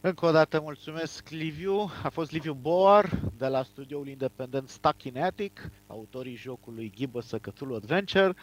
Încă 0.06 0.26
o 0.26 0.30
dată 0.30 0.60
mulțumesc 0.60 1.28
Liviu, 1.28 1.90
a 2.02 2.08
fost 2.08 2.30
Liviu 2.30 2.52
Boar 2.52 3.10
de 3.38 3.46
la 3.46 3.62
studioul 3.62 4.08
independent 4.08 4.68
Stuck 4.68 5.02
in 5.02 5.22
Attic, 5.22 5.70
autorii 5.86 6.36
jocului 6.36 6.92
Gibbous 6.96 7.30
Cthulhu 7.40 7.74
Adventure. 7.74 8.34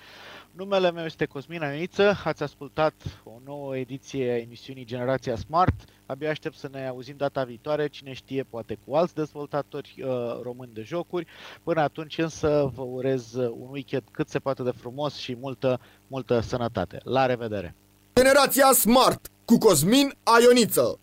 Numele 0.52 0.92
meu 0.92 1.06
este 1.06 1.26
Cosmin 1.26 1.62
Aniță, 1.62 2.22
ați 2.24 2.44
ascultat 2.44 2.94
o 3.24 3.32
nouă 3.46 3.78
ediție 3.78 4.32
a 4.32 4.38
emisiunii 4.38 4.86
Generația 4.86 5.36
Smart. 5.36 5.74
Abia 6.06 6.30
aștept 6.30 6.56
să 6.56 6.70
ne 6.72 6.88
auzim 6.88 7.16
data 7.18 7.44
viitoare, 7.44 7.88
cine 7.88 8.14
știe, 8.14 8.44
poate 8.44 8.78
cu 8.86 8.96
alți 8.96 9.16
dezvoltatori 9.16 9.96
uh, 9.98 10.08
români 10.42 10.74
de 10.74 10.82
jocuri. 10.82 11.28
Până 11.64 11.82
atunci 11.82 12.18
însă 12.18 12.72
vă 12.76 12.82
urez 12.82 13.34
un 13.34 13.70
weekend 13.70 14.04
cât 14.12 14.30
se 14.30 14.40
poate 14.40 14.64
de 14.64 14.72
frumos 14.72 15.16
și 15.16 15.36
multă, 15.40 15.80
multă 16.08 16.40
sănătate. 16.40 16.98
La 17.04 17.26
revedere! 17.26 17.76
Generația 18.16 18.72
Smart 18.72 19.28
cu 19.46 19.58
Cosmin 19.58 20.14
Aioniță 20.24 20.98